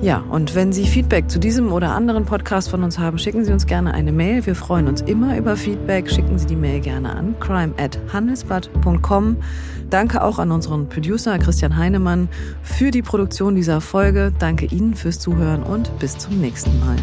Ja, 0.00 0.24
und 0.30 0.54
wenn 0.54 0.72
Sie 0.72 0.86
Feedback 0.86 1.28
zu 1.28 1.38
diesem 1.38 1.70
oder 1.74 1.90
anderen 1.90 2.24
Podcast 2.24 2.70
von 2.70 2.82
uns 2.84 2.98
haben, 2.98 3.18
schicken 3.18 3.44
Sie 3.44 3.52
uns 3.52 3.66
gerne 3.66 3.92
eine 3.92 4.12
Mail. 4.12 4.46
Wir 4.46 4.54
freuen 4.54 4.88
uns 4.88 5.02
immer 5.02 5.36
über 5.36 5.58
Feedback. 5.58 6.10
Schicken 6.10 6.38
Sie 6.38 6.46
die 6.46 6.56
Mail 6.56 6.80
gerne 6.80 7.14
an 7.14 7.34
crime@handelsblatt.com. 7.38 9.36
Danke 9.90 10.24
auch 10.24 10.38
an 10.38 10.52
unseren 10.52 10.88
Producer 10.88 11.38
Christian 11.38 11.76
Heinemann 11.76 12.30
für 12.62 12.90
die 12.90 13.02
Produktion 13.02 13.54
dieser 13.56 13.82
Folge. 13.82 14.32
Danke 14.38 14.64
Ihnen 14.64 14.94
fürs 14.94 15.18
Zuhören 15.18 15.62
und 15.62 15.98
bis 15.98 16.16
zum 16.16 16.40
nächsten 16.40 16.80
Mal. 16.80 16.96